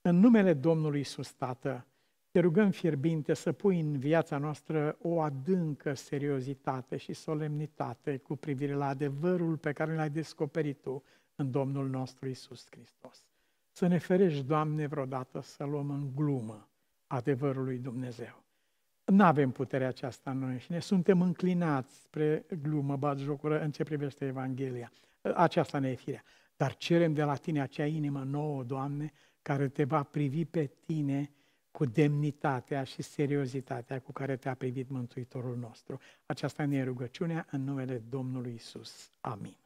În 0.01 0.19
numele 0.19 0.53
Domnului 0.53 0.99
Isus, 0.99 1.31
Tată, 1.31 1.85
te 2.37 2.43
rugăm 2.43 2.71
fierbinte 2.71 3.33
să 3.33 3.51
pui 3.51 3.79
în 3.79 3.97
viața 3.97 4.37
noastră 4.37 4.97
o 5.01 5.21
adâncă 5.21 5.93
seriozitate 5.93 6.97
și 6.97 7.13
solemnitate 7.13 8.17
cu 8.17 8.35
privire 8.35 8.73
la 8.73 8.87
adevărul 8.87 9.57
pe 9.57 9.71
care 9.71 9.95
l-ai 9.95 10.09
descoperit 10.09 10.81
Tu 10.81 11.03
în 11.35 11.51
Domnul 11.51 11.89
nostru 11.89 12.27
Isus 12.27 12.65
Hristos. 12.69 13.25
Să 13.71 13.87
ne 13.87 13.97
ferești, 13.97 14.43
Doamne, 14.43 14.87
vreodată 14.87 15.41
să 15.41 15.63
luăm 15.63 15.89
în 15.89 16.09
glumă 16.15 16.67
adevărul 17.07 17.63
lui 17.63 17.77
Dumnezeu. 17.77 18.43
Nu 19.05 19.23
avem 19.23 19.51
puterea 19.51 19.87
aceasta 19.87 20.31
în 20.31 20.37
noi 20.37 20.59
și 20.59 20.71
ne 20.71 20.79
suntem 20.79 21.21
înclinați 21.21 22.01
spre 22.01 22.45
glumă, 22.61 23.13
jocură 23.17 23.61
în 23.61 23.71
ce 23.71 23.83
privește 23.83 24.25
Evanghelia. 24.25 24.91
Aceasta 25.21 25.79
ne 25.79 25.89
e 25.89 25.95
firea. 25.95 26.23
Dar 26.55 26.75
cerem 26.75 27.13
de 27.13 27.23
la 27.23 27.35
Tine 27.35 27.61
acea 27.61 27.85
inimă 27.85 28.23
nouă, 28.23 28.63
Doamne, 28.63 29.11
care 29.41 29.67
te 29.67 29.83
va 29.83 30.03
privi 30.03 30.45
pe 30.45 30.71
Tine 30.85 31.31
cu 31.77 31.85
demnitatea 31.85 32.83
și 32.83 33.01
seriozitatea 33.01 33.99
cu 33.99 34.11
care 34.11 34.35
te-a 34.35 34.53
privit 34.53 34.89
Mântuitorul 34.89 35.57
nostru. 35.57 35.99
Aceasta 36.25 36.65
ne 36.65 36.75
e 36.77 36.83
rugăciunea 36.83 37.47
în 37.51 37.63
numele 37.63 37.97
Domnului 38.09 38.53
Isus. 38.53 39.11
Amin. 39.21 39.57